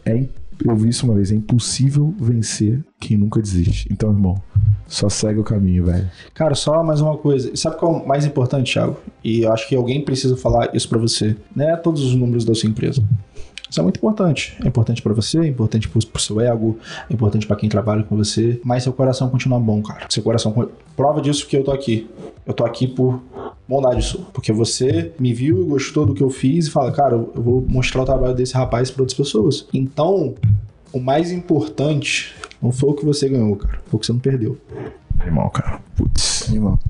É, 0.05 0.17
im- 0.17 0.29
eu 0.65 0.77
vi 0.77 0.89
isso 0.89 1.07
uma 1.07 1.15
vez. 1.15 1.31
É 1.31 1.35
impossível 1.35 2.15
vencer 2.19 2.85
quem 2.99 3.17
nunca 3.17 3.41
desiste. 3.41 3.89
Então, 3.91 4.11
irmão, 4.11 4.41
só 4.87 5.09
segue 5.09 5.41
o 5.41 5.45
caminho, 5.45 5.85
velho. 5.85 6.09
Cara, 6.35 6.55
só 6.55 6.83
mais 6.83 7.01
uma 7.01 7.17
coisa. 7.17 7.55
Sabe 7.57 7.77
qual 7.77 7.95
é 7.95 8.03
o 8.03 8.07
mais 8.07 8.25
importante, 8.25 8.73
Thiago? 8.73 8.97
E 9.23 9.43
eu 9.43 9.53
acho 9.53 9.69
que 9.69 9.75
alguém 9.75 10.05
precisa 10.05 10.37
falar 10.37 10.75
isso 10.75 10.89
pra 10.89 10.99
você. 10.99 11.37
Não 11.55 11.69
é 11.69 11.77
todos 11.77 12.03
os 12.03 12.15
números 12.15 12.45
da 12.45 12.55
sua 12.55 12.69
empresa. 12.69 13.03
Isso 13.69 13.81
é 13.81 13.83
muito 13.83 13.97
importante. 13.97 14.57
É 14.65 14.69
importante 14.69 15.03
pra 15.03 15.13
você, 15.13 15.39
é 15.39 15.47
importante 15.47 15.89
pro, 15.89 16.05
pro 16.07 16.23
seu 16.23 16.41
ego, 16.41 16.79
é 17.11 17.13
importante 17.13 17.47
pra 17.47 17.57
quem 17.57 17.69
trabalha 17.69 18.03
com 18.03 18.17
você. 18.17 18.61
Mas 18.65 18.83
seu 18.83 18.93
coração 18.93 19.29
continua 19.29 19.59
bom, 19.59 19.83
cara. 19.83 20.07
Seu 20.09 20.23
coração. 20.23 20.69
Prova 20.97 21.21
disso 21.21 21.47
que 21.47 21.57
eu 21.57 21.65
tô 21.65 21.73
aqui. 21.73 22.09
Eu 22.47 22.55
tô 22.55 22.65
aqui 22.65 22.87
por 22.87 23.21
bondade 23.69 24.03
sua. 24.03 24.23
Porque 24.33 24.53
você 24.53 25.13
me 25.19 25.35
viu 25.35 25.63
e 25.63 25.65
gostou 25.65 26.07
do 26.07 26.15
que 26.15 26.23
eu 26.23 26.31
fiz 26.31 26.67
e 26.67 26.71
fala, 26.71 26.93
cara, 26.93 27.15
eu 27.15 27.43
vou 27.43 27.65
mostrar 27.69 28.03
o 28.03 28.05
trabalho 28.05 28.35
desse 28.35 28.55
rapaz 28.55 28.91
pra 28.91 29.03
outras 29.03 29.17
pessoas. 29.17 29.67
Então, 29.73 30.35
o 30.93 31.01
mais 31.01 31.31
importante 31.33 32.35
não 32.63 32.73
foi 32.73 32.91
o 32.91 32.95
que 32.95 33.05
você 33.05 33.29
ganhou, 33.29 33.57
cara. 33.57 33.81
Foi 33.87 33.97
o 33.97 34.01
que 34.01 34.07
você 34.07 34.13
não 34.13 34.21
perdeu. 34.21 34.57
Irmão, 35.25 35.49
cara. 35.51 35.81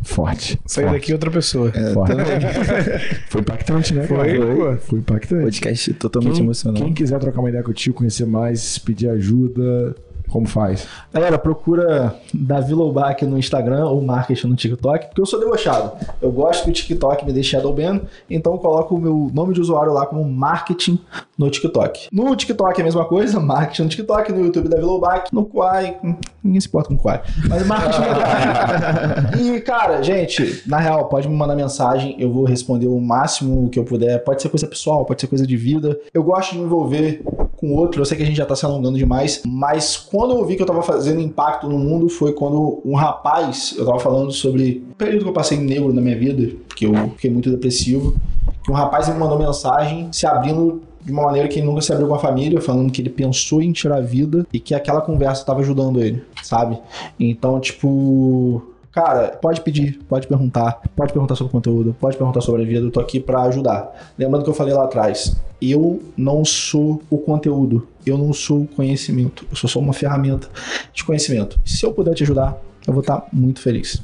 Forte. 0.06 0.58
Sair 0.64 0.90
daqui 0.90 1.12
outra 1.12 1.30
pessoa. 1.30 1.72
É. 1.74 1.92
Foi 3.28 3.40
impactante, 3.40 3.92
né? 3.92 4.06
Foi, 4.06 4.38
pô. 4.38 4.76
Foi 4.76 4.98
impactante. 5.00 5.42
Podcast 5.42 5.92
totalmente 5.94 6.34
Quem, 6.34 6.44
emocional. 6.44 6.82
quem 6.82 6.94
quiser 6.94 7.18
trocar 7.18 7.40
uma 7.40 7.48
ideia 7.48 7.64
contigo, 7.64 7.96
conhecer 7.96 8.24
mais, 8.24 8.78
pedir 8.78 9.08
ajuda, 9.08 9.96
como 10.30 10.46
faz? 10.46 10.86
Galera, 11.12 11.38
procura 11.38 12.14
Davi 12.32 12.74
Loubach 12.74 13.24
no 13.24 13.38
Instagram 13.38 13.86
ou 13.86 14.02
marketing 14.02 14.48
no 14.48 14.56
TikTok, 14.56 15.06
porque 15.06 15.20
eu 15.20 15.26
sou 15.26 15.38
debochado. 15.40 15.92
Eu 16.20 16.30
gosto 16.30 16.64
que 16.64 16.70
o 16.70 16.72
TikTok 16.72 17.24
me 17.24 17.32
deixe 17.32 17.50
shadowban, 17.50 18.02
então 18.28 18.52
eu 18.52 18.58
coloco 18.58 18.94
o 18.94 18.98
meu 18.98 19.30
nome 19.32 19.54
de 19.54 19.60
usuário 19.60 19.92
lá 19.92 20.06
como 20.06 20.24
marketing 20.24 20.98
no 21.38 21.50
TikTok. 21.50 22.08
No 22.12 22.34
TikTok 22.34 22.78
é 22.78 22.82
a 22.82 22.84
mesma 22.84 23.04
coisa, 23.04 23.38
marketing 23.40 23.82
no 23.82 23.88
TikTok, 23.88 24.32
no 24.32 24.44
YouTube 24.44 24.68
Davi 24.68 24.84
Loubach, 24.84 25.32
no 25.32 25.44
Quai, 25.44 25.96
hum, 26.02 26.16
ninguém 26.42 26.60
se 26.60 26.68
importa 26.68 26.88
com 26.88 26.96
Quai, 26.96 27.22
mas 27.48 27.66
marketing 27.66 28.00
no 28.00 28.14
Quai. 28.14 29.46
E, 29.56 29.60
cara, 29.60 30.02
gente, 30.02 30.62
na 30.66 30.78
real, 30.78 31.06
pode 31.08 31.28
me 31.28 31.34
mandar 31.34 31.54
mensagem, 31.54 32.16
eu 32.18 32.32
vou 32.32 32.44
responder 32.44 32.86
o 32.86 33.00
máximo 33.00 33.68
que 33.68 33.78
eu 33.78 33.84
puder. 33.84 34.22
Pode 34.24 34.42
ser 34.42 34.48
coisa 34.48 34.66
pessoal, 34.66 35.04
pode 35.04 35.20
ser 35.20 35.26
coisa 35.26 35.46
de 35.46 35.56
vida. 35.56 35.98
Eu 36.12 36.22
gosto 36.22 36.52
de 36.52 36.58
me 36.58 36.64
envolver 36.64 37.22
com 37.56 37.74
outro, 37.74 38.00
eu 38.00 38.04
sei 38.04 38.16
que 38.16 38.22
a 38.22 38.26
gente 38.26 38.36
já 38.36 38.46
tá 38.46 38.54
se 38.54 38.64
alongando 38.64 38.98
demais, 38.98 39.42
mas 39.46 39.96
quando 39.96 40.34
eu 40.34 40.44
vi 40.44 40.56
que 40.56 40.62
eu 40.62 40.66
tava 40.66 40.82
fazendo 40.82 41.20
impacto 41.20 41.68
no 41.68 41.78
mundo 41.78 42.08
foi 42.08 42.32
quando 42.32 42.80
um 42.84 42.94
rapaz, 42.94 43.74
eu 43.76 43.84
tava 43.84 43.98
falando 43.98 44.30
sobre 44.30 44.84
o 44.90 44.94
período 44.94 45.22
que 45.22 45.28
eu 45.30 45.34
passei 45.34 45.58
negro 45.58 45.92
na 45.92 46.00
minha 46.00 46.18
vida, 46.18 46.54
que 46.74 46.86
eu 46.86 46.92
fiquei 47.16 47.30
muito 47.30 47.50
depressivo, 47.50 48.16
que 48.64 48.70
um 48.70 48.74
rapaz 48.74 49.08
me 49.08 49.14
mandou 49.14 49.38
mensagem 49.38 50.08
se 50.12 50.26
abrindo 50.26 50.82
de 51.06 51.12
uma 51.12 51.22
maneira 51.22 51.46
que 51.46 51.60
ele 51.60 51.66
nunca 51.66 51.80
se 51.80 51.92
abriu 51.92 52.08
com 52.08 52.14
a 52.14 52.18
família, 52.18 52.60
falando 52.60 52.90
que 52.90 53.00
ele 53.00 53.10
pensou 53.10 53.62
em 53.62 53.70
tirar 53.70 53.98
a 53.98 54.00
vida 54.00 54.44
e 54.52 54.58
que 54.58 54.74
aquela 54.74 55.00
conversa 55.00 55.42
estava 55.42 55.60
ajudando 55.60 56.02
ele, 56.02 56.22
sabe? 56.42 56.78
Então, 57.18 57.60
tipo, 57.60 58.60
Cara, 58.96 59.28
pode 59.42 59.60
pedir, 59.60 59.98
pode 60.08 60.26
perguntar, 60.26 60.80
pode 60.96 61.12
perguntar 61.12 61.34
sobre 61.34 61.50
o 61.50 61.52
conteúdo, 61.52 61.94
pode 62.00 62.16
perguntar 62.16 62.40
sobre 62.40 62.62
a 62.62 62.64
vida, 62.64 62.80
eu 62.80 62.90
tô 62.90 62.98
aqui 62.98 63.20
para 63.20 63.42
ajudar. 63.42 64.10
Lembrando 64.16 64.42
que 64.42 64.48
eu 64.48 64.54
falei 64.54 64.72
lá 64.72 64.84
atrás, 64.84 65.36
eu 65.60 66.02
não 66.16 66.46
sou 66.46 67.02
o 67.10 67.18
conteúdo, 67.18 67.86
eu 68.06 68.16
não 68.16 68.32
sou 68.32 68.62
o 68.62 68.66
conhecimento, 68.66 69.44
eu 69.50 69.54
sou 69.54 69.68
só 69.68 69.80
uma 69.80 69.92
ferramenta 69.92 70.48
de 70.94 71.04
conhecimento. 71.04 71.60
Se 71.62 71.84
eu 71.84 71.92
puder 71.92 72.14
te 72.14 72.22
ajudar, 72.22 72.58
eu 72.86 72.94
vou 72.94 73.02
estar 73.02 73.28
muito 73.30 73.60
feliz. 73.60 74.00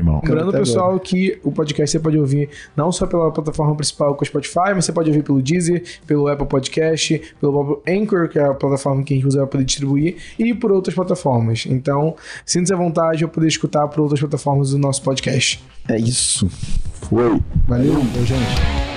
Animal. 0.00 0.22
Lembrando, 0.24 0.52
pessoal, 0.52 0.98
que 0.98 1.38
o 1.44 1.52
podcast 1.52 1.90
você 1.90 2.00
pode 2.00 2.18
ouvir 2.18 2.48
não 2.76 2.90
só 2.90 3.06
pela 3.06 3.30
plataforma 3.30 3.74
principal 3.76 4.14
que 4.14 4.24
é 4.24 4.24
o 4.24 4.26
Spotify, 4.26 4.74
mas 4.74 4.84
você 4.84 4.92
pode 4.92 5.10
ouvir 5.10 5.22
pelo 5.22 5.42
Deezer, 5.42 5.82
pelo 6.06 6.28
Apple 6.28 6.46
Podcast, 6.46 7.20
pelo 7.40 7.52
próprio 7.52 7.82
Anchor, 7.88 8.28
que 8.28 8.38
é 8.38 8.44
a 8.44 8.54
plataforma 8.54 9.02
que 9.02 9.14
a 9.14 9.16
gente 9.16 9.26
usa 9.26 9.38
para 9.38 9.46
poder 9.46 9.64
distribuir, 9.64 10.16
e 10.38 10.54
por 10.54 10.72
outras 10.72 10.94
plataformas. 10.94 11.66
Então, 11.68 12.16
sinta-se 12.44 12.72
à 12.72 12.76
vontade 12.76 13.18
de 13.18 13.26
poder 13.26 13.48
escutar 13.48 13.86
por 13.88 14.00
outras 14.00 14.20
plataformas 14.20 14.70
do 14.70 14.78
nosso 14.78 15.02
podcast. 15.02 15.62
É 15.88 15.98
isso. 15.98 16.48
Foi. 17.08 17.40
Valeu, 17.66 18.00
gente. 18.24 18.89